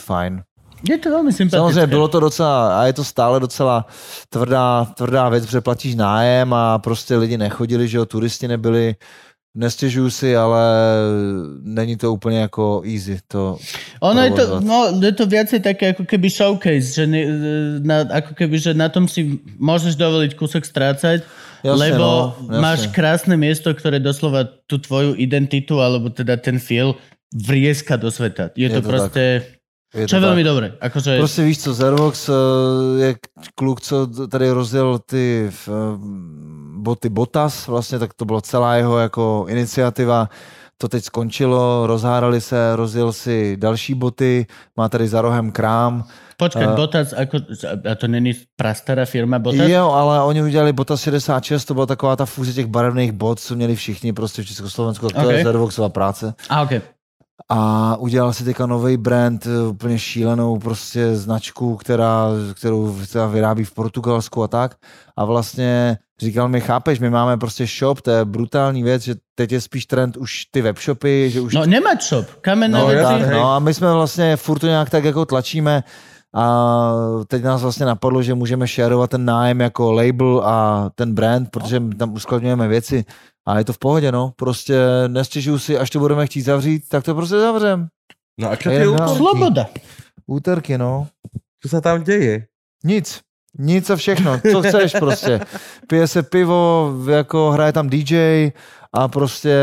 [0.00, 0.42] fajn.
[0.82, 1.56] Je to veľmi sympatické.
[1.56, 3.86] Samozřejmě bylo to docela, a je to stále docela
[4.28, 8.94] tvrdá, tvrdá věc, protože platíš nájem a prostě lidi nechodili, že jo, turisti nebyli,
[9.54, 10.62] nestěžuju si, ale
[11.62, 13.18] není to úplně jako easy.
[13.28, 13.58] To
[14.00, 17.22] Ono je to, no, je to viacej také ako keby showcase, že ne,
[17.80, 21.22] na, ako keby, že na tom si môžeš dovoliť kúsok strácať,
[21.64, 22.60] Jasne, lebo no, jasne.
[22.60, 26.98] máš krásne miesto, ktoré doslova tú tvoju identitu, alebo teda ten feel
[27.32, 28.50] vrieska do sveta.
[28.58, 29.22] Je, Je to, to proste,
[29.94, 30.44] je čo je tak.
[30.44, 30.72] dobré.
[30.80, 32.32] Akože, Prostě víš co, Zervox eh,
[33.04, 33.14] je
[33.54, 35.70] kluk, co tady rozjel ty eh,
[36.76, 40.28] boty Botas, vlastně tak to byla celá jeho jako iniciativa.
[40.78, 44.46] To teď skončilo, rozhárali se, rozjel si další boty,
[44.76, 46.04] má tady za rohem krám.
[46.36, 47.38] počkať, a- Botas, ako,
[47.90, 49.68] a to není prastará firma Botas?
[49.68, 53.54] Jo, ale oni udělali Botas 66, to byla taková ta fúze těch barevných bot, co
[53.54, 55.34] měli všichni prostě v Československu, tak to Ok.
[55.34, 56.34] je Zervoxova práce.
[56.50, 56.80] A, okay.
[57.48, 63.64] A udělal si teďka nový brand, eh, úplně šílenou prostě značku, která, kterou která vyrábí
[63.64, 64.76] v Portugalsku a tak.
[65.16, 69.52] A vlastně říkal mi, chápeš, my máme prostě shop, to je brutální věc, že teď
[69.52, 71.54] je spíš trend už ty webshopy, že už...
[71.54, 75.04] No nemať shop, kamenné No, tak, no a my jsme vlastně furt to nějak tak
[75.04, 75.84] jako tlačíme
[76.34, 76.92] a
[77.26, 81.80] teď nás vlastně napadlo, že můžeme shareovat ten nájem jako label a ten brand, protože
[81.80, 83.04] my tam uskladňujeme věci
[83.48, 84.32] a je to v pohodě, no.
[84.36, 84.78] Prostě
[85.08, 87.86] nestěžuju si, až to budeme chtít zavřít, tak to prostě zavřem.
[88.40, 89.16] No a Je no.
[89.16, 89.66] Sloboda.
[90.26, 91.06] Úterky, no.
[91.60, 92.48] Čo sa tam deje?
[92.84, 93.20] Nic.
[93.58, 94.40] Nic a všechno.
[94.40, 95.40] Co chceš prostě.
[95.88, 98.52] Pije se pivo, jako hraje tam DJ
[98.92, 99.56] a prostě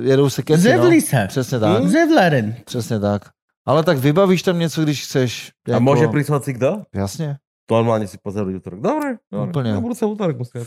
[0.00, 0.82] jedou se keci, no.
[0.82, 1.26] Zevli sa.
[1.26, 1.86] Přesně tak.
[1.86, 2.54] Zevlaren.
[2.64, 3.22] Přesně tak.
[3.66, 5.30] Ale tak vybavíš tam něco, když chceš.
[5.66, 6.86] A môže prísť hoci kto?
[6.94, 7.36] Jasně.
[7.66, 8.78] Normálne si pozrieť útorok.
[8.78, 9.50] Dobre, dobre.
[9.50, 9.70] Úplne.
[9.74, 10.62] Na budúce útorok musím.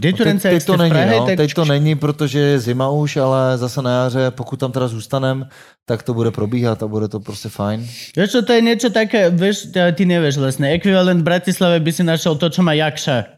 [0.00, 1.26] Kde tu No, teď, teď to není, no.
[1.26, 1.36] tak...
[1.36, 5.48] teď to není, protože je zima už, ale zase na jaře, pokud tam teda zůstanem,
[5.84, 7.88] tak to bude probíhat a bude to prostě fajn.
[8.28, 10.72] Čo, to je niečo také, vieš, ty, nevieš vlastne.
[10.72, 13.36] Ekvivalent Bratislave by si našiel to, čo má Jakša.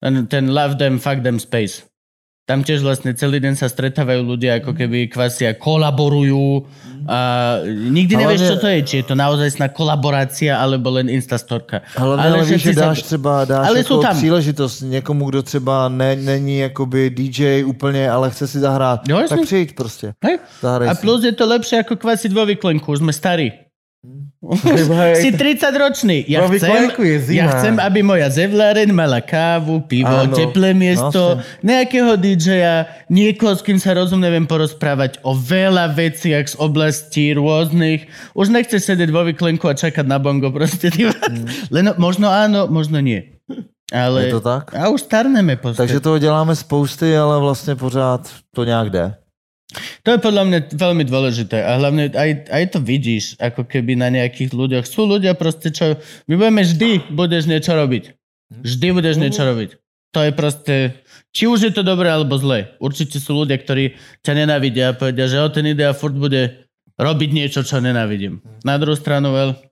[0.00, 1.84] Ten, ten Love Them, Fuck Them Space.
[2.48, 6.64] Tam tiež vlastne celý deň sa stretávajú ľudia, ako keby kvasia, kolaborujú
[7.04, 7.18] a
[7.66, 8.78] nikdy Ale nevieš, ne- čo to je.
[8.82, 11.84] Či je to naozaj Ale kolaborácia, alebo len instastorka.
[11.92, 14.16] ale, ale všetci že dáš sa- třeba dáš Ale jako jsou tam.
[14.16, 19.36] příležitost někomu, kdo třeba ne, není jakoby DJ úplně, ale chce si zahrát, Jo, jasně.
[19.36, 20.12] tak přijď prostě.
[20.24, 20.38] Hej?
[20.62, 21.00] Zahraj A si.
[21.04, 23.52] plus je to lepšie ako kvasiť vo vyklenku, už sme starí.
[25.18, 26.22] Si 30 ročný.
[26.30, 26.94] Ja Vo chcem,
[27.34, 30.30] ja chcem, aby moja zevláreň mala kávu, pivo, Áno.
[30.30, 36.54] teplé miesto, nejakého DJ-a, niekoho, s kým sa rozum neviem porozprávať o veľa veciach z
[36.54, 38.06] oblastí rôznych.
[38.38, 40.94] Už nechceš sedieť vo vyklenku a čakať na bongo proste.
[40.94, 41.10] Ty.
[41.74, 43.42] Len možno áno, možno nie.
[43.90, 44.30] Ale...
[44.30, 44.70] Je to tak?
[44.70, 45.82] A už starneme proste.
[45.82, 49.14] Takže toho děláme spousty, ale vlastně pořád to nějak jde.
[50.04, 54.08] To je podľa mňa veľmi dôležité a hlavne aj, aj to vidíš, ako keby na
[54.08, 54.88] nejakých ľuďoch.
[54.88, 56.00] Sú ľudia proste, čo...
[56.24, 58.16] My budeme vždy budeš niečo robiť.
[58.64, 59.76] Vždy budeš niečo robiť.
[60.16, 60.74] To je proste...
[61.36, 62.72] Či už je to dobré alebo zlé.
[62.80, 63.92] Určite sú ľudia, ktorí
[64.24, 66.64] ťa nenávidia a povedia, že o ten idea furt bude
[66.96, 68.40] robiť niečo, čo nenávidím.
[68.64, 69.67] Na druhú stranu, veľ...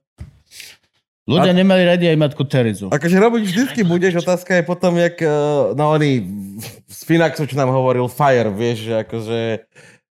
[1.27, 2.87] Ľudia nemali radi aj matku Terezu.
[2.87, 5.27] Akože robiť vždycky budeš, otázka je potom, jak, eh,
[5.75, 6.23] no oni,
[6.87, 9.39] z Finaxu, čo nám hovoril, Fire, vieš, že akože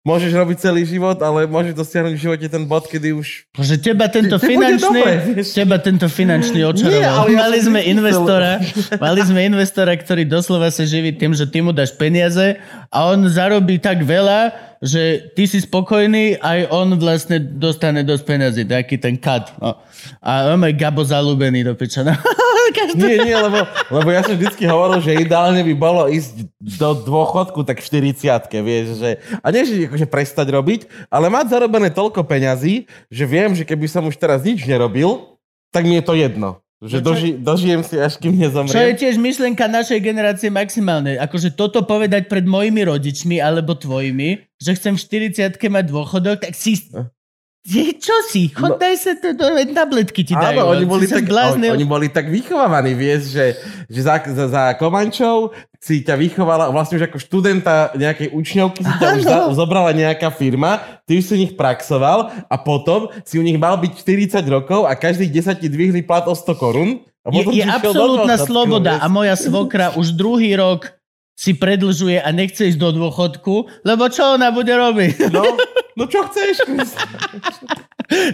[0.00, 3.52] môžeš robiť celý život, ale môžeš dosiahnuť v živote ten bod, kedy už...
[3.52, 6.94] Že teba tento bude finančný, dobre, teba tento finančný očaroval.
[6.94, 8.52] Nie, ale ja mali sme investora,
[8.96, 12.56] mali sme investora, ktorý doslova sa živí tým, že ty mu dáš peniaze
[12.88, 18.62] a on zarobí tak veľa, že ty si spokojný, aj on vlastne dostane dosť peniazy,
[18.64, 19.52] taký ten cut.
[19.60, 19.76] No.
[20.24, 22.00] A on je Gabo zalúbený do piča.
[22.00, 22.16] No.
[22.94, 26.46] Nie, nie, lebo, lebo ja som vždycky hovoril, že ideálne by bolo ísť
[26.78, 28.30] do dôchodku tak v 40
[28.62, 29.18] vieš, že...
[29.42, 33.90] A nie, že akože prestať robiť, ale mať zarobené toľko peňazí, že viem, že keby
[33.90, 35.34] som už teraz nič nerobil,
[35.74, 36.62] tak mi je to jedno.
[36.80, 38.96] Že No doži, dožijem si, až kým Čo je nezomriem.
[38.96, 41.20] tiež myšlenka našej generácie maximálne.
[41.20, 46.52] Akože toto povedať pred mojimi rodičmi alebo tvojimi, že chcem v 40 mať dôchodok, tak
[46.54, 46.76] si...
[47.60, 48.48] Je, čo si?
[48.56, 48.80] Chod, No.
[48.80, 49.44] daj sa to, do
[49.76, 50.64] tabletky ti dajú.
[50.64, 53.52] Áno, oni boli, tak, oni, oni boli tak vychovávaní, vieš, že,
[53.84, 58.94] že za, za, za Komančov si ťa vychovala, vlastne už ako študenta nejakej učňovky si
[58.96, 63.36] ťa už za, zobrala nejaká firma, ty už si u nich praxoval a potom si
[63.36, 67.04] u nich mal byť 40 rokov a každých 10 ti dvihli plat o 100 korún.
[67.20, 70.96] A Je, je absolútna sloboda a moja svokra už druhý rok
[71.40, 75.32] si predlžuje a nechce ísť do dôchodku, lebo čo ona bude robiť?
[75.32, 75.40] No,
[75.98, 76.68] no čo chceš?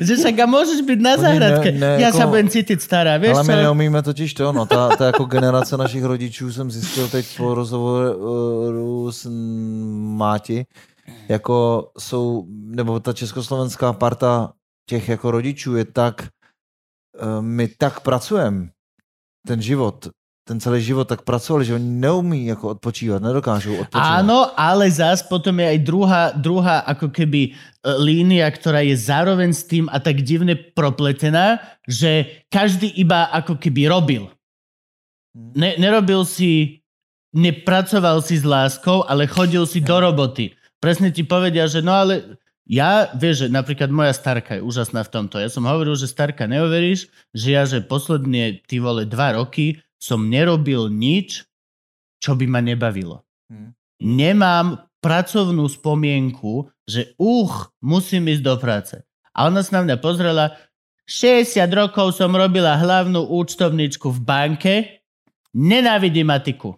[0.02, 1.70] že však a môžeš byť na Oni záhradke.
[1.70, 3.50] ne- ne, ja jako- sa budem cítiť stará, vieš Ale čo?
[3.52, 7.54] my neumíme totiž to, no, ta, ta jako generace našich rodičů jsem zjistil teď po
[7.54, 9.28] rozhovoru s
[10.18, 10.66] Máti,
[11.28, 11.56] jako
[11.98, 14.52] jsou, nebo ta československá parta
[14.90, 18.68] těch jako rodičů je tak, eh, my tak pracujeme,
[19.46, 20.08] ten život,
[20.46, 24.22] ten celý život tak pracovali, že oni neumí jako odpočívat, nedokážou odpočívat.
[24.22, 27.52] Áno, ale zás potom je aj druhá, druhá ako keby e,
[27.98, 31.58] línia, ktorá je zároveň s tým a tak divne propletená,
[31.90, 34.30] že každý iba ako keby robil.
[35.34, 36.78] Ne, nerobil si,
[37.34, 40.54] nepracoval si s láskou, ale chodil si do roboty.
[40.78, 42.38] Presne ti povedia, že no ale
[42.70, 45.42] ja, vieš, že napríklad moja starka je úžasná v tomto.
[45.42, 50.30] Ja som hovoril, že starka, neuveríš, že ja, že posledné, ty vole, dva roky som
[50.30, 51.42] nerobil nič,
[52.22, 53.26] čo by ma nebavilo.
[53.50, 53.74] Hm.
[54.06, 54.66] Nemám
[55.02, 58.96] pracovnú spomienku, že uch, musím ísť do práce.
[59.34, 60.54] A ona sa na mňa pozrela,
[61.06, 64.74] 60 rokov som robila hlavnú účtovničku v banke,
[65.54, 66.74] nenávidím matiku.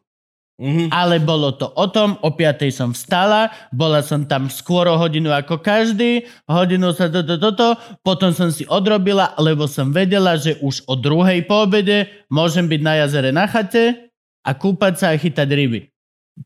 [0.58, 0.90] Mhm.
[0.90, 5.30] Ale bolo to o tom, o 5 som vstala, bola som tam skôr o hodinu
[5.30, 10.82] ako každý, hodinu sa toto, toto, potom som si odrobila, lebo som vedela, že už
[10.90, 14.10] o druhej po obede môžem byť na jazere na chate
[14.42, 15.94] a kúpať sa a chytať ryby.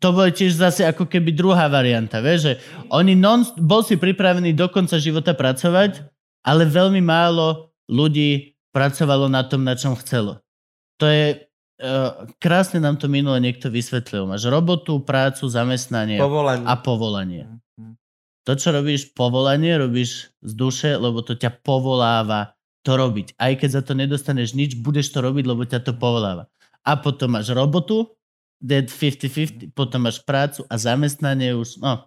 [0.04, 2.52] To bolo tiež zase ako keby druhá varianta, vieš, že
[2.92, 6.04] oni non, bol si pripravený do konca života pracovať,
[6.44, 10.40] ale veľmi málo ľudí pracovalo na tom, na čom chcelo.
[11.00, 11.44] To je
[12.38, 14.24] krásne nám to minule niekto vysvetlil.
[14.30, 16.66] Máš robotu, prácu, zamestnanie Povolanie.
[16.66, 17.42] a povolanie.
[17.78, 17.94] Hm.
[18.46, 23.38] To, čo robíš povolanie, robíš z duše, lebo to ťa povoláva to robiť.
[23.38, 26.50] Aj keď za to nedostaneš nič, budeš to robiť, lebo ťa to povoláva.
[26.82, 28.10] A potom máš robotu,
[28.58, 32.06] dead 50-50, potom máš prácu a zamestnanie už, no,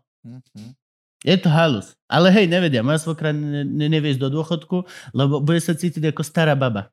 [1.25, 1.95] je to halus.
[2.05, 4.77] Ale hej, nevedia, moja svokra ne, ne, nevie ísť do dôchodku,
[5.15, 6.91] lebo bude sa cítiť ako stará baba.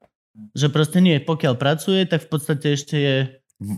[0.56, 3.16] Že proste nie, pokiaľ pracuje, tak v podstate ešte je,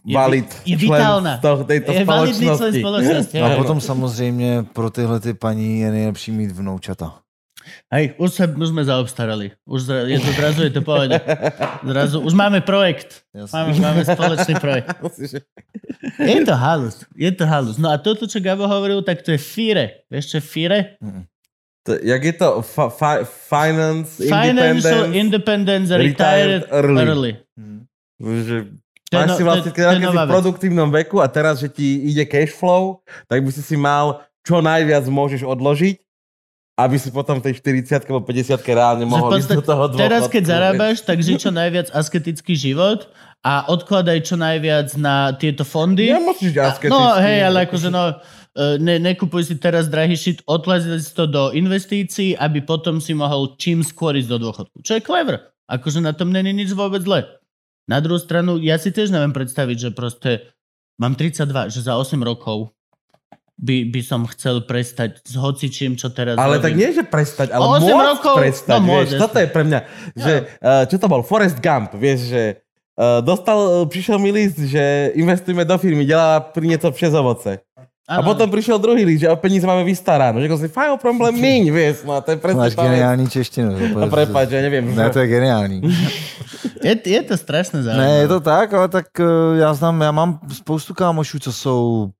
[0.06, 0.46] je Valid.
[0.62, 1.34] je člen vitálna.
[1.38, 2.80] z toho, tejto je validný člen spoločnosti.
[2.80, 3.36] spoločnosti.
[3.40, 7.24] No a potom samozřejmě pro tyhle ty paní je nejlepší mít vnoučata.
[7.88, 9.56] Hej, už, sa, už sme zaobstarali.
[9.64, 11.16] Už zra, je to, zrazu je to pohode.
[11.80, 13.24] Zrazu, už máme projekt.
[13.32, 14.92] Máme, máme spoločný projekt.
[16.20, 17.08] Je to halus.
[17.16, 17.80] Je to halus.
[17.80, 20.04] No a toto, čo Gabo hovoril, tak to je FIRE.
[20.12, 20.78] Vieš, čo je FIRE?
[21.84, 22.48] To- Jak je to?
[22.64, 25.18] Fa- fi- finance, Financial independence?
[25.18, 27.02] Independence Retired Retired early.
[27.04, 27.32] Early.
[27.60, 27.80] Hm.
[28.20, 28.56] Že
[29.12, 32.02] je máš no- si to keď je si v produktívnom veku a teraz, že ti
[32.08, 35.96] ide cash flow, tak by si si mal čo najviac môžeš odložiť,
[36.74, 40.02] aby si potom v tej 40 alebo 50 reálne mohol ísť do toho dôchodku.
[40.02, 43.06] Teraz, keď zarábaš, tak ži čo najviac asketický život
[43.46, 46.10] a odkladaj čo najviac na tieto fondy.
[46.10, 46.90] Nemusíš A- asketicky.
[46.90, 48.18] No hej, ale akože no,
[48.56, 53.58] ne, nekupuj si teraz drahý shit, odkladaj si to do investícií, aby potom si mohol
[53.58, 54.76] čím skôr ísť do dôchodku.
[54.80, 55.36] Čo je clever.
[55.66, 57.26] Akože na tom není nič vôbec zle.
[57.84, 60.30] Na druhú stranu, ja si tiež neviem predstaviť, že proste
[60.96, 62.72] mám 32, že za 8 rokov
[63.54, 66.64] by, by som chcel prestať s hocičím, čo teraz Ale robím.
[66.64, 68.34] tak nie, že prestať, ale O 8 môcť rokov?
[68.34, 69.08] prestať, No, vieš.
[69.14, 69.80] Toto je pre mňa,
[70.14, 72.42] že, uh, čo to bol, Forrest Gump, vieš, že
[72.98, 77.62] uh, dostal, prišiel mi list, že investujeme do firmy, delá pri niečo přes ovoce.
[78.04, 78.28] A Áno.
[78.28, 80.36] potom prišiel druhý list, že o peníze máme vystaráno.
[80.36, 81.96] Že si fajn, problém míň, vieš.
[82.04, 83.72] No a to je presne Máš geniální češtinu.
[83.96, 84.84] No prepáč, ja neviem.
[84.92, 85.80] Ne, to je geniální.
[86.84, 88.08] Je, je to strašné zaujímavé.
[88.08, 89.24] Ne, je to tak, ale tak eh,
[89.56, 92.10] já znám, já mám spoustu kámošů, co jsou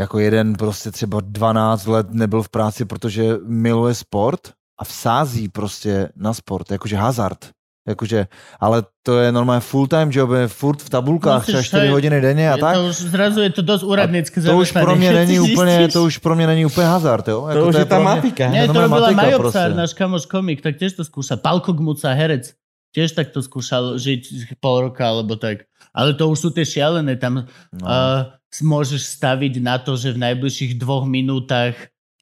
[0.00, 6.08] jako jeden prostě třeba 12 let nebyl v práci, protože miluje sport a vsází prostě
[6.16, 7.48] na sport, jakože hazard.
[7.84, 8.26] Jakože,
[8.60, 11.84] ale to je normálně full time job, je furt v tabulkách, Musíš, třeba to 4
[11.84, 12.74] je- hodiny denně a Je tak.
[12.76, 16.18] To už zrazu je to dosť úradnícky To už pro mě není úplně, to už
[16.18, 17.48] pro mě není úplně hazard, jo?
[17.52, 18.48] To už je tá pro mě- matika.
[18.48, 19.76] Nie, to to robila Majopsár, proste.
[19.76, 21.36] náš kamoš komik, tak tiež to skúšal.
[21.44, 22.56] Palko Gmuca, herec,
[22.96, 25.68] tiež takto skúšal žiť pol roka, alebo tak.
[25.92, 28.32] Ale to už sú tie šialené, tam No, uh,
[28.64, 31.74] môžeš staviť na to, že v najbližších dvoch minútach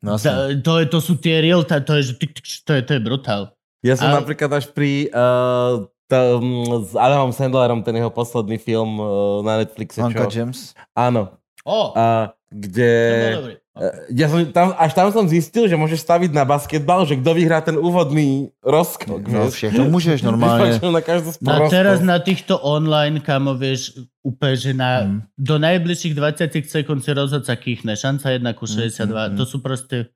[0.02, 2.82] no, da, to, je, to sú tie real to je, že tik, tik, to je,
[2.82, 3.52] to je brutál.
[3.82, 6.42] Ja som Ale- napríklad až pri uh, tom,
[6.82, 9.06] s Adamom Sandlerom, ten jeho posledný film uh,
[9.42, 10.38] na Netflixe, Anka čo?
[10.38, 10.70] James.
[10.94, 11.34] Áno.
[11.62, 12.90] O, A to kde...
[13.34, 13.54] dobrý.
[13.72, 17.32] Eh, Ja som, tam, až tam som zistil, že môžeš staviť na basketbal, že kto
[17.32, 19.24] vyhrá ten úvodný rozskok.
[19.24, 20.76] No všechno můžeš normálně.
[20.76, 25.18] Vypačujú na každú a teraz na týchto online, kamo, vieš, úplne, že na, Mm.
[25.40, 27.96] do najbližších 20 sekúnd si rozhod sa kýchne.
[27.96, 29.09] Šanca 1 ku 62.
[29.09, 29.36] mm, mm.
[29.40, 30.12] To sú proste,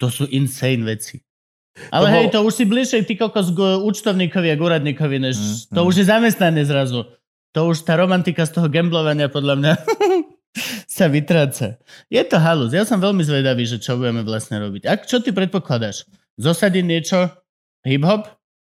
[0.00, 1.20] to sú insane veci.
[1.90, 5.16] Ale To hej, bol- to už si bližšie ty kokos k účtovníkovi a k úradníkovi,
[5.20, 5.88] než Mm, to mm.
[5.88, 7.02] už je zamestnané zrazu.
[7.50, 9.72] To už tá romantika z toho gamblovania podľa mňa.
[10.88, 11.82] sa vytráca.
[12.06, 12.70] Je to halus.
[12.70, 14.86] Ja som veľmi zvedavý, že čo budeme vlastne robiť.
[14.86, 16.06] A čo ty predpokladáš?
[16.36, 17.18] Zosadiť niečo
[17.82, 18.30] hip-hop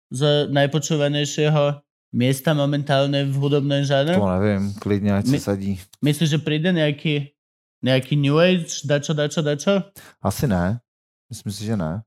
[0.08, 4.14] z najpočúvanejšieho miesta momentálne v hudobnom žánru?
[4.14, 5.72] To nevím, klidně, ať se My- sadí.
[5.98, 7.34] Myslíš, že príde nejaký,
[7.82, 9.82] nejaký New Age, dačo, dačo, dačo?
[10.22, 10.78] Asi ne.
[11.26, 12.02] Myslím si, že ne.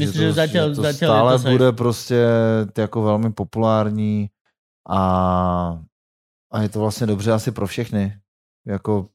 [0.00, 2.18] Myslíš, že zatiaľ, že to zatiaľ stále je to bude prostě
[2.78, 4.30] jako velmi populární
[4.88, 5.02] a,
[6.52, 8.16] a je to vlastně dobře asi pro všechny.
[8.66, 9.08] Jako,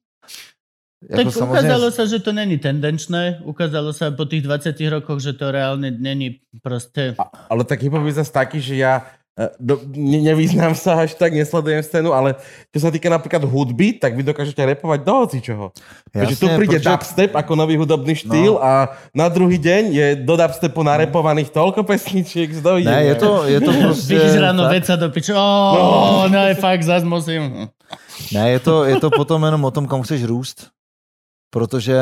[0.97, 3.45] Tak jako ukázalo sa, že to není tendenčné.
[3.45, 7.13] Ukázalo sa po tých 20 rokoch, že to reálne není proste...
[7.49, 9.16] Ale tak hip je zase taký, že ja eh,
[9.61, 12.33] do, ne, nevyznám sa až tak, nesledujem scénu, ale
[12.73, 15.65] čo sa týka napríklad hudby, tak vy dokážete repovať do hocičoho.
[16.09, 18.63] Takže tu príde protože- dubstep ako nový hudobný štýl No.
[18.65, 22.89] a na druhý deň je do dubstepu narepovaných toľko pesničiek, že dojde.
[22.89, 24.13] Ne, je to, je to prostě...
[24.17, 25.33] Vidíš ráno tak- veca do piče.
[25.37, 27.69] Oh, no, no fakt, zas musím.
[28.33, 30.67] Ne, je to, je to potom jenom o tom, kam chceš růst.
[31.53, 31.95] Protože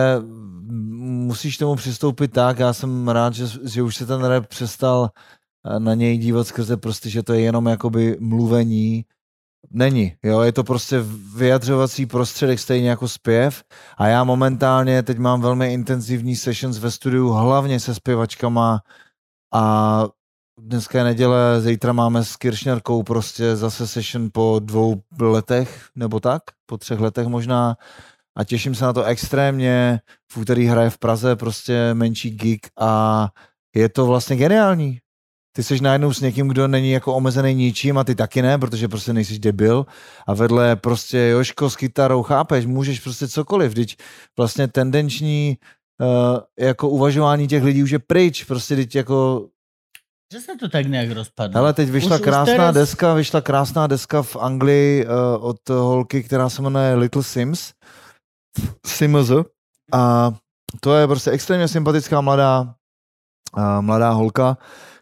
[1.26, 5.20] musíš tomu přistoupit tak, já jsem rád, že, že už se ten rap přestal eh,
[5.80, 9.06] na něj dívat skrze prostě, že to je jenom jakoby mluvení.
[9.72, 11.00] Není, jo, je to prostě
[11.36, 13.64] vyjadřovací prostředek stejně jako zpěv
[13.98, 18.82] a já momentálně teď mám velmi intenzivní sessions ve studiu, hlavně se zpěvačkama
[19.54, 20.06] a
[20.60, 26.44] dneska je neděle, zítra máme s Kiršňarkou prostě zase session po dvou letech, nebo tak,
[26.66, 27.76] po třech letech možná
[28.38, 30.00] a těším se na to extrémně.
[30.32, 33.30] V úterý hraje v Praze prostě menší gig a
[33.76, 35.00] je to vlastně geniální.
[35.56, 38.88] Ty jsi najednou s někým, kdo není jako omezený ničím a ty taky ne, protože
[38.88, 39.86] prostě nejsi debil
[40.28, 43.96] a vedle prostě Joško s kytarou, chápeš, můžeš prostě cokoliv, teď
[44.38, 45.58] vlastně tendenční
[46.02, 49.48] uh, jako uvažování těch lidí už je pryč, prostě teď jako
[50.34, 51.54] Že sa to tak nejak rozpadlo.
[51.54, 55.70] Hele, teď vyšla Už- už krásná teraz- deska, vyšla krásná deska v Anglii uh, od
[55.70, 57.74] holky, která se jmenuje Little Sims.
[58.86, 59.32] Sims.
[59.94, 60.32] A
[60.82, 62.74] to je prostě extrémně sympatická mladá,
[63.58, 64.58] uh, mladá holka,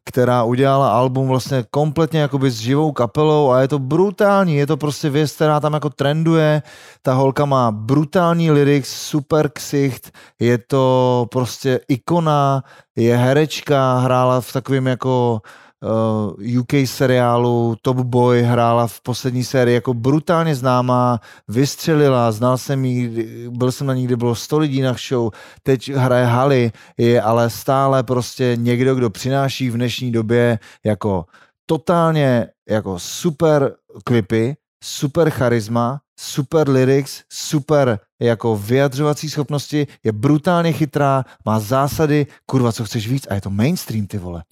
[0.05, 4.77] která udělala album vlastně kompletně jakoby s živou kapelou a je to brutální, je to
[4.77, 6.61] prostě věc, která tam jako trenduje,
[7.01, 12.63] ta holka má brutální lyrics, super ksicht, je to prostě ikona,
[12.95, 15.41] je herečka, hrála v takovém jako
[15.83, 22.85] uh, UK seriálu Top Boy, hrála v poslední sérii jako brutálně známá, vystřelila, znal jsem
[22.85, 25.31] jí, byl jsem na ní, kdy bylo 100 lidí na show,
[25.63, 31.25] teď hraje haly, je ale stále prostě někdo, kdo přináší v dnešní době jako
[31.65, 41.25] totálně jako super klipy, super charisma, super lyrics, super jako vyjadřovací schopnosti, je brutálně chytrá,
[41.45, 44.43] má zásady, kurva, co chceš víc a je to mainstream, ty vole.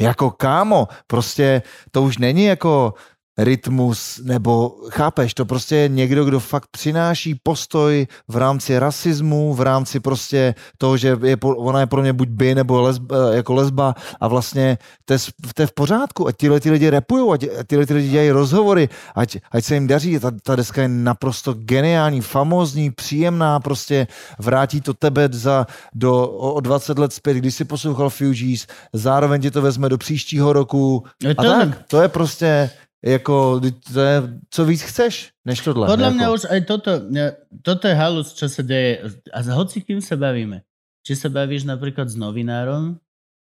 [0.00, 2.94] Jako kámo, prostě to už není jako
[3.38, 9.60] rytmus, nebo chápeš, to prostě je někdo, kdo fakt přináší postoj v rámci rasismu, v
[9.60, 13.94] rámci prostě toho, že je, ona je pro mě buď by nebo lesba, jako lesba
[14.20, 15.18] a vlastně to je,
[15.54, 18.30] to je v pořádku, ať tyhle ty lidi repujou, ať, ať tyhle ty lidi dělají
[18.30, 24.06] rozhovory, ať, ať se jim daří, ta, ta deska je naprosto geniální, famózní, příjemná, prostě
[24.38, 29.42] vrátí to tebe za, do, o, o 20 let zpět, když si poslouchal Fugees, zároveň
[29.42, 32.70] tě to vezme do příštího roku Je a tak, to je prostě
[33.04, 33.60] jako,
[33.92, 35.86] to je, co víc chceš, než tohle.
[35.86, 36.16] Podľa jako.
[36.16, 39.04] mňa už aj toto, ne, toto je halus, čo sa deje.
[39.28, 40.64] A s hoci kým sa bavíme.
[41.04, 42.96] Či sa bavíš napríklad s novinárom,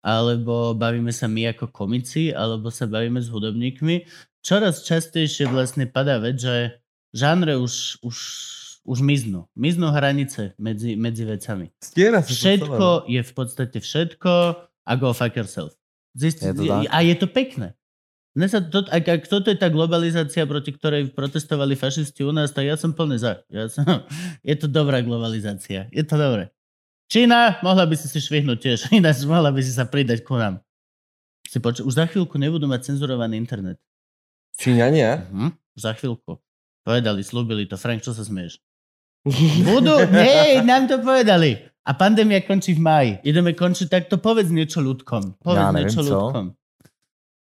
[0.03, 4.11] alebo bavíme sa my ako komici, alebo sa bavíme s hudobníkmi.
[4.43, 6.83] Čoraz častejšie vlastne padá vec, že
[7.15, 8.17] žánre už, už,
[8.85, 9.47] už miznú.
[9.55, 11.71] Miznú hranice medzi, medzi vecami.
[11.79, 12.67] Stiera sa celé, no.
[12.67, 14.33] Všetko je v podstate všetko
[14.85, 15.79] a go fuck yourself.
[16.13, 16.91] Zist, Je to tak?
[16.91, 17.79] a je to pekné.
[18.35, 22.51] Mne sa to, ak, ak toto je tá globalizácia, proti ktorej protestovali fašisti u nás,
[22.51, 23.47] tak ja som plný za.
[23.47, 23.87] Ja som,
[24.49, 25.87] je to dobrá globalizácia.
[25.95, 26.51] Je to dobré.
[27.07, 28.79] Čína, mohla by si si švihnúť tiež.
[28.99, 30.59] Ináč mohla by si sa pridať ku nám.
[31.47, 33.79] Si poč- už za chvíľku nebudú mať cenzurovaný internet.
[34.59, 35.31] Číňania?
[35.31, 35.49] Mhm.
[35.79, 36.43] Už za chvíľku.
[36.83, 37.79] Povedali, slúbili to.
[37.79, 38.59] Frank, čo sa smieš?
[39.71, 39.95] Budú?
[40.11, 41.71] Nie, nám to povedali.
[41.85, 43.13] A pandémia končí v máji.
[43.23, 45.39] Ideme končiť, tak to povedz niečo ľudkom.
[45.39, 46.09] Povedz nevím, niečo co.
[46.11, 46.45] ľudkom.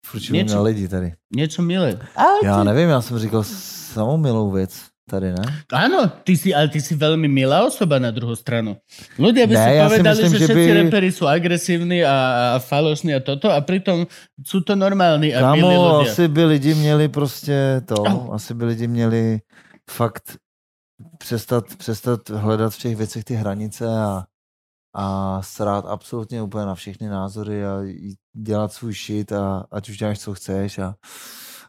[0.06, 0.56] Furt Něco.
[0.56, 1.14] na lidi tady.
[1.36, 2.00] Niečo milé.
[2.16, 4.74] Ale Já ty, nevím, já jsem říkal samou milou věc
[5.10, 5.44] tady, ne?
[5.74, 8.80] Áno, ty si, ale ty si veľmi milá osoba na druhú stranu.
[9.20, 12.16] Ľudia by Ne, si povedali, myslím, že že všetci by- reperi sú agresívni a,
[12.56, 14.08] a falošní a toto a pritom
[14.40, 16.12] sú to normálni a milí Kámo, ľudia.
[16.16, 18.32] asi by lidi měli prostě to, Au.
[18.34, 19.40] asi by lidi měli
[19.90, 20.38] fakt
[21.18, 24.24] přestat, přestat hledat v těch věcech ty hranice a,
[24.94, 27.80] a srát absolutně úplně na všechny názory a
[28.34, 30.96] dělat svůj shit a ať už děláš, co chceš a,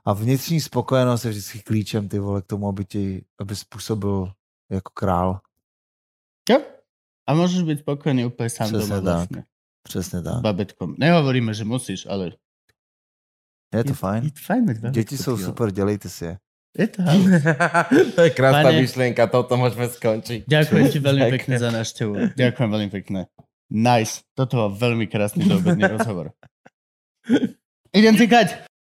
[0.05, 4.33] a vnitřní spokojenost je vždycky klíčem, ty vole, k tomu, aby ti, aby způsobil
[4.71, 5.41] jako král.
[6.51, 6.59] Jo?
[7.23, 9.05] A môžeš byť spokojný úplne sám Přesně doma tak.
[9.31, 9.41] vlastne.
[9.83, 10.41] Přesně S tak.
[10.43, 10.95] babetkom.
[10.99, 12.35] Nehovoríme, že musíš, ale
[13.75, 14.25] Je to fajn.
[14.25, 14.67] je to fajn.
[14.91, 15.47] Děti jsou jo.
[15.47, 16.39] super, dělejte si je.
[16.73, 17.05] Je to
[18.17, 20.49] to je krásna Pane- myšlienka, toto môžeme skončiť.
[20.49, 21.37] Ďakujem ti veľmi Ďakujem.
[21.37, 22.13] pekne za návštevu.
[22.33, 23.21] Ďakujem veľmi pekne.
[23.69, 24.25] Nice.
[24.33, 26.33] Toto bol veľmi krásny doobedný rozhovor.
[27.93, 28.72] Idem cikať.